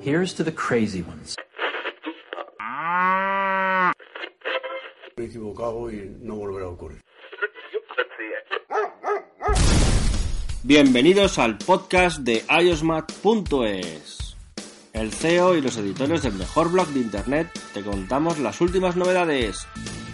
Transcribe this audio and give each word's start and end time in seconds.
Here's 0.00 0.34
to 0.34 0.44
the 0.44 0.52
crazy 0.52 1.02
ones. 1.02 1.36
Me 5.16 5.24
he 5.24 5.26
equivocado 5.26 5.90
y 5.90 6.16
no 6.20 6.34
volverá 6.34 6.66
a 6.66 6.68
ocurrir. 6.70 7.00
Bienvenidos 10.64 11.38
al 11.38 11.58
podcast 11.58 12.18
de 12.20 12.44
iosmat.es. 12.48 14.36
El 14.92 15.12
CEO 15.12 15.56
y 15.56 15.60
los 15.60 15.76
editores 15.76 16.22
del 16.22 16.34
mejor 16.34 16.72
blog 16.72 16.88
de 16.88 17.00
internet 17.00 17.48
te 17.72 17.82
contamos 17.82 18.38
las 18.38 18.60
últimas 18.60 18.96
novedades. 18.96 19.66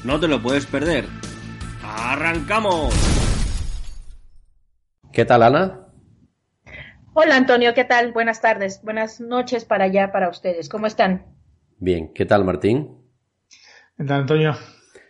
No 0.05 0.21
te 0.21 0.29
lo 0.29 0.43
puedes 0.43 0.67
perder. 0.67 1.07
¡Arrancamos! 1.83 2.95
¿Qué 5.13 5.25
tal, 5.25 5.43
Ana? 5.43 5.80
Hola, 7.23 7.37
Antonio, 7.37 7.75
¿qué 7.75 7.85
tal? 7.85 8.13
Buenas 8.13 8.41
tardes, 8.41 8.81
buenas 8.83 9.21
noches 9.21 9.67
para 9.67 9.85
allá, 9.85 10.11
para 10.11 10.31
ustedes. 10.31 10.71
¿Cómo 10.71 10.87
están? 10.87 11.27
Bien, 11.77 12.15
¿qué 12.15 12.25
tal, 12.25 12.47
Martín? 12.47 12.97
¿Qué 13.99 14.05
tal, 14.05 14.23
Antonio? 14.23 14.57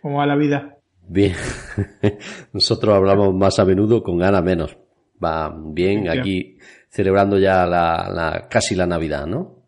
¿Cómo 0.01 0.17
va 0.17 0.25
la 0.25 0.35
vida? 0.35 0.77
Bien. 1.07 1.33
Nosotros 2.51 2.93
hablamos 2.93 3.33
más 3.33 3.59
a 3.59 3.65
menudo 3.65 4.03
con 4.03 4.21
Ana 4.21 4.41
menos. 4.41 4.77
Va 5.23 5.55
bien 5.57 6.09
aquí 6.09 6.57
celebrando 6.89 7.39
ya 7.39 7.65
la, 7.65 8.09
la, 8.13 8.49
casi 8.49 8.75
la 8.75 8.85
Navidad, 8.85 9.25
¿no? 9.25 9.63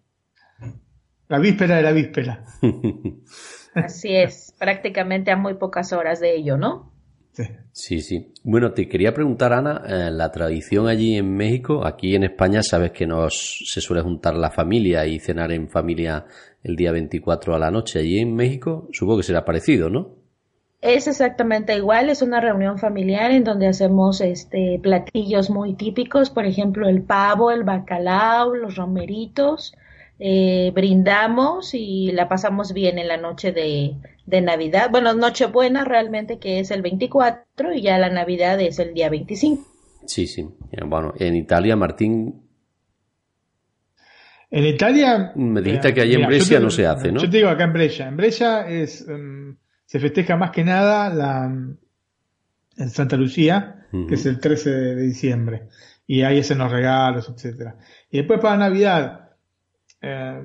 La 1.30 1.40
víspera 1.40 1.78
de 1.78 1.82
la 1.82 1.94
víspera. 1.94 2.44
Así 3.74 4.14
es, 4.14 4.54
prácticamente 4.60 5.32
a 5.32 5.38
muy 5.38 5.54
pocas 5.54 5.94
horas 5.94 6.20
de 6.20 6.36
ello, 6.36 6.58
¿no? 6.58 6.93
Sí. 7.34 7.44
sí, 7.72 8.00
sí. 8.02 8.34
Bueno, 8.44 8.74
te 8.74 8.88
quería 8.88 9.12
preguntar, 9.12 9.54
Ana, 9.54 9.82
eh, 9.88 10.12
la 10.12 10.32
tradición 10.32 10.88
allí 10.88 11.18
en 11.18 11.36
México, 11.36 11.84
aquí 11.84 12.16
en 12.16 12.24
España 12.24 12.62
sabes 12.62 12.92
que 12.92 13.08
nos 13.08 13.64
se 13.66 13.82
suele 13.82 14.04
juntar 14.04 14.36
la 14.36 14.52
familia 14.52 15.06
y 15.08 15.20
cenar 15.20 15.52
en 15.52 15.68
familia 15.68 16.26
el 16.62 16.76
día 16.76 16.92
24 16.92 17.56
a 17.56 17.60
la 17.60 17.72
noche. 17.72 18.00
Allí 18.00 18.20
en 18.20 18.36
México 18.36 18.88
supongo 18.92 19.18
que 19.18 19.24
será 19.24 19.44
parecido, 19.44 19.90
¿no? 19.90 20.24
Es 20.80 21.08
exactamente 21.08 21.76
igual, 21.76 22.10
es 22.10 22.22
una 22.22 22.42
reunión 22.42 22.78
familiar 22.78 23.32
en 23.32 23.46
donde 23.46 23.68
hacemos 23.68 24.20
este 24.20 24.80
platillos 24.84 25.50
muy 25.50 25.76
típicos, 25.76 26.30
por 26.30 26.46
ejemplo, 26.46 26.90
el 26.90 27.04
pavo, 27.04 27.52
el 27.52 27.64
bacalao, 27.64 28.54
los 28.54 28.76
romeritos, 28.76 29.74
eh, 30.26 30.72
brindamos 30.74 31.74
y 31.74 32.14
la 32.14 32.30
pasamos 32.30 32.72
bien 32.72 32.98
en 32.98 33.10
la 33.10 33.18
noche 33.18 33.52
de, 33.52 33.96
de 34.26 34.42
Navidad. 34.42 34.90
Bueno, 34.90 35.14
Nochebuena 35.14 35.84
realmente 35.84 36.40
que 36.40 36.62
es 36.62 36.72
el 36.72 36.82
24 36.82 37.74
y 37.74 37.82
ya 37.82 37.98
la 37.98 38.10
Navidad 38.10 38.62
es 38.62 38.80
el 38.80 38.94
día 38.94 39.10
25. 39.10 39.68
Sí, 40.06 40.28
sí. 40.28 40.48
Bueno, 40.86 41.14
en 41.20 41.36
Italia, 41.36 41.76
Martín. 41.76 42.42
EnItalia. 44.50 45.34
Me 45.36 45.62
dijiste 45.62 45.94
que 45.94 46.00
allí 46.00 46.14
en 46.14 46.26
Brescia 46.26 46.58
no 46.62 46.70
se 46.70 46.88
hace, 46.88 47.12
¿no? 47.12 47.20
Yo 47.20 47.30
te 47.30 47.38
digo 47.38 47.50
acá 47.50 47.66
en 47.66 47.74
Brescia. 47.74 48.08
En 48.08 48.16
Brescia 48.16 48.66
es, 48.70 49.06
um, 49.06 49.58
se 49.86 50.00
festeja 50.00 50.38
más 50.38 50.52
que 50.52 50.64
nada 50.64 51.14
la, 51.14 51.52
en 52.78 52.90
Santa 52.90 53.18
Lucía, 53.18 53.88
uh 53.92 53.98
-huh. 53.98 54.08
que 54.08 54.16
es 54.16 54.26
el 54.26 54.40
13 54.40 54.70
de 54.70 55.02
diciembre. 55.02 55.64
Y 56.08 56.22
ahí 56.22 56.40
hacen 56.40 56.60
los 56.60 56.72
regalos, 56.72 57.28
etcétera. 57.28 57.76
Y 58.10 58.20
después 58.20 58.40
para 58.40 58.56
Navidad, 58.56 59.23
eh, 60.04 60.42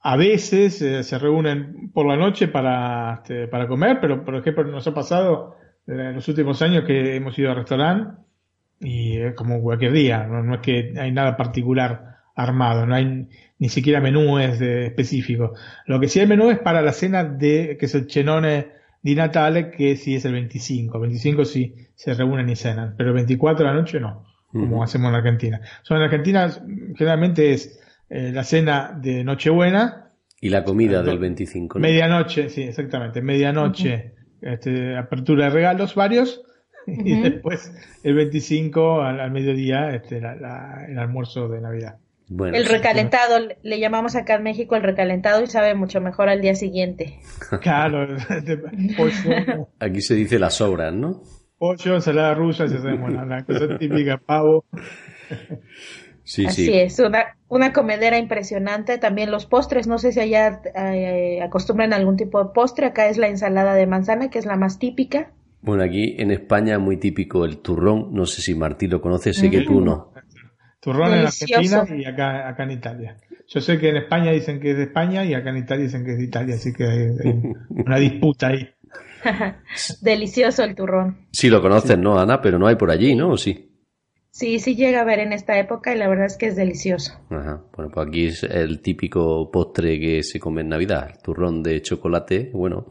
a 0.00 0.16
veces 0.16 0.80
eh, 0.82 1.04
se 1.04 1.18
reúnen 1.18 1.90
por 1.92 2.06
la 2.06 2.16
noche 2.16 2.48
para, 2.48 3.14
este, 3.14 3.46
para 3.46 3.68
comer, 3.68 3.98
pero 4.00 4.24
por 4.24 4.34
ejemplo 4.34 4.64
nos 4.64 4.86
ha 4.86 4.94
pasado 4.94 5.56
en 5.86 6.14
los 6.14 6.26
últimos 6.28 6.62
años 6.62 6.84
que 6.84 7.14
hemos 7.16 7.38
ido 7.38 7.50
al 7.50 7.56
restaurante 7.56 8.22
y 8.80 9.18
es 9.18 9.34
como 9.34 9.60
cualquier 9.62 9.92
día, 9.92 10.26
no, 10.26 10.42
no, 10.42 10.54
es 10.54 10.60
que 10.60 10.94
hay 10.98 11.12
nada 11.12 11.36
particular 11.36 12.16
armado, 12.34 12.86
no 12.86 12.94
hay 12.94 13.28
ni 13.58 13.68
siquiera 13.68 14.00
menúes 14.00 14.60
específicos. 14.60 15.56
Lo 15.86 16.00
que 16.00 16.08
sí 16.08 16.18
hay 16.18 16.26
menú 16.26 16.50
es 16.50 16.58
para 16.58 16.82
la 16.82 16.92
cena 16.92 17.22
de, 17.22 17.76
que 17.78 17.86
es 17.86 17.94
el 17.94 18.10
cenone 18.10 18.68
di 19.02 19.14
Natale, 19.14 19.70
que 19.70 19.96
sí 19.96 20.16
es 20.16 20.24
el 20.24 20.32
25. 20.32 20.96
El 20.96 21.02
25 21.02 21.44
sí 21.44 21.74
se 21.94 22.14
reúnen 22.14 22.48
y 22.48 22.56
cenan, 22.56 22.94
pero 22.96 23.10
el 23.10 23.16
24 23.16 23.64
de 23.64 23.72
la 23.72 23.78
noche 23.78 24.00
no, 24.00 24.24
como 24.50 24.78
uh 24.78 24.80
-huh. 24.80 24.84
hacemos 24.84 25.10
en 25.10 25.14
Argentina. 25.16 25.60
Son 25.82 25.98
en 25.98 26.04
Argentina 26.04 26.50
generalmente 26.96 27.52
es 27.52 27.78
eh, 28.14 28.30
la 28.30 28.44
cena 28.44 28.92
de 29.00 29.24
Nochebuena. 29.24 30.10
Y 30.38 30.50
la 30.50 30.64
comida 30.64 31.02
del 31.02 31.18
25. 31.18 31.78
¿no? 31.78 31.82
Medianoche, 31.82 32.50
sí, 32.50 32.62
exactamente. 32.62 33.22
Medianoche, 33.22 34.12
uh 34.42 34.44
-huh. 34.44 34.52
este, 34.52 34.96
apertura 34.98 35.44
de 35.46 35.50
regalos 35.50 35.94
varios. 35.94 36.42
Uh 36.86 36.90
-huh. 36.92 37.06
Y 37.06 37.22
después 37.22 37.72
el 38.02 38.14
25 38.14 39.00
al, 39.00 39.18
al 39.18 39.30
mediodía 39.30 39.94
este, 39.94 40.20
la, 40.20 40.34
la, 40.36 40.84
el 40.86 40.98
almuerzo 40.98 41.48
de 41.48 41.62
Navidad. 41.62 42.00
Bueno, 42.28 42.54
el 42.56 42.66
recalentado, 42.66 43.38
sí, 43.38 43.54
le 43.62 43.80
llamamos 43.80 44.14
acá 44.14 44.34
en 44.34 44.42
México 44.42 44.76
el 44.76 44.82
recalentado 44.82 45.42
y 45.42 45.46
sabe 45.46 45.74
mucho 45.74 46.02
mejor 46.02 46.28
al 46.28 46.42
día 46.42 46.54
siguiente. 46.54 47.18
Claro, 47.62 48.16
pollo. 48.96 49.68
Aquí 49.80 50.02
se 50.02 50.14
dice 50.14 50.38
las 50.38 50.54
sobras, 50.54 50.92
¿no? 50.92 51.22
Pollo, 51.56 51.94
ensalada 51.94 52.34
rusa, 52.34 52.68
se 52.68 52.76
sabe, 52.76 52.98
bueno, 52.98 53.24
la 53.24 53.42
cosa 53.44 53.78
típica, 53.78 54.18
pavo. 54.18 54.66
Sí, 56.24 56.46
Así 56.46 56.66
sí. 56.66 56.72
es, 56.74 56.98
una, 56.98 57.36
una 57.48 57.72
comedera 57.72 58.18
impresionante. 58.18 58.98
También 58.98 59.30
los 59.30 59.46
postres, 59.46 59.86
no 59.86 59.98
sé 59.98 60.12
si 60.12 60.20
allá 60.20 60.62
eh, 60.74 61.40
acostumbran 61.42 61.92
algún 61.92 62.16
tipo 62.16 62.42
de 62.42 62.50
postre. 62.54 62.86
Acá 62.86 63.08
es 63.08 63.18
la 63.18 63.28
ensalada 63.28 63.74
de 63.74 63.86
manzana, 63.86 64.30
que 64.30 64.38
es 64.38 64.46
la 64.46 64.56
más 64.56 64.78
típica. 64.78 65.32
Bueno, 65.62 65.82
aquí 65.84 66.16
en 66.18 66.30
España 66.30 66.78
muy 66.78 66.96
típico 66.96 67.44
el 67.44 67.58
turrón. 67.58 68.12
No 68.12 68.26
sé 68.26 68.42
si 68.42 68.54
Martí 68.54 68.86
lo 68.86 69.00
conoce, 69.00 69.32
sé 69.32 69.48
mm 69.48 69.50
que 69.50 69.60
tú 69.62 69.80
no. 69.80 70.12
Turrón 70.80 71.12
Delicioso. 71.12 71.54
en 71.54 71.80
Argentina 71.80 72.02
y 72.02 72.04
acá, 72.12 72.48
acá 72.48 72.64
en 72.64 72.70
Italia. 72.72 73.16
Yo 73.48 73.60
sé 73.60 73.78
que 73.78 73.90
en 73.90 73.98
España 73.98 74.32
dicen 74.32 74.60
que 74.60 74.72
es 74.72 74.76
de 74.76 74.84
España 74.84 75.24
y 75.24 75.34
acá 75.34 75.50
en 75.50 75.58
Italia 75.58 75.84
dicen 75.84 76.04
que 76.04 76.12
es 76.12 76.18
de 76.18 76.24
Italia, 76.24 76.54
así 76.56 76.72
que 76.72 76.84
hay, 76.84 77.00
hay 77.24 77.42
una 77.68 77.98
disputa 77.98 78.48
ahí. 78.48 78.68
Delicioso 80.00 80.64
el 80.64 80.74
turrón. 80.74 81.26
Sí 81.32 81.48
lo 81.48 81.60
conoces, 81.62 81.98
¿no, 81.98 82.18
Ana? 82.18 82.40
Pero 82.40 82.58
no 82.58 82.66
hay 82.66 82.76
por 82.76 82.90
allí, 82.90 83.14
¿no? 83.14 83.30
¿O 83.30 83.36
sí? 83.36 83.71
Sí, 84.32 84.58
sí 84.60 84.76
llega 84.76 85.02
a 85.02 85.04
ver 85.04 85.18
en 85.18 85.34
esta 85.34 85.58
época 85.58 85.94
y 85.94 85.98
la 85.98 86.08
verdad 86.08 86.24
es 86.24 86.38
que 86.38 86.46
es 86.46 86.56
delicioso. 86.56 87.12
Ajá. 87.28 87.60
Bueno, 87.76 87.90
pues 87.92 88.08
aquí 88.08 88.26
es 88.28 88.42
el 88.44 88.80
típico 88.80 89.50
postre 89.50 90.00
que 90.00 90.22
se 90.22 90.40
come 90.40 90.62
en 90.62 90.70
Navidad, 90.70 91.10
el 91.12 91.22
turrón 91.22 91.62
de 91.62 91.82
chocolate, 91.82 92.50
bueno, 92.50 92.86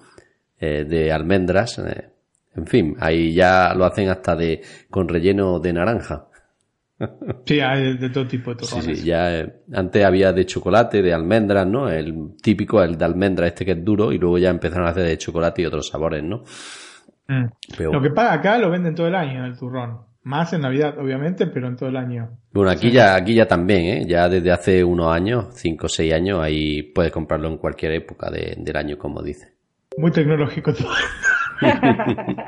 eh, 0.59 0.85
de 0.85 1.11
almendras, 1.11 1.79
eh, 1.79 2.09
en 2.55 2.67
fin, 2.67 2.95
ahí 2.99 3.33
ya 3.33 3.73
lo 3.73 3.85
hacen 3.85 4.09
hasta 4.09 4.35
de 4.35 4.61
con 4.91 5.07
relleno 5.07 5.59
de 5.59 5.73
naranja. 5.73 6.27
Sí, 7.45 7.59
hay 7.59 7.97
de 7.97 8.11
todo 8.11 8.27
tipo 8.27 8.51
de 8.51 8.57
turrones. 8.57 8.85
Sí, 8.85 8.95
sí, 8.97 9.07
ya 9.07 9.39
eh, 9.39 9.63
antes 9.73 10.05
había 10.05 10.31
de 10.33 10.45
chocolate, 10.45 11.01
de 11.01 11.11
almendras, 11.11 11.65
¿no? 11.65 11.89
El 11.89 12.35
típico, 12.39 12.83
el 12.83 12.95
de 12.95 13.05
almendra 13.05 13.47
este 13.47 13.65
que 13.65 13.71
es 13.71 13.83
duro 13.83 14.11
y 14.11 14.19
luego 14.19 14.37
ya 14.37 14.51
empezaron 14.51 14.85
a 14.85 14.91
hacer 14.91 15.05
de 15.05 15.17
chocolate 15.17 15.63
y 15.63 15.65
otros 15.65 15.87
sabores, 15.87 16.23
¿no? 16.23 16.43
Mm. 17.27 17.45
Pero, 17.75 17.93
lo 17.93 18.01
que 18.03 18.11
pasa 18.11 18.33
acá 18.33 18.59
lo 18.59 18.69
venden 18.69 18.93
todo 18.93 19.07
el 19.07 19.15
año 19.15 19.43
el 19.43 19.57
turrón. 19.57 20.10
Más 20.23 20.53
en 20.53 20.61
Navidad, 20.61 20.99
obviamente, 20.99 21.47
pero 21.47 21.67
en 21.67 21.75
todo 21.75 21.89
el 21.89 21.97
año. 21.97 22.37
Bueno, 22.51 22.69
aquí 22.69 22.89
sí. 22.89 22.93
ya, 22.93 23.15
aquí 23.15 23.33
ya 23.33 23.47
también, 23.47 23.85
¿eh? 23.85 24.05
Ya 24.07 24.29
desde 24.29 24.51
hace 24.51 24.83
unos 24.83 25.11
años, 25.11 25.47
cinco 25.55 25.87
o 25.87 25.89
seis 25.89 26.13
años, 26.13 26.39
ahí 26.41 26.83
puedes 26.83 27.11
comprarlo 27.11 27.47
en 27.47 27.57
cualquier 27.57 27.93
época 27.93 28.29
de, 28.29 28.55
del 28.57 28.75
año, 28.77 28.97
como 28.97 29.23
dice. 29.23 29.55
Muy 29.97 30.11
tecnológico 30.11 30.73
todo. 30.73 30.89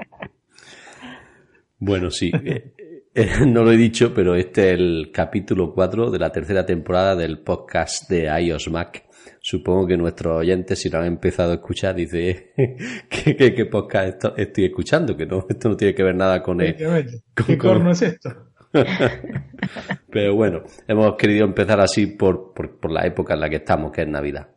bueno, 1.79 2.11
sí. 2.11 2.31
Eh, 2.33 2.73
no 3.47 3.63
lo 3.63 3.71
he 3.71 3.77
dicho, 3.77 4.13
pero 4.13 4.35
este 4.35 4.73
es 4.73 4.79
el 4.79 5.11
capítulo 5.13 5.73
4 5.73 6.11
de 6.11 6.19
la 6.19 6.31
tercera 6.31 6.65
temporada 6.65 7.15
del 7.15 7.39
podcast 7.39 8.09
de 8.09 8.25
iOS 8.41 8.69
Mac. 8.69 9.03
Supongo 9.45 9.87
que 9.87 9.97
nuestros 9.97 10.37
oyentes, 10.37 10.79
si 10.79 10.89
lo 10.89 10.99
han 10.99 11.05
empezado 11.05 11.51
a 11.51 11.55
escuchar, 11.55 11.95
dice 11.95 12.53
¿qué, 13.09 13.35
qué, 13.35 13.53
qué 13.53 13.65
podcast 13.65 14.07
esto, 14.07 14.37
estoy 14.37 14.65
escuchando? 14.65 15.17
Que 15.17 15.25
no, 15.25 15.45
esto 15.49 15.67
no 15.67 15.75
tiene 15.75 15.93
que 15.93 16.01
ver 16.01 16.15
nada 16.15 16.41
con 16.41 16.61
el. 16.61 16.77
Con, 17.35 17.45
¿Qué 17.45 17.57
corno 17.57 17.91
es 17.91 18.03
esto? 18.03 18.29
Pero 20.09 20.35
bueno, 20.35 20.63
hemos 20.87 21.17
querido 21.17 21.43
empezar 21.43 21.81
así 21.81 22.07
por, 22.07 22.53
por, 22.53 22.79
por 22.79 22.89
la 22.89 23.05
época 23.05 23.33
en 23.33 23.41
la 23.41 23.49
que 23.49 23.57
estamos, 23.57 23.91
que 23.91 24.03
es 24.03 24.07
Navidad. 24.07 24.47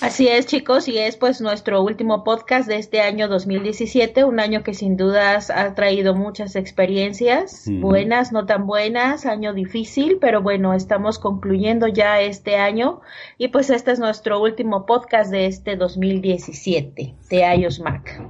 Así 0.00 0.28
es, 0.28 0.46
chicos, 0.46 0.88
y 0.88 0.96
es 0.96 1.18
pues 1.18 1.42
nuestro 1.42 1.82
último 1.82 2.24
podcast 2.24 2.66
de 2.66 2.76
este 2.76 3.02
año 3.02 3.28
2017, 3.28 4.24
un 4.24 4.40
año 4.40 4.62
que 4.62 4.72
sin 4.72 4.96
dudas 4.96 5.50
ha 5.50 5.74
traído 5.74 6.14
muchas 6.14 6.56
experiencias, 6.56 7.68
buenas, 7.70 8.32
no 8.32 8.46
tan 8.46 8.66
buenas, 8.66 9.26
año 9.26 9.52
difícil, 9.52 10.16
pero 10.18 10.40
bueno, 10.40 10.72
estamos 10.72 11.18
concluyendo 11.18 11.86
ya 11.86 12.18
este 12.22 12.56
año 12.56 13.02
y 13.36 13.48
pues 13.48 13.68
este 13.68 13.90
es 13.90 13.98
nuestro 14.00 14.40
último 14.40 14.86
podcast 14.86 15.30
de 15.30 15.44
este 15.44 15.76
2017 15.76 17.16
de 17.28 17.54
iOS 17.56 17.80
Mac. 17.80 18.22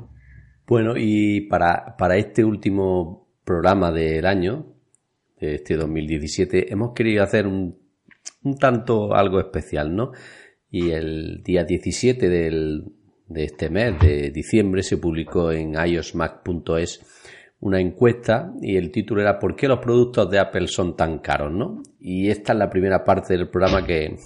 Bueno, 0.67 0.95
y 0.97 1.43
para, 1.43 1.97
para 1.97 2.17
este 2.17 2.45
último 2.45 3.29
programa 3.45 3.93
del 3.93 4.27
año, 4.27 4.75
de 5.39 5.55
este 5.55 5.77
2017, 5.77 6.73
hemos 6.73 6.95
querido 6.95 7.23
hacer 7.23 7.47
un, 7.47 7.79
un 8.43 8.59
tanto 8.59 9.15
algo 9.15 9.39
especial, 9.39 9.95
¿no? 9.95 10.11
Y 10.71 10.91
el 10.91 11.43
día 11.43 11.65
17 11.65 12.29
del, 12.29 12.93
de 13.27 13.45
este 13.45 13.71
mes, 13.71 13.99
de 14.01 14.31
diciembre, 14.31 14.83
se 14.83 14.99
publicó 14.99 15.51
en 15.53 15.75
iosmac.es 15.75 17.01
una 17.61 17.81
encuesta 17.81 18.53
y 18.63 18.77
el 18.77 18.91
título 18.91 19.21
era 19.21 19.39
¿Por 19.39 19.55
qué 19.55 19.69
los 19.69 19.81
productos 19.81 20.31
de 20.31 20.39
Apple 20.39 20.69
son 20.69 20.97
tan 20.97 21.19
caros? 21.19 21.53
¿no? 21.53 21.83
Y 21.99 22.31
esta 22.31 22.53
es 22.53 22.59
la 22.59 22.71
primera 22.71 23.05
parte 23.05 23.37
del 23.37 23.51
programa 23.51 23.87
que, 23.87 24.17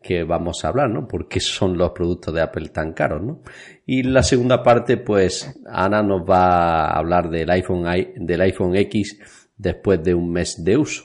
que 0.00 0.22
vamos 0.22 0.64
a 0.64 0.68
hablar, 0.68 0.88
¿no? 0.88 1.08
¿Por 1.08 1.28
qué 1.28 1.40
son 1.40 1.76
los 1.76 1.90
productos 1.90 2.32
de 2.32 2.42
Apple 2.42 2.68
tan 2.68 2.92
caros, 2.92 3.22
¿no? 3.22 3.42
Y 3.86 4.04
la 4.04 4.22
segunda 4.22 4.62
parte, 4.62 4.96
pues 4.98 5.60
Ana 5.66 6.02
nos 6.02 6.22
va 6.22 6.86
a 6.86 6.98
hablar 6.98 7.28
del 7.28 7.50
iPhone, 7.50 7.84
del 8.16 8.40
iPhone 8.40 8.76
X 8.76 9.18
después 9.56 10.02
de 10.02 10.14
un 10.14 10.30
mes 10.30 10.62
de 10.62 10.76
uso. 10.76 11.04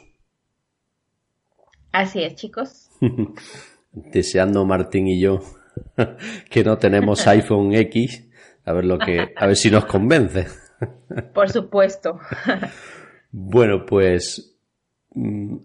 Así 1.91 2.21
es, 2.21 2.35
chicos. 2.35 2.89
Deseando 3.95 4.65
Martín 4.65 5.07
y 5.07 5.19
yo 5.19 5.39
que 6.49 6.63
no 6.63 6.77
tenemos 6.77 7.25
iPhone 7.27 7.73
X, 7.73 8.27
a 8.65 8.73
ver 8.73 8.85
lo 8.85 8.99
que, 8.99 9.33
a 9.35 9.47
ver 9.47 9.55
si 9.55 9.71
nos 9.71 9.85
convence. 9.85 10.47
Por 11.33 11.49
supuesto. 11.49 12.19
Bueno, 13.31 13.85
pues 13.85 14.55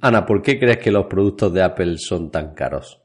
Ana, 0.01 0.27
¿por 0.27 0.43
qué 0.43 0.59
crees 0.59 0.79
que 0.79 0.93
los 0.93 1.07
productos 1.07 1.53
de 1.53 1.63
Apple 1.63 1.99
son 1.99 2.31
tan 2.31 2.55
caros? 2.55 3.03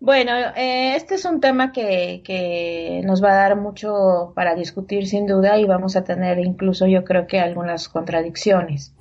Bueno, 0.00 0.32
eh, 0.56 0.96
este 0.96 1.16
es 1.16 1.24
un 1.26 1.40
tema 1.40 1.72
que, 1.72 2.22
que, 2.24 3.02
nos 3.04 3.22
va 3.22 3.32
a 3.32 3.48
dar 3.48 3.56
mucho 3.56 4.32
para 4.34 4.54
discutir 4.54 5.06
sin 5.06 5.26
duda 5.26 5.58
y 5.58 5.66
vamos 5.66 5.94
a 5.94 6.04
tener 6.04 6.38
incluso 6.38 6.86
yo 6.86 7.04
creo 7.04 7.26
que 7.26 7.38
algunas 7.38 7.88
contradicciones. 7.88 8.94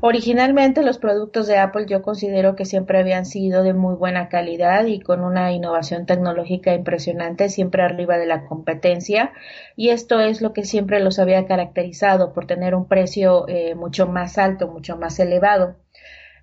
Originalmente 0.00 0.82
los 0.82 0.98
productos 0.98 1.46
de 1.46 1.58
Apple 1.58 1.86
yo 1.88 2.02
considero 2.02 2.56
que 2.56 2.64
siempre 2.64 2.98
habían 2.98 3.26
sido 3.26 3.62
de 3.62 3.74
muy 3.74 3.94
buena 3.94 4.28
calidad 4.28 4.84
y 4.86 5.00
con 5.00 5.22
una 5.22 5.52
innovación 5.52 6.06
tecnológica 6.06 6.74
impresionante, 6.74 7.48
siempre 7.48 7.82
arriba 7.82 8.18
de 8.18 8.26
la 8.26 8.46
competencia 8.46 9.32
y 9.76 9.90
esto 9.90 10.20
es 10.20 10.40
lo 10.40 10.52
que 10.52 10.64
siempre 10.64 11.00
los 11.00 11.18
había 11.18 11.46
caracterizado 11.46 12.32
por 12.32 12.46
tener 12.46 12.74
un 12.74 12.86
precio 12.88 13.46
eh, 13.48 13.74
mucho 13.74 14.06
más 14.06 14.38
alto, 14.38 14.68
mucho 14.68 14.96
más 14.96 15.18
elevado. 15.18 15.76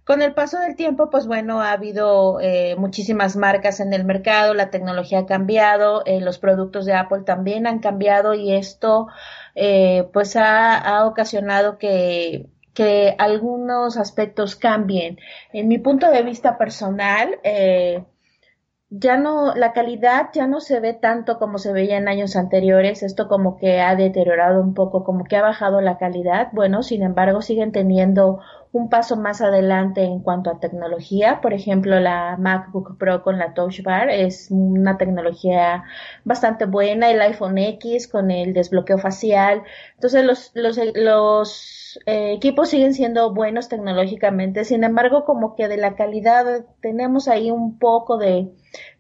Con 0.04 0.22
el 0.22 0.34
paso 0.34 0.58
del 0.60 0.78
tiempo, 0.78 1.10
pues 1.10 1.28
bueno, 1.28 1.60
ha 1.62 1.74
habido 1.74 2.40
eh, 2.40 2.78
muchísimas 2.78 3.36
marcas 3.36 3.82
en 3.82 3.92
el 3.92 4.06
mercado, 4.06 4.54
la 4.54 4.70
tecnología 4.70 5.20
ha 5.20 5.26
cambiado, 5.26 6.02
eh, 6.06 6.22
los 6.22 6.40
productos 6.40 6.86
de 6.86 6.94
Apple 6.94 7.24
también 7.26 7.68
han 7.68 7.80
cambiado 7.80 8.34
y 8.34 8.54
esto 8.54 9.08
pues 10.14 10.36
ha 10.36 11.08
ocasionado 11.08 11.80
que, 11.80 12.46
que, 12.78 13.16
algunos 13.18 13.98
aspectos 13.98 14.56
cambien. 14.56 15.18
En 15.52 15.68
mi 15.68 15.80
punto 15.80 16.12
de 16.12 16.22
vista 16.22 16.58
personal, 16.60 17.40
eh, 17.44 18.04
ya 18.90 19.18
no, 19.18 19.56
la 19.56 19.74
calidad 19.74 20.30
ya 20.34 20.48
no 20.48 20.62
se 20.62 20.80
ve 20.80 20.94
tanto 20.94 21.40
como 21.40 21.58
se 21.58 21.74
veía 21.74 21.98
en 21.98 22.08
años 22.08 22.36
anteriores, 22.36 23.04
esto 23.04 23.28
como 23.28 23.58
que 23.58 23.82
ha 23.82 23.96
deteriorado 23.96 24.62
un 24.62 24.74
poco, 24.74 25.04
como 25.04 25.26
que 25.26 25.36
ha 25.36 25.42
bajado 25.42 25.82
la 25.82 25.98
calidad, 25.98 26.50
bueno, 26.54 26.84
sin 26.84 27.02
embargo 27.04 27.42
siguen 27.42 27.72
teniendo 27.72 28.40
un 28.72 28.90
paso 28.90 29.18
más 29.18 29.42
adelante 29.42 30.04
en 30.04 30.20
cuanto 30.20 30.50
a 30.50 30.60
tecnología. 30.60 31.42
Por 31.42 31.54
ejemplo, 31.54 32.00
la 32.00 32.38
MacBook 32.38 32.98
Pro 32.98 33.24
con 33.24 33.38
la 33.38 33.54
Touch 33.54 33.82
Bar 33.82 34.10
es 34.10 34.48
una 34.52 34.98
tecnología 34.98 35.84
bastante 36.24 36.66
buena. 36.66 37.10
El 37.10 37.22
iPhone 37.22 37.58
X 37.58 38.08
con 38.08 38.32
el 38.32 38.54
desbloqueo 38.54 38.98
facial. 38.98 39.64
Entonces, 39.98 40.24
los, 40.24 40.52
los, 40.54 40.78
los 40.94 42.00
eh, 42.06 42.34
equipos 42.34 42.70
siguen 42.70 42.94
siendo 42.94 43.34
buenos 43.34 43.68
tecnológicamente. 43.68 44.64
Sin 44.64 44.84
embargo, 44.84 45.26
como 45.26 45.56
que 45.56 45.68
de 45.68 45.78
la 45.78 45.96
calidad 45.96 46.66
tenemos 46.82 47.28
ahí 47.28 47.50
un 47.50 47.80
poco 47.80 48.18
de, 48.18 48.52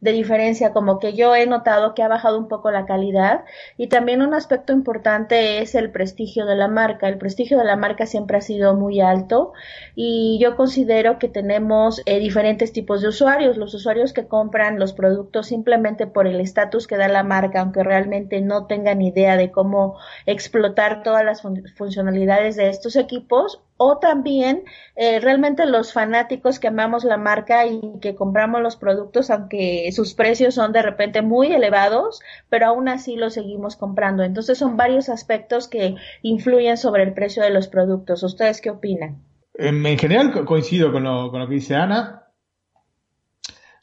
de 0.02 0.12
diferencia, 0.12 0.74
como 0.74 1.00
que 1.00 1.14
yo 1.14 1.36
he 1.36 1.46
notado 1.46 1.94
que 1.94 2.04
ha 2.04 2.08
bajado 2.08 2.38
un 2.38 2.48
poco 2.48 2.72
la 2.72 2.86
calidad 2.86 3.44
y 3.78 3.88
también 3.88 4.22
un 4.22 4.34
aspecto 4.34 4.74
importante 4.74 5.62
es 5.62 5.76
el 5.76 5.92
prestigio 5.92 6.46
de 6.46 6.56
la 6.56 6.68
marca. 6.68 7.08
El 7.08 7.18
prestigio 7.18 7.58
de 7.58 7.66
la 7.66 7.76
marca 7.76 8.06
siempre 8.06 8.38
ha 8.38 8.42
sido 8.42 8.76
muy 8.76 9.02
alto 9.02 9.54
y 9.96 10.40
yo 10.42 10.56
considero 10.56 11.20
que 11.20 11.28
tenemos 11.28 12.02
eh, 12.06 12.20
diferentes 12.20 12.72
tipos 12.74 13.02
de 13.02 13.10
usuarios. 13.10 13.58
Los 13.58 13.74
usuarios 13.74 14.14
que 14.14 14.28
compran 14.28 14.80
los 14.80 14.94
productos 14.94 15.48
simplemente 15.48 16.08
por 16.08 16.28
el 16.28 16.40
estatus 16.40 16.88
que 16.88 16.98
da 16.98 17.08
la 17.08 17.24
marca, 17.24 17.62
aunque 17.62 17.84
realmente 17.84 18.42
no 18.42 18.68
tengan 18.68 19.02
idea 19.02 19.38
de 19.38 19.52
cómo 19.52 19.98
explotar 20.26 20.87
todas 21.04 21.24
las 21.24 21.42
funcionalidades 21.76 22.56
de 22.56 22.70
estos 22.70 22.96
equipos 22.96 23.62
o 23.78 23.98
también 24.00 24.64
eh, 24.96 25.20
realmente 25.20 25.66
los 25.66 25.94
fanáticos 25.94 26.60
que 26.60 26.68
amamos 26.68 27.04
la 27.04 27.18
marca 27.18 27.66
y 27.68 27.80
que 28.02 28.16
compramos 28.16 28.62
los 28.62 28.76
productos 28.76 29.30
aunque 29.30 29.90
sus 29.92 30.14
precios 30.14 30.56
son 30.56 30.72
de 30.72 30.82
repente 30.82 31.22
muy 31.22 31.54
elevados, 31.54 32.22
pero 32.50 32.68
aún 32.68 32.90
así 32.90 33.16
los 33.16 33.34
seguimos 33.34 33.76
comprando. 33.76 34.24
Entonces 34.24 34.58
son 34.58 34.78
varios 34.78 35.10
aspectos 35.10 35.68
que 35.68 35.96
influyen 36.24 36.78
sobre 36.78 37.04
el 37.04 37.14
precio 37.14 37.44
de 37.44 37.52
los 37.52 37.68
productos. 37.68 38.24
¿Ustedes 38.24 38.62
qué 38.62 38.72
opinan? 38.72 39.24
En, 39.54 39.84
general 39.98 40.46
coincido 40.46 40.92
con 40.92 41.04
lo, 41.04 41.32
con 41.32 41.40
lo 41.40 41.48
que 41.48 41.56
dice 41.56 41.76
Ana 41.76 42.24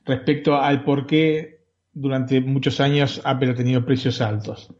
respecto 0.04 0.56
al 0.56 0.84
por 0.84 1.06
qué 1.06 1.64
durante 1.92 2.40
muchos 2.40 2.80
años 2.80 3.22
Apple 3.24 3.52
ha 3.52 3.54
tenido 3.54 3.84
precios 3.84 4.20
altos. 4.20 4.72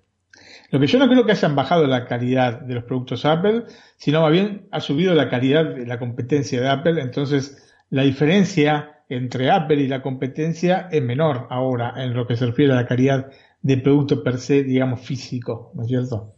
Lo 0.75 0.81
que 0.81 0.89
yo 0.89 0.99
no 0.99 1.09
creo 1.09 1.25
que 1.25 1.31
hayan 1.31 1.55
bajado 1.55 1.87
la 1.87 2.05
calidad 2.05 2.63
de 2.63 2.75
los 2.75 2.83
productos 2.83 3.25
Apple, 3.25 3.63
sino 3.97 4.23
más 4.23 4.33
bien 4.33 4.67
ha 4.73 4.81
subido 4.81 5.15
la 5.15 5.29
calidad 5.29 5.67
de 5.67 5.87
la 5.87 6.01
competencia 6.01 6.61
de 6.61 6.69
Apple, 6.69 7.01
entonces 7.01 7.73
la 7.91 8.03
diferencia 8.03 9.05
entre 9.09 9.53
Apple 9.53 9.77
y 9.77 9.87
la 9.87 10.03
competencia 10.03 10.89
es 10.91 11.01
menor 11.01 11.47
ahora 11.51 11.95
en 12.03 12.13
lo 12.13 12.27
que 12.27 12.35
se 12.37 12.47
refiere 12.47 12.73
a 12.73 12.75
la 12.75 12.87
calidad 12.89 13.31
del 13.63 13.83
producto 13.83 14.25
per 14.25 14.39
se, 14.39 14.65
digamos, 14.65 15.01
físico, 15.01 15.71
¿no 15.77 15.83
es 15.83 15.89
cierto? 15.91 16.35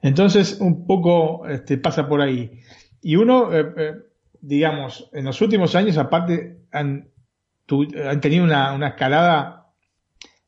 Entonces, 0.00 0.60
un 0.60 0.86
poco 0.86 1.48
este, 1.48 1.76
pasa 1.76 2.08
por 2.08 2.20
ahí. 2.20 2.60
Y 3.00 3.16
uno, 3.16 3.52
eh, 3.52 3.66
eh, 3.76 3.94
digamos, 4.40 5.10
en 5.12 5.24
los 5.24 5.40
últimos 5.40 5.74
años, 5.74 5.98
aparte, 5.98 6.66
han, 6.70 7.08
tenido 8.20 8.44
una 8.44 8.86
escalada 8.86 9.72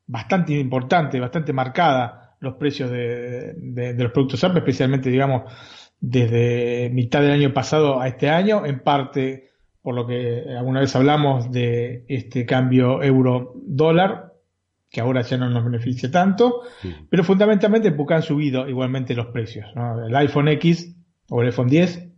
bastante 0.06 0.52
importante, 0.52 1.19
bastante 1.19 1.52
marcada 1.52 2.24
los 2.44 2.55
precios 2.55 2.91
de, 2.91 3.94
los 3.96 4.12
productos 4.12 4.44
Apple, 4.44 4.61
especialmente, 4.61 5.11
digamos, 5.11 5.52
desde 6.00 6.91
mitad 6.93 7.23
del 7.23 7.32
año 7.32 7.52
pasado 7.52 8.00
a 8.00 8.08
este 8.08 8.29
año, 8.29 8.67
en 8.67 8.81
parte 8.81 9.50
por 9.82 9.94
lo 9.94 10.06
que 10.06 10.44
alguna 10.56 10.81
vez 10.81 10.94
hablamos 10.96 11.50
de 11.50 12.05
este 12.08 12.46
cambio 12.46 13.02
euro-dólar, 13.02 14.32
que 14.91 15.00
ahora 15.00 15.23
ya 15.23 15.37
no 15.37 15.50
nos 15.50 15.64
beneficia 15.64 16.11
tanto, 16.11 16.62
pero 17.11 17.25
fundamentalmente 17.25 17.93
porque 17.93 18.14
han 18.14 18.23
subido 18.23 18.69
igualmente 18.69 19.14
los 19.14 19.26
precios. 19.26 19.67
El 20.06 20.14
iPhone 20.17 20.49
X 20.49 20.97
o 21.29 21.43
el 21.43 21.49
iPhone 21.49 21.69
10 21.69 22.08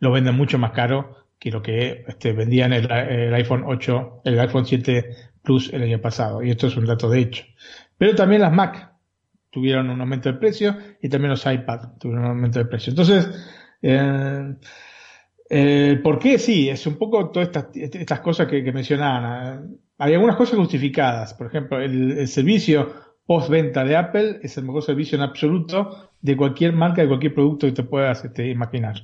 lo 0.00 0.10
venden 0.10 0.34
mucho 0.34 0.58
más 0.58 0.72
caro 0.72 1.16
que 1.38 1.50
lo 1.50 1.62
que 1.62 2.04
este, 2.08 2.32
vendían 2.32 2.72
el, 2.72 2.90
el 2.90 3.34
iPhone 3.34 3.62
8, 3.66 4.22
el 4.24 4.40
iPhone 4.40 4.66
7 4.66 5.30
Plus 5.42 5.72
el 5.72 5.82
año 5.82 6.00
pasado. 6.00 6.42
Y 6.42 6.50
esto 6.50 6.66
es 6.66 6.76
un 6.76 6.86
dato 6.86 7.08
de 7.08 7.20
hecho. 7.20 7.44
Pero 7.96 8.14
también 8.14 8.42
las 8.42 8.52
Mac 8.52 8.89
tuvieron 9.50 9.90
un 9.90 10.00
aumento 10.00 10.32
de 10.32 10.38
precio 10.38 10.76
y 11.02 11.08
también 11.08 11.30
los 11.30 11.44
iPad 11.44 11.98
tuvieron 11.98 12.24
un 12.24 12.30
aumento 12.30 12.58
de 12.58 12.64
precio. 12.66 12.90
Entonces, 12.90 13.28
eh, 13.82 14.54
eh, 15.48 16.00
¿por 16.02 16.18
qué? 16.18 16.38
Sí, 16.38 16.68
es 16.68 16.86
un 16.86 16.96
poco 16.96 17.30
todas 17.30 17.48
estas, 17.48 17.66
estas 17.74 18.20
cosas 18.20 18.46
que, 18.46 18.62
mencionaban. 18.72 19.76
Hay 19.98 20.14
algunas 20.14 20.36
cosas 20.36 20.56
justificadas. 20.56 21.34
Por 21.34 21.48
ejemplo, 21.48 21.80
el, 21.80 22.26
servicio 22.28 22.92
postventa 23.26 23.84
de 23.84 23.96
Apple 23.96 24.38
es 24.42 24.56
el 24.56 24.64
mejor 24.64 24.82
servicio 24.82 25.16
en 25.16 25.22
absoluto 25.22 26.10
de 26.20 26.36
cualquier 26.36 26.72
marca, 26.72 27.02
de 27.02 27.08
cualquier 27.08 27.34
producto 27.34 27.66
que 27.66 27.72
te 27.72 27.82
puedas 27.82 28.24
este, 28.24 28.48
imaginar. 28.48 28.94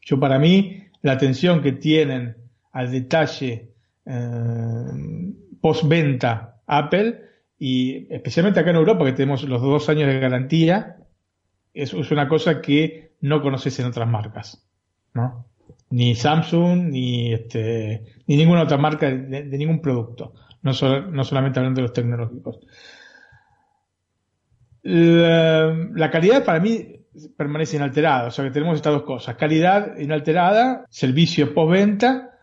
Yo 0.00 0.18
para 0.18 0.38
mí, 0.38 0.84
la 1.02 1.12
atención 1.12 1.62
que 1.62 1.72
tienen 1.72 2.36
al 2.72 2.90
detalle 2.90 3.72
eh, 4.06 5.32
postventa 5.60 6.62
Apple 6.66 7.29
y 7.62 8.06
especialmente 8.12 8.58
acá 8.58 8.70
en 8.70 8.76
Europa, 8.76 9.04
que 9.04 9.12
tenemos 9.12 9.44
los 9.44 9.60
dos 9.60 9.90
años 9.90 10.08
de 10.08 10.18
garantía, 10.18 10.96
es, 11.74 11.92
es 11.92 12.10
una 12.10 12.26
cosa 12.26 12.62
que 12.62 13.12
no 13.20 13.42
conoces 13.42 13.78
en 13.78 13.86
otras 13.86 14.08
marcas, 14.08 14.66
¿no? 15.12 15.44
Ni 15.90 16.14
Samsung, 16.14 16.88
ni, 16.88 17.34
este, 17.34 18.02
ni 18.26 18.36
ninguna 18.36 18.62
otra 18.62 18.78
marca 18.78 19.10
de, 19.10 19.44
ningún 19.58 19.82
producto, 19.82 20.32
no, 20.62 20.72
no 20.72 21.24
solamente 21.24 21.58
hablando 21.58 21.80
de 21.80 21.82
los 21.82 21.92
tecnológicos. 21.92 22.60
La, 24.82 25.76
la, 25.92 26.10
calidad 26.10 26.46
para 26.46 26.60
mí 26.60 27.02
permanece 27.36 27.76
inalterada, 27.76 28.28
o 28.28 28.30
sea 28.30 28.46
que 28.46 28.52
tenemos 28.52 28.76
estas 28.76 28.94
dos 28.94 29.02
cosas, 29.02 29.36
calidad 29.36 29.98
inalterada, 29.98 30.86
servicio 30.88 31.52
postventa, 31.52 32.38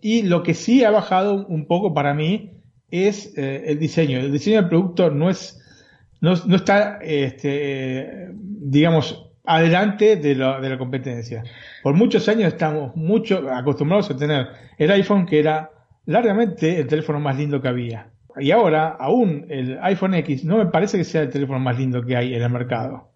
y 0.00 0.22
lo 0.22 0.42
que 0.42 0.54
sí 0.54 0.84
ha 0.84 0.90
bajado 0.90 1.46
un 1.46 1.66
poco 1.66 1.92
para 1.92 2.14
mí 2.14 2.57
es 2.90 3.36
eh, 3.36 3.64
el 3.66 3.78
diseño. 3.78 4.18
El 4.18 4.32
diseño 4.32 4.60
del 4.60 4.68
producto 4.68 5.10
no 5.10 5.30
es, 5.30 5.60
no, 6.20 6.34
no 6.46 6.56
está, 6.56 6.98
este, 7.02 8.30
digamos, 8.32 9.30
adelante 9.44 10.16
de, 10.16 10.34
de, 10.34 10.68
la 10.68 10.78
competencia. 10.78 11.42
Por 11.82 11.94
muchos 11.94 12.28
años 12.28 12.52
estamos 12.52 12.94
mucho 12.96 13.50
acostumbrados 13.50 14.10
a 14.10 14.16
tener 14.16 14.48
el 14.76 14.90
iPhone 14.90 15.26
que 15.26 15.38
era 15.38 15.70
largamente 16.06 16.80
el 16.80 16.86
teléfono 16.86 17.20
más 17.20 17.36
lindo 17.36 17.60
que 17.60 17.68
había. 17.68 18.10
Y 18.38 18.50
ahora, 18.50 18.88
aún 18.88 19.46
el 19.48 19.78
iPhone 19.82 20.14
X 20.14 20.44
no 20.44 20.58
me 20.58 20.66
parece 20.66 20.98
que 20.98 21.04
sea 21.04 21.22
el 21.22 21.30
teléfono 21.30 21.58
más 21.58 21.78
lindo 21.78 22.04
que 22.04 22.16
hay 22.16 22.34
en 22.34 22.42
el 22.42 22.50
mercado. 22.50 23.08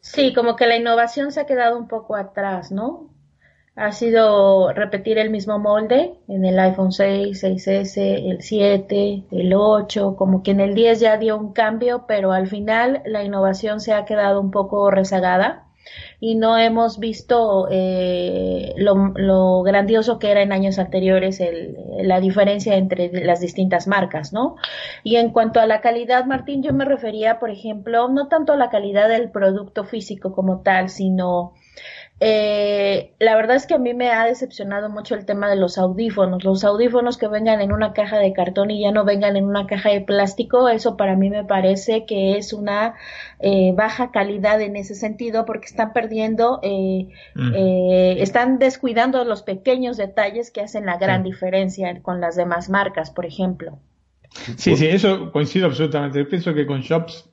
Sí, 0.00 0.32
como 0.32 0.56
que 0.56 0.66
la 0.66 0.76
innovación 0.76 1.32
se 1.32 1.40
ha 1.40 1.46
quedado 1.46 1.78
un 1.78 1.88
poco 1.88 2.16
atrás, 2.16 2.70
¿no? 2.70 3.09
Ha 3.80 3.92
sido 3.92 4.74
repetir 4.74 5.16
el 5.16 5.30
mismo 5.30 5.58
molde 5.58 6.12
en 6.28 6.44
el 6.44 6.58
iPhone 6.58 6.92
6, 6.92 7.42
6S, 7.42 7.96
el 7.96 8.42
7, 8.42 9.24
el 9.30 9.54
8, 9.54 10.16
como 10.16 10.42
que 10.42 10.50
en 10.50 10.60
el 10.60 10.74
10 10.74 11.00
ya 11.00 11.16
dio 11.16 11.38
un 11.38 11.54
cambio, 11.54 12.04
pero 12.06 12.32
al 12.32 12.46
final 12.46 13.00
la 13.06 13.24
innovación 13.24 13.80
se 13.80 13.94
ha 13.94 14.04
quedado 14.04 14.38
un 14.38 14.50
poco 14.50 14.90
rezagada 14.90 15.70
y 16.20 16.34
no 16.34 16.58
hemos 16.58 16.98
visto 16.98 17.68
eh, 17.70 18.74
lo, 18.76 19.62
grandioso 19.62 20.18
que 20.18 20.30
era 20.30 20.42
en 20.42 20.52
años 20.52 20.78
anteriores 20.78 21.42
la 22.02 22.20
diferencia 22.20 22.76
entre 22.76 23.24
las 23.24 23.40
distintas 23.40 23.86
marcas, 23.86 24.34
¿no? 24.34 24.56
Y 25.04 25.16
en 25.16 25.30
cuanto 25.30 25.58
a 25.58 25.66
la 25.66 25.80
calidad, 25.80 26.26
Martín, 26.26 26.62
yo 26.62 26.74
me 26.74 26.84
refería, 26.84 27.38
por 27.38 27.48
ejemplo, 27.48 28.08
no 28.10 28.28
tanto 28.28 28.52
a 28.52 28.56
la 28.56 28.68
calidad 28.68 29.08
del 29.08 29.30
producto 29.30 29.84
físico 29.84 30.34
como 30.34 30.60
tal, 30.60 30.90
sino 30.90 31.54
eh, 32.22 33.14
la 33.18 33.34
verdad 33.34 33.56
es 33.56 33.66
que 33.66 33.72
a 33.72 33.78
mí 33.78 33.94
me 33.94 34.10
ha 34.10 34.26
decepcionado 34.26 34.90
mucho 34.90 35.14
el 35.14 35.24
tema 35.24 35.48
de 35.48 35.56
los 35.56 35.78
audífonos. 35.78 36.44
Los 36.44 36.64
audífonos 36.64 37.16
que 37.16 37.28
vengan 37.28 37.62
en 37.62 37.72
una 37.72 37.94
caja 37.94 38.18
de 38.18 38.34
cartón 38.34 38.70
y 38.70 38.82
ya 38.82 38.92
no 38.92 39.06
vengan 39.06 39.36
en 39.36 39.46
una 39.46 39.66
caja 39.66 39.88
de 39.88 40.02
plástico, 40.02 40.68
eso 40.68 40.98
para 40.98 41.16
mí 41.16 41.30
me 41.30 41.44
parece 41.44 42.04
que 42.04 42.36
es 42.36 42.52
una 42.52 42.94
eh, 43.38 43.72
baja 43.74 44.10
calidad 44.10 44.60
en 44.60 44.76
ese 44.76 44.94
sentido 44.94 45.46
porque 45.46 45.66
están 45.66 45.94
perdiendo, 45.94 46.60
eh, 46.62 47.08
mm. 47.34 47.54
están 48.18 48.58
descuidando 48.58 49.24
los 49.24 49.42
pequeños 49.42 49.96
detalles 49.96 50.50
que 50.50 50.60
hacen 50.60 50.84
la 50.84 50.98
gran 50.98 51.22
diferencia 51.22 52.02
con 52.02 52.20
las 52.20 52.36
demás 52.36 52.68
marcas, 52.68 53.10
por 53.10 53.24
ejemplo. 53.24 53.78
Sí, 54.56 54.76
sí, 54.76 54.86
eso 54.86 55.32
coincido 55.32 55.66
absolutamente. 55.66 56.18
Yo 56.18 56.28
pienso 56.28 56.54
que 56.54 56.66
con 56.66 56.82
Shops 56.82 57.29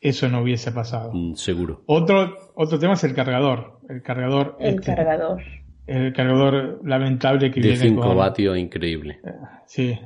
eso 0.00 0.28
no 0.28 0.42
hubiese 0.42 0.72
pasado. 0.72 1.12
Mm, 1.12 1.34
seguro. 1.34 1.82
Otro, 1.86 2.52
otro 2.54 2.78
tema 2.78 2.94
es 2.94 3.04
el 3.04 3.14
cargador. 3.14 3.80
El 3.88 4.02
cargador. 4.02 4.56
El 4.58 4.76
este, 4.76 4.94
cargador. 4.94 5.42
El 5.86 6.12
cargador 6.12 6.80
lamentable 6.84 7.50
que 7.50 7.60
de 7.60 7.76
5 7.76 8.14
vatios, 8.14 8.56
increíble. 8.56 9.20
Eh, 9.24 9.30
sí. 9.66 9.98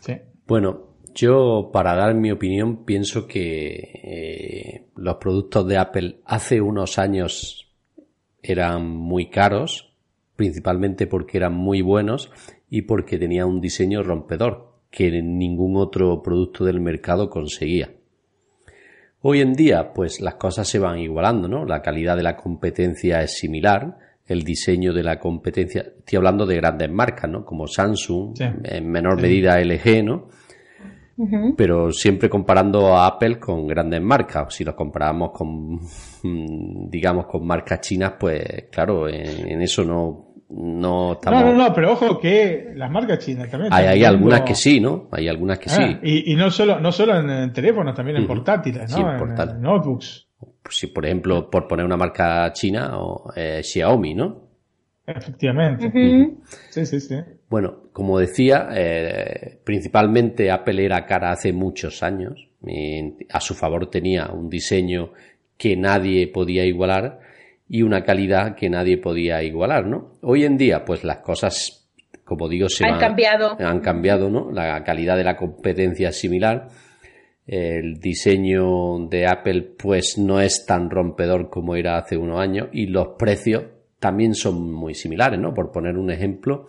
sí. 0.00 0.16
Bueno, 0.46 0.86
yo 1.14 1.70
para 1.72 1.94
dar 1.94 2.14
mi 2.14 2.30
opinión 2.30 2.84
pienso 2.84 3.26
que 3.26 4.00
eh, 4.02 4.88
los 4.96 5.16
productos 5.16 5.66
de 5.66 5.78
Apple 5.78 6.20
hace 6.26 6.60
unos 6.60 6.98
años 6.98 7.72
eran 8.42 8.86
muy 8.86 9.30
caros, 9.30 9.94
principalmente 10.36 11.06
porque 11.06 11.38
eran 11.38 11.54
muy 11.54 11.80
buenos 11.80 12.30
y 12.68 12.82
porque 12.82 13.18
tenían 13.18 13.48
un 13.48 13.60
diseño 13.60 14.02
rompedor 14.02 14.74
que 14.90 15.10
ningún 15.22 15.76
otro 15.76 16.22
producto 16.22 16.64
del 16.64 16.80
mercado 16.80 17.30
conseguía. 17.30 17.95
Hoy 19.28 19.40
en 19.40 19.54
día, 19.54 19.92
pues 19.92 20.20
las 20.20 20.36
cosas 20.36 20.68
se 20.68 20.78
van 20.78 21.00
igualando, 21.00 21.48
¿no? 21.48 21.64
La 21.64 21.82
calidad 21.82 22.16
de 22.16 22.22
la 22.22 22.36
competencia 22.36 23.22
es 23.22 23.36
similar, 23.36 23.98
el 24.24 24.44
diseño 24.44 24.92
de 24.92 25.02
la 25.02 25.18
competencia, 25.18 25.80
estoy 25.98 26.18
hablando 26.18 26.46
de 26.46 26.54
grandes 26.54 26.88
marcas, 26.88 27.28
¿no? 27.28 27.44
Como 27.44 27.66
Samsung, 27.66 28.36
en 28.38 28.88
menor 28.88 29.20
medida 29.20 29.58
LG, 29.58 30.04
¿no? 30.04 30.28
Pero 31.56 31.90
siempre 31.90 32.30
comparando 32.30 32.96
a 32.96 33.08
Apple 33.08 33.40
con 33.40 33.66
grandes 33.66 34.00
marcas. 34.00 34.54
Si 34.54 34.62
lo 34.62 34.76
comparamos 34.76 35.32
con, 35.32 35.80
digamos, 36.88 37.26
con 37.26 37.44
marcas 37.44 37.80
chinas, 37.80 38.12
pues 38.20 38.66
claro, 38.70 39.08
en 39.08 39.60
eso 39.60 39.84
no 39.84 40.25
no 40.48 41.14
estamos... 41.14 41.40
No, 41.40 41.52
no, 41.52 41.68
no, 41.68 41.74
pero 41.74 41.92
ojo 41.92 42.18
que 42.18 42.72
las 42.74 42.90
marcas 42.90 43.18
chinas 43.18 43.50
también. 43.50 43.72
Hay, 43.72 43.86
hay 43.86 44.04
algunas 44.04 44.42
que 44.42 44.54
sí, 44.54 44.80
¿no? 44.80 45.08
Hay 45.10 45.28
algunas 45.28 45.58
que 45.58 45.68
sí. 45.68 45.82
Ah, 45.82 46.00
y, 46.02 46.32
y, 46.32 46.36
no 46.36 46.50
solo, 46.50 46.78
no 46.80 46.92
solo 46.92 47.18
en, 47.18 47.52
teléfonos, 47.52 47.94
también 47.94 48.18
en 48.18 48.26
portátiles, 48.26 48.90
¿no? 48.96 49.12
en, 49.12 49.60
notebooks. 49.60 50.28
Sí, 50.68 50.88
por 50.88 51.06
ejemplo, 51.06 51.50
por 51.50 51.66
poner 51.66 51.84
una 51.84 51.96
marca 51.96 52.52
china 52.52 52.98
o 52.98 53.32
eh, 53.34 53.62
Xiaomi, 53.62 54.14
¿no? 54.14 54.46
Efectivamente. 55.06 55.90
Sí, 56.70 56.86
sí, 56.86 57.00
sí. 57.00 57.16
Bueno, 57.48 57.84
como 57.92 58.18
decía, 58.18 58.68
eh, 58.72 59.60
principalmente 59.62 60.50
Apple 60.50 60.84
era 60.84 61.06
cara 61.06 61.30
hace 61.30 61.52
muchos 61.52 62.02
años. 62.02 62.48
a 63.30 63.40
su 63.40 63.54
favor 63.54 63.88
tenía 63.88 64.26
un 64.32 64.48
diseño 64.50 65.12
que 65.56 65.76
nadie 65.76 66.26
podía 66.26 66.64
igualar 66.64 67.20
y 67.68 67.82
una 67.82 68.04
calidad 68.04 68.54
que 68.54 68.70
nadie 68.70 68.98
podía 68.98 69.42
igualar, 69.42 69.86
¿no? 69.86 70.18
Hoy 70.22 70.44
en 70.44 70.56
día, 70.56 70.84
pues 70.84 71.04
las 71.04 71.18
cosas, 71.18 71.88
como 72.24 72.48
digo, 72.48 72.68
se 72.68 72.86
han 72.86 72.98
cambiado. 72.98 73.56
Han 73.58 73.80
cambiado, 73.80 74.30
¿no? 74.30 74.50
La 74.52 74.82
calidad 74.84 75.16
de 75.16 75.24
la 75.24 75.36
competencia 75.36 76.10
es 76.10 76.18
similar. 76.18 76.68
El 77.46 78.00
diseño 78.00 79.06
de 79.08 79.26
Apple, 79.26 79.74
pues 79.78 80.18
no 80.18 80.40
es 80.40 80.66
tan 80.66 80.90
rompedor 80.90 81.48
como 81.48 81.76
era 81.76 81.96
hace 81.96 82.16
unos 82.16 82.40
años 82.40 82.68
y 82.72 82.86
los 82.86 83.10
precios 83.18 83.64
también 83.98 84.34
son 84.34 84.72
muy 84.72 84.94
similares, 84.94 85.38
¿no? 85.38 85.54
Por 85.54 85.72
poner 85.72 85.96
un 85.96 86.10
ejemplo, 86.10 86.66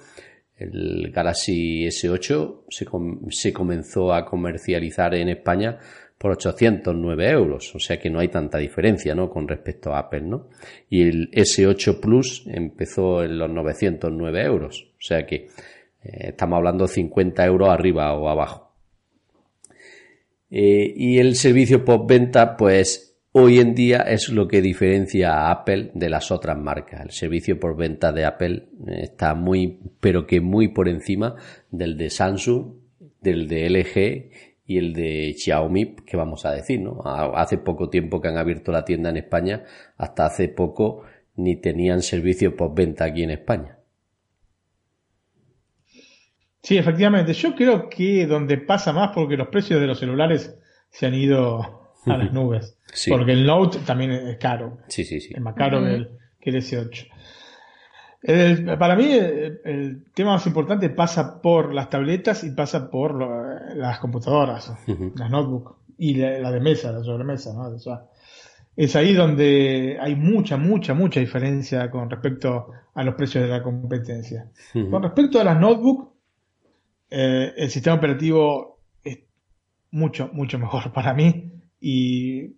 el 0.55 1.11
Galaxy 1.11 1.85
S8 1.85 2.63
se, 2.69 2.85
se 3.29 3.53
comenzó 3.53 4.13
a 4.13 4.25
comercializar 4.25 5.13
en 5.13 5.29
España 5.29 5.77
por 6.17 6.31
809 6.31 7.29
euros, 7.29 7.75
o 7.75 7.79
sea 7.79 7.99
que 7.99 8.09
no 8.09 8.19
hay 8.19 8.29
tanta 8.29 8.57
diferencia, 8.57 9.13
¿no? 9.13 9.29
Con 9.29 9.47
respecto 9.47 9.93
a 9.93 9.99
Apple, 9.99 10.21
¿no? 10.21 10.47
Y 10.89 11.03
el 11.03 11.31
S8 11.31 11.99
Plus 11.99 12.45
empezó 12.47 13.23
en 13.23 13.37
los 13.37 13.49
909 13.49 14.43
euros, 14.43 14.91
o 14.97 15.01
sea 15.01 15.25
que 15.25 15.35
eh, 15.35 16.29
estamos 16.29 16.57
hablando 16.57 16.87
50 16.87 17.45
euros 17.45 17.69
arriba 17.69 18.13
o 18.13 18.29
abajo. 18.29 18.73
Eh, 20.49 20.93
y 20.95 21.19
el 21.19 21.35
servicio 21.35 21.85
postventa, 21.85 22.57
pues 22.57 23.07
hoy 23.33 23.59
en 23.59 23.75
día 23.75 23.99
es 23.99 24.29
lo 24.29 24.47
que 24.47 24.61
diferencia 24.61 25.33
a 25.33 25.51
Apple 25.51 25.91
de 25.93 26.09
las 26.09 26.31
otras 26.31 26.57
marcas. 26.57 27.01
El 27.01 27.11
servicio 27.11 27.59
por 27.59 27.75
venta 27.75 28.11
de 28.11 28.25
Apple 28.25 28.69
eh, 28.87 29.01
está 29.03 29.35
muy, 29.35 29.77
pero 29.99 30.25
que 30.25 30.41
muy 30.41 30.69
por 30.69 30.87
encima 30.89 31.35
del 31.69 31.95
de 31.97 32.09
Samsung, 32.09 32.73
del 33.21 33.47
de 33.47 33.69
LG 33.69 34.46
y 34.67 34.77
el 34.77 34.93
de 34.93 35.33
Xiaomi, 35.37 35.95
que 36.05 36.17
vamos 36.17 36.45
a 36.45 36.51
decir, 36.51 36.81
¿no? 36.81 37.01
Hace 37.05 37.57
poco 37.57 37.89
tiempo 37.89 38.19
que 38.19 38.27
han 38.27 38.37
abierto 38.37 38.73
la 38.73 38.83
tienda 38.83 39.09
en 39.09 39.17
España, 39.17 39.63
hasta 39.95 40.25
hace 40.25 40.49
poco 40.49 41.03
ni 41.37 41.55
tenían 41.55 42.01
servicio 42.01 42.55
postventa 42.55 43.05
aquí 43.05 43.23
en 43.23 43.31
España. 43.31 43.77
Sí, 46.61 46.77
efectivamente. 46.77 47.31
Yo 47.31 47.55
creo 47.55 47.87
que 47.89 48.27
donde 48.27 48.57
pasa 48.57 48.91
más 48.91 49.11
porque 49.15 49.37
los 49.37 49.47
precios 49.47 49.79
de 49.79 49.87
los 49.87 49.99
celulares 49.99 50.59
se 50.89 51.05
han 51.05 51.13
ido 51.13 51.93
a 52.05 52.17
las 52.17 52.33
nubes. 52.33 52.77
Porque 53.07 53.31
el 53.31 53.45
Note 53.45 53.79
también 53.85 54.11
es 54.11 54.37
caro. 54.37 54.79
Sí, 54.89 55.05
sí, 55.05 55.21
sí. 55.21 55.33
Es 55.33 55.41
más 55.41 55.55
caro 55.55 55.81
que, 55.81 55.93
el, 55.93 56.09
que 56.41 56.49
el 56.49 56.57
S8 56.57 57.07
para 58.77 58.95
mí 58.97 59.09
el, 59.13 60.03
tema 60.13 60.33
más 60.33 60.45
importante 60.47 60.89
pasa 60.89 61.41
por 61.41 61.73
las 61.73 61.89
tabletas 61.89 62.43
y 62.43 62.51
pasa 62.51 62.91
por 62.91 63.15
las 63.75 63.99
computadoras, 63.99 64.73
las 65.15 65.31
notebooks 65.31 65.75
y 65.97 66.15
la, 66.15 66.51
de 66.51 66.59
mesa, 66.59 66.91
la 66.91 67.03
sobremesa. 67.03 67.53
¿no? 67.53 67.73
es 68.75 68.95
ahí 68.97 69.13
donde 69.13 69.97
hay 70.01 70.15
mucha, 70.15 70.57
mucha, 70.57 70.93
mucha 70.93 71.21
diferencia 71.21 71.89
con 71.89 72.09
respecto 72.09 72.67
a 72.93 73.03
los 73.03 73.15
precios 73.15 73.45
de 73.45 73.49
la 73.49 73.63
competencia. 73.63 74.51
Con 74.73 75.03
respecto 75.03 75.39
a 75.39 75.45
las 75.45 75.57
notebooks, 75.57 76.09
eh, 77.09 77.53
el 77.55 77.69
sistema 77.69 77.95
operativo 77.95 78.81
es 79.05 79.19
mucho, 79.91 80.29
mucho 80.33 80.59
mejor 80.59 80.91
para 80.93 81.13
mí 81.13 81.49
y 81.79 82.57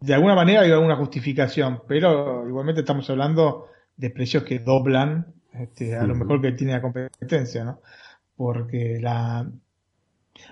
de 0.00 0.14
alguna 0.14 0.36
manera 0.36 0.60
hay 0.60 0.70
alguna 0.70 0.94
justificación, 0.94 1.82
pero 1.88 2.46
igualmente 2.46 2.82
estamos 2.82 3.10
hablando 3.10 3.66
de 3.96 4.10
precios 4.10 4.44
que 4.44 4.58
doblan 4.58 5.34
este, 5.52 5.96
a 5.96 6.04
lo 6.04 6.14
mejor 6.14 6.40
que 6.40 6.52
tiene 6.52 6.74
la 6.74 6.82
competencia, 6.82 7.64
¿no? 7.64 7.80
Porque 8.36 8.98
la 9.00 9.50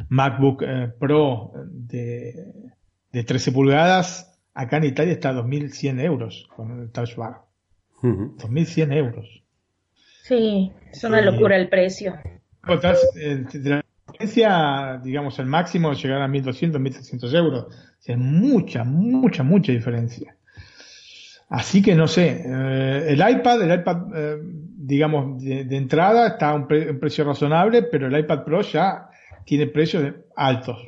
MacBook 0.08 0.62
eh, 0.62 0.92
Pro 0.98 1.52
de, 1.66 2.54
de 3.12 3.24
13 3.24 3.52
pulgadas 3.52 4.34
acá 4.54 4.78
en 4.78 4.84
Italia 4.84 5.12
está 5.12 5.30
a 5.30 5.34
2.100 5.34 6.00
euros 6.00 6.48
con 6.56 6.80
el 6.80 6.90
Touch 6.90 7.16
Bar. 7.16 7.42
2.100 8.02 8.92
euros. 8.92 9.42
Sí, 10.22 10.72
es 10.90 11.04
una 11.04 11.20
locura 11.20 11.56
el 11.56 11.68
precio. 11.68 12.14
Eh, 13.16 13.44
de 13.52 13.70
la 13.70 13.84
diferencia, 14.06 15.00
digamos, 15.02 15.38
el 15.38 15.46
máximo 15.46 15.92
llegar 15.92 16.22
a 16.22 16.28
1.200, 16.28 16.72
1.300 16.72 17.34
euros. 17.34 17.66
es 18.04 18.16
mucha, 18.18 18.84
mucha, 18.84 19.42
mucha 19.42 19.72
diferencia. 19.72 20.33
Así 21.48 21.82
que 21.82 21.94
no 21.94 22.08
sé, 22.08 22.42
eh, 22.46 23.06
el 23.08 23.18
iPad, 23.18 23.62
el 23.62 23.80
iPad, 23.80 24.02
eh, 24.14 24.38
digamos, 24.42 25.42
de, 25.42 25.76
entrada 25.76 26.28
está 26.28 26.50
a 26.50 26.54
un, 26.54 26.66
precio 26.66 27.24
razonable, 27.24 27.82
pero 27.82 28.06
el 28.06 28.18
iPad 28.18 28.44
Pro 28.44 28.62
ya 28.62 29.08
tiene 29.44 29.66
precios 29.66 30.14
altos. 30.36 30.78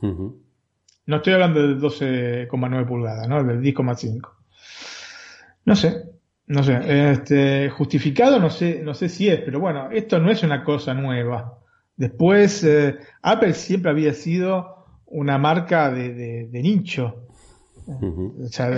No 0.00 1.16
estoy 1.16 1.32
hablando 1.32 1.66
de 1.66 1.76
12,9 1.76 2.86
pulgadas, 2.86 3.28
¿no? 3.28 3.42
Del 3.42 3.60
10,5. 3.60 4.30
No 5.64 5.76
sé, 5.76 6.04
no 6.46 6.62
sé, 6.62 7.10
este, 7.10 7.70
justificado 7.70 8.38
no 8.38 8.50
sé, 8.50 8.82
no 8.82 8.92
sé 8.92 9.08
si 9.08 9.28
es, 9.28 9.40
pero 9.40 9.60
bueno, 9.60 9.90
esto 9.90 10.18
no 10.18 10.30
es 10.30 10.42
una 10.42 10.62
cosa 10.62 10.92
nueva. 10.92 11.58
Después, 11.96 12.64
eh, 12.64 12.98
Apple 13.22 13.54
siempre 13.54 13.90
había 13.90 14.12
sido 14.12 14.84
una 15.06 15.38
marca 15.38 15.90
de, 15.90 16.12
de, 16.48 16.62
nicho. 16.62 17.28
O 17.86 18.46
sea, 18.48 18.70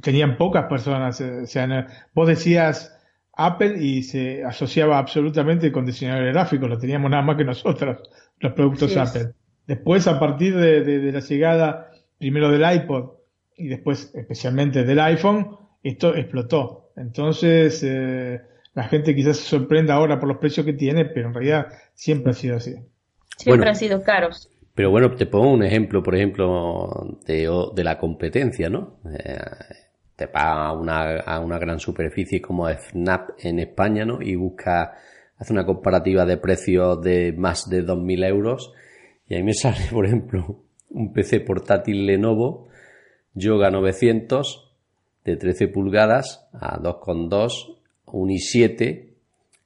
tenían 0.00 0.36
pocas 0.36 0.66
personas. 0.66 1.20
O 1.20 1.46
sea, 1.46 1.86
vos 2.14 2.28
decías 2.28 2.96
Apple 3.34 3.82
y 3.82 4.02
se 4.02 4.44
asociaba 4.44 4.98
absolutamente 4.98 5.72
con 5.72 5.86
diseñadores 5.86 6.34
gráficos, 6.34 6.68
lo 6.68 6.78
teníamos 6.78 7.10
nada 7.10 7.22
más 7.22 7.36
que 7.36 7.44
nosotros, 7.44 7.98
los 8.38 8.52
productos 8.52 8.96
Apple. 8.96 9.32
Después, 9.66 10.06
a 10.06 10.18
partir 10.18 10.56
de, 10.56 11.12
la 11.12 11.20
llegada 11.20 11.90
primero 12.18 12.50
del 12.50 12.62
iPod 12.76 13.12
y 13.56 13.68
después 13.68 14.12
especialmente 14.14 14.84
del 14.84 15.00
iPhone, 15.00 15.56
esto 15.82 16.14
explotó. 16.14 16.92
Entonces, 16.96 17.82
eh, 17.84 18.40
la 18.74 18.84
gente 18.84 19.14
quizás 19.14 19.38
se 19.38 19.44
sorprenda 19.44 19.94
ahora 19.94 20.18
por 20.18 20.28
los 20.28 20.38
precios 20.38 20.66
que 20.66 20.72
tiene, 20.72 21.06
pero 21.06 21.28
en 21.28 21.34
realidad 21.34 21.66
siempre 21.94 22.32
ha 22.32 22.34
sido 22.34 22.56
así. 22.56 22.74
Siempre 23.38 23.68
han 23.68 23.76
sido 23.76 24.02
caros. 24.02 24.51
Pero 24.74 24.90
bueno, 24.90 25.10
te 25.14 25.26
pongo 25.26 25.52
un 25.52 25.62
ejemplo, 25.62 26.02
por 26.02 26.14
ejemplo, 26.14 27.18
de, 27.26 27.84
la 27.84 27.98
competencia, 27.98 28.70
¿no? 28.70 28.98
Eh, 29.12 29.38
te 30.16 30.28
paga 30.28 30.66
a 30.68 30.72
una, 30.72 31.16
a 31.20 31.40
una 31.40 31.58
gran 31.58 31.78
superficie 31.78 32.40
como 32.40 32.68
Snap 32.68 33.30
en 33.38 33.58
España, 33.58 34.04
¿no? 34.04 34.22
Y 34.22 34.34
busca, 34.34 34.94
hace 35.36 35.52
una 35.52 35.66
comparativa 35.66 36.24
de 36.24 36.38
precios 36.38 37.02
de 37.02 37.34
más 37.36 37.68
de 37.68 37.84
2.000 37.84 38.26
euros. 38.26 38.72
Y 39.28 39.34
ahí 39.34 39.42
me 39.42 39.54
sale, 39.54 39.84
por 39.90 40.06
ejemplo, 40.06 40.62
un 40.90 41.12
PC 41.12 41.40
portátil 41.40 42.06
Lenovo 42.06 42.68
Yoga 43.34 43.70
900 43.70 44.72
de 45.24 45.36
13 45.36 45.68
pulgadas 45.68 46.48
a 46.52 46.78
2,2, 46.78 47.78
un 48.06 48.28
i7 48.28 49.11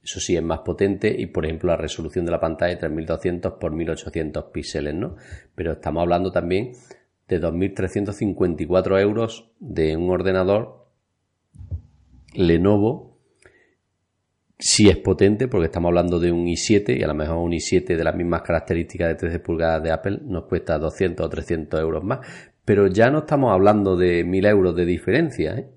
eso 0.06 0.20
sí 0.20 0.36
es 0.36 0.42
más 0.42 0.60
potente 0.60 1.12
y, 1.18 1.26
por 1.26 1.44
ejemplo, 1.44 1.68
la 1.72 1.76
resolución 1.76 2.24
de 2.24 2.30
la 2.30 2.38
pantalla 2.38 2.74
es 2.74 2.78
3200 2.78 3.54
por 3.54 3.72
1800 3.72 4.44
píxeles, 4.52 4.94
¿no? 4.94 5.16
Pero 5.56 5.72
estamos 5.72 6.00
hablando 6.00 6.30
también 6.30 6.74
de 7.26 7.40
2.354 7.40 9.00
euros 9.00 9.50
de 9.58 9.96
un 9.96 10.08
ordenador 10.10 10.86
Lenovo 12.34 13.18
si 14.60 14.88
es 14.88 14.96
potente, 14.96 15.48
porque 15.48 15.66
estamos 15.66 15.88
hablando 15.88 16.20
de 16.20 16.30
un 16.30 16.46
i7 16.46 16.98
y 16.98 17.02
a 17.02 17.08
lo 17.08 17.14
mejor 17.14 17.38
un 17.38 17.50
i7 17.50 17.96
de 17.96 18.04
las 18.04 18.14
mismas 18.14 18.42
características 18.42 19.08
de 19.08 19.14
13 19.16 19.40
pulgadas 19.40 19.82
de 19.82 19.90
Apple 19.90 20.20
nos 20.22 20.44
cuesta 20.44 20.78
200 20.78 21.26
o 21.26 21.28
300 21.28 21.80
euros 21.80 22.04
más. 22.04 22.20
Pero 22.64 22.86
ya 22.86 23.10
no 23.10 23.18
estamos 23.18 23.52
hablando 23.52 23.96
de 23.96 24.24
1.000 24.24 24.48
euros 24.48 24.76
de 24.76 24.86
diferencia, 24.86 25.58
¿eh? 25.58 25.68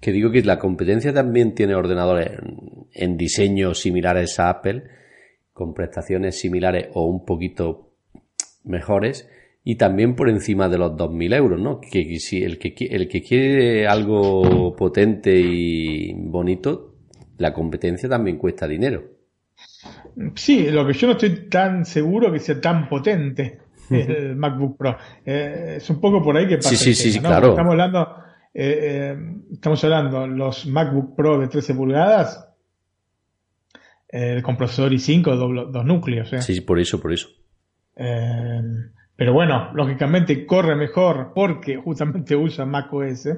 Que 0.00 0.12
digo 0.12 0.30
que 0.30 0.42
la 0.42 0.58
competencia 0.58 1.12
también 1.12 1.54
tiene 1.54 1.74
ordenadores 1.74 2.30
en 2.92 3.16
diseño 3.16 3.74
similares 3.74 4.38
a 4.38 4.50
Apple, 4.50 4.84
con 5.52 5.74
prestaciones 5.74 6.38
similares 6.38 6.88
o 6.94 7.06
un 7.06 7.24
poquito 7.24 7.90
mejores, 8.64 9.28
y 9.64 9.76
también 9.76 10.14
por 10.14 10.28
encima 10.28 10.68
de 10.68 10.78
los 10.78 10.92
2.000 10.92 11.34
euros, 11.34 11.60
¿no? 11.60 11.80
Que 11.80 12.18
si 12.20 12.42
el 12.42 12.58
que, 12.58 12.74
el 12.90 13.08
que 13.08 13.22
quiere 13.22 13.86
algo 13.86 14.74
potente 14.76 15.34
y 15.34 16.12
bonito, 16.14 16.94
la 17.38 17.52
competencia 17.52 18.08
también 18.08 18.38
cuesta 18.38 18.66
dinero. 18.66 19.04
Sí, 20.34 20.70
lo 20.70 20.86
que 20.86 20.92
yo 20.92 21.06
no 21.06 21.12
estoy 21.12 21.48
tan 21.48 21.84
seguro 21.84 22.32
que 22.32 22.38
sea 22.38 22.60
tan 22.60 22.88
potente 22.88 23.58
el 23.90 24.36
MacBook 24.36 24.76
Pro. 24.76 24.96
Eh, 25.24 25.74
es 25.76 25.90
un 25.90 26.00
poco 26.00 26.22
por 26.22 26.36
ahí 26.36 26.48
que 26.48 26.56
pasa. 26.56 26.70
Sí, 26.70 26.94
sí, 26.94 27.12
sí, 27.12 27.20
claro. 27.20 27.50
Estamos 27.50 27.72
hablando, 27.72 28.08
eh, 28.54 28.78
eh, 29.14 29.16
estamos 29.52 29.82
hablando, 29.84 30.26
los 30.26 30.66
MacBook 30.66 31.16
Pro 31.16 31.38
de 31.38 31.48
13 31.48 31.74
pulgadas, 31.74 32.44
con 34.42 34.56
procesador 34.56 34.92
i5, 34.92 35.70
dos 35.70 35.84
núcleos. 35.84 36.30
Sí, 36.40 36.60
por 36.62 36.78
eso, 36.78 37.00
por 37.00 37.12
eso. 37.12 37.28
Pero 37.94 39.32
bueno, 39.32 39.72
lógicamente 39.74 40.46
corre 40.46 40.76
mejor 40.76 41.32
porque 41.34 41.76
justamente 41.76 42.36
usa 42.36 42.64
macOS. 42.64 43.28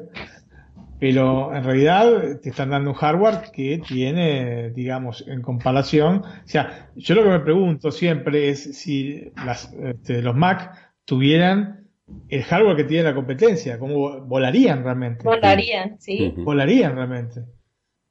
Pero 1.01 1.55
en 1.57 1.65
realidad 1.65 2.41
te 2.43 2.51
están 2.51 2.69
dando 2.69 2.91
un 2.91 2.97
hardware 2.97 3.51
que 3.51 3.81
tiene, 3.89 4.69
digamos, 4.71 5.25
en 5.27 5.41
comparación. 5.41 6.17
O 6.19 6.43
sea, 6.45 6.91
yo 6.95 7.15
lo 7.15 7.23
que 7.23 7.31
me 7.31 7.41
pregunto 7.41 7.91
siempre 7.91 8.51
es 8.51 8.79
si 8.79 9.33
las, 9.43 9.73
este, 9.73 10.21
los 10.21 10.37
Mac 10.37 10.93
tuvieran 11.07 11.80
el 12.29 12.43
hardware 12.45 12.77
que 12.77 12.85
tiene 12.85 13.05
la 13.05 13.15
competencia, 13.15 13.79
cómo 13.79 14.21
volarían 14.21 14.85
realmente. 14.85 15.25
Volarían, 15.25 16.01
sí. 16.01 16.33
Volarían 16.37 16.95
realmente. 16.95 17.45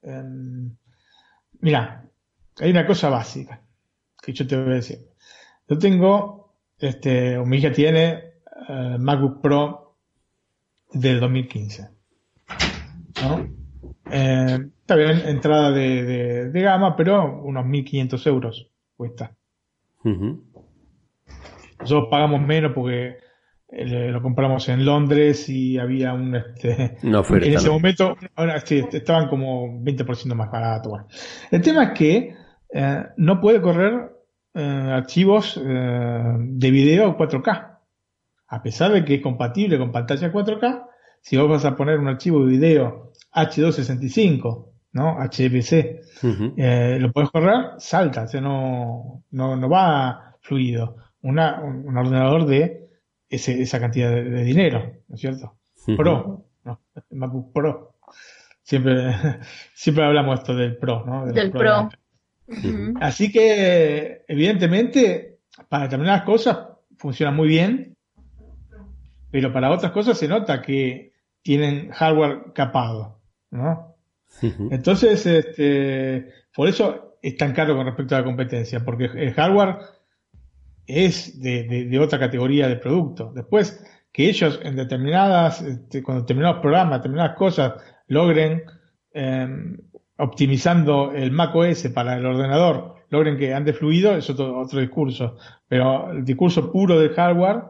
Em, 0.02 0.76
mira, 1.62 2.06
hay 2.60 2.72
una 2.72 2.86
cosa 2.86 3.10
básica 3.10 3.62
que 4.22 4.34
yo 4.34 4.46
te 4.46 4.58
voy 4.58 4.72
a 4.72 4.76
decir. 4.76 5.00
Yo 5.68 5.78
tengo 5.78 6.40
este, 6.80 7.38
mi 7.40 7.58
hija 7.58 7.72
tiene 7.72 8.24
uh, 8.70 8.98
MacBook 8.98 9.42
Pro 9.42 9.98
del 10.94 11.20
2015. 11.20 11.90
¿no? 13.22 13.50
Eh, 14.12 14.60
está 14.80 14.96
bien, 14.96 15.22
entrada 15.26 15.72
de, 15.72 16.50
de, 16.50 16.62
gama, 16.62 16.96
pero 16.96 17.42
unos 17.44 17.66
1.500 17.66 18.28
euros 18.28 18.72
cuesta. 18.96 19.36
Nosotros 20.04 22.08
pagamos 22.10 22.42
menos 22.42 22.72
porque 22.74 23.08
eh, 23.08 23.18
lo 23.72 24.22
compramos 24.22 24.68
en 24.70 24.84
Londres 24.84 25.48
y 25.48 25.78
había 25.78 26.14
un 26.14 26.36
este 26.36 26.98
en 27.04 27.54
ese 27.54 27.70
momento 27.70 28.18
ahora 28.36 28.60
sí, 28.62 28.84
estaban 28.92 29.28
como 29.28 29.68
20% 29.84 30.34
más 30.34 30.50
barato 30.50 30.90
bueno. 30.90 31.08
el 31.52 31.62
tema 31.62 31.84
es 31.84 31.92
que 31.92 32.36
eh, 32.74 33.04
no 33.18 33.40
puede 33.40 33.62
correr 33.62 34.10
eh, 34.54 34.62
archivos 34.62 35.62
eh, 35.64 36.36
de 36.38 36.72
video 36.72 37.16
4K. 37.18 37.78
A 38.48 38.64
pesar 38.64 38.92
de 38.92 39.06
que 39.06 39.16
es 39.16 39.22
compatible 39.22 39.78
con 39.78 39.92
pantalla 39.92 40.32
4K, 40.32 40.86
si 41.22 41.38
vos 41.38 41.48
vas 41.48 41.66
a 41.66 41.76
poner 41.76 42.00
un 42.00 42.08
archivo 42.08 42.44
de 42.46 42.52
video 42.52 43.14
H265, 43.34 44.66
¿no? 44.94 45.18
HPC, 45.20 45.74
eh, 46.58 46.98
lo 47.00 47.12
puedes 47.12 47.30
correr, 47.30 47.74
salta, 47.78 48.26
o 48.26 48.42
no, 48.42 49.24
no, 49.56 49.70
va 49.70 50.36
fluido. 50.42 50.96
Una, 51.22 51.62
un, 51.62 51.96
ordenador 51.96 52.48
de 52.48 52.89
esa 53.30 53.80
cantidad 53.80 54.12
de, 54.12 54.44
dinero, 54.44 54.92
¿no 55.08 55.16
es 55.16 55.22
cierto? 55.22 55.58
Pro, 55.98 56.46
¿no? 56.64 56.82
MacBook 57.12 57.54
Pro. 57.54 57.96
Siempre, 58.62 59.16
siempre 59.74 60.04
hablamos 60.04 60.40
esto 60.40 60.56
del 60.56 60.78
Pro, 60.78 61.06
¿no? 61.06 61.26
del 61.26 61.52
Pro. 61.52 61.90
Así 63.00 63.32
que, 63.32 64.24
evidentemente, 64.28 65.40
para 65.68 65.84
determinadas 65.84 66.24
cosas 66.24 66.58
funciona 66.98 67.32
muy 67.32 67.48
bien, 67.48 67.96
pero 69.32 69.54
para 69.54 69.72
otras 69.72 69.92
cosas 69.92 70.18
se 70.18 70.28
nota 70.28 70.62
que 70.62 71.14
tienen 71.42 71.90
hardware 71.92 72.52
capado, 72.54 73.22
¿no? 73.52 73.96
Entonces, 74.42 75.26
este, 75.26 76.32
por 76.56 76.68
eso 76.68 77.18
es 77.22 77.38
tan 77.38 77.54
caro 77.54 77.76
con 77.76 77.86
respecto 77.86 78.16
a 78.16 78.20
la 78.20 78.26
competencia, 78.26 78.80
porque 78.84 79.06
el 79.06 79.34
hardware 79.34 79.78
es 80.90 81.42
de, 81.42 82.00
otra 82.00 82.20
categoría 82.20 82.68
de 82.68 82.76
producto. 82.76 83.32
Después, 83.34 83.84
que 84.12 84.30
ellos 84.30 84.60
en 84.64 84.76
determinadas, 84.76 85.62
este, 85.62 86.04
con 86.04 86.20
determinados 86.20 86.60
programas, 86.60 87.00
determinadas 87.00 87.38
cosas, 87.38 87.74
logren 88.08 88.64
em, 89.14 89.78
optimizando 90.18 91.12
el 91.14 91.32
Mac 91.32 91.56
OS 91.56 91.88
para 91.90 92.18
el 92.18 92.26
ordenador 92.26 93.00
logren 93.10 93.38
que 93.38 93.54
ande 93.54 93.74
fluido 93.74 94.16
es 94.16 94.30
otro, 94.30 94.60
otro 94.60 94.80
discurso. 94.80 95.38
Pero 95.68 96.12
el 96.12 96.24
discurso 96.24 96.72
puro 96.72 97.00
del 97.00 97.14
hardware 97.14 97.64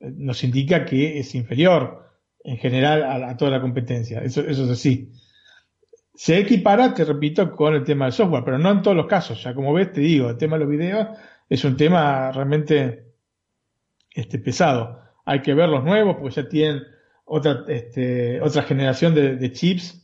eh, 0.00 0.12
nos 0.16 0.42
indica 0.44 0.84
que 0.84 1.18
es 1.18 1.34
inferior 1.34 2.02
en 2.44 2.58
general 2.58 3.24
a, 3.24 3.36
toda 3.36 3.52
la 3.52 3.60
competencia. 3.60 4.20
Eso, 4.20 4.40
eso 4.40 4.64
es 4.64 4.70
así. 4.70 5.10
Se 6.14 6.38
equipara, 6.38 6.92
te 6.92 7.04
repito, 7.04 7.52
con 7.52 7.74
el 7.74 7.84
tema 7.84 8.06
del 8.06 8.12
software, 8.12 8.44
pero 8.44 8.58
no 8.58 8.70
en 8.70 8.82
todos 8.82 8.96
los 8.96 9.06
casos. 9.06 9.42
Ya 9.42 9.54
como 9.54 9.72
ves, 9.72 9.92
te 9.92 10.00
digo, 10.00 10.30
el 10.30 10.36
tema 10.36 10.56
de 10.56 10.64
los 10.64 10.70
videos 10.70 11.08
es 11.52 11.64
un 11.64 11.76
tema 11.76 12.32
realmente 12.32 13.12
este, 14.10 14.38
pesado. 14.38 15.00
Hay 15.24 15.42
que 15.42 15.54
ver 15.54 15.68
los 15.68 15.84
nuevos 15.84 16.16
porque 16.16 16.34
ya 16.34 16.48
tienen 16.48 16.82
otra, 17.24 17.64
este, 17.68 18.40
otra 18.40 18.62
generación 18.62 19.14
de 19.14 19.52
chips 19.52 20.02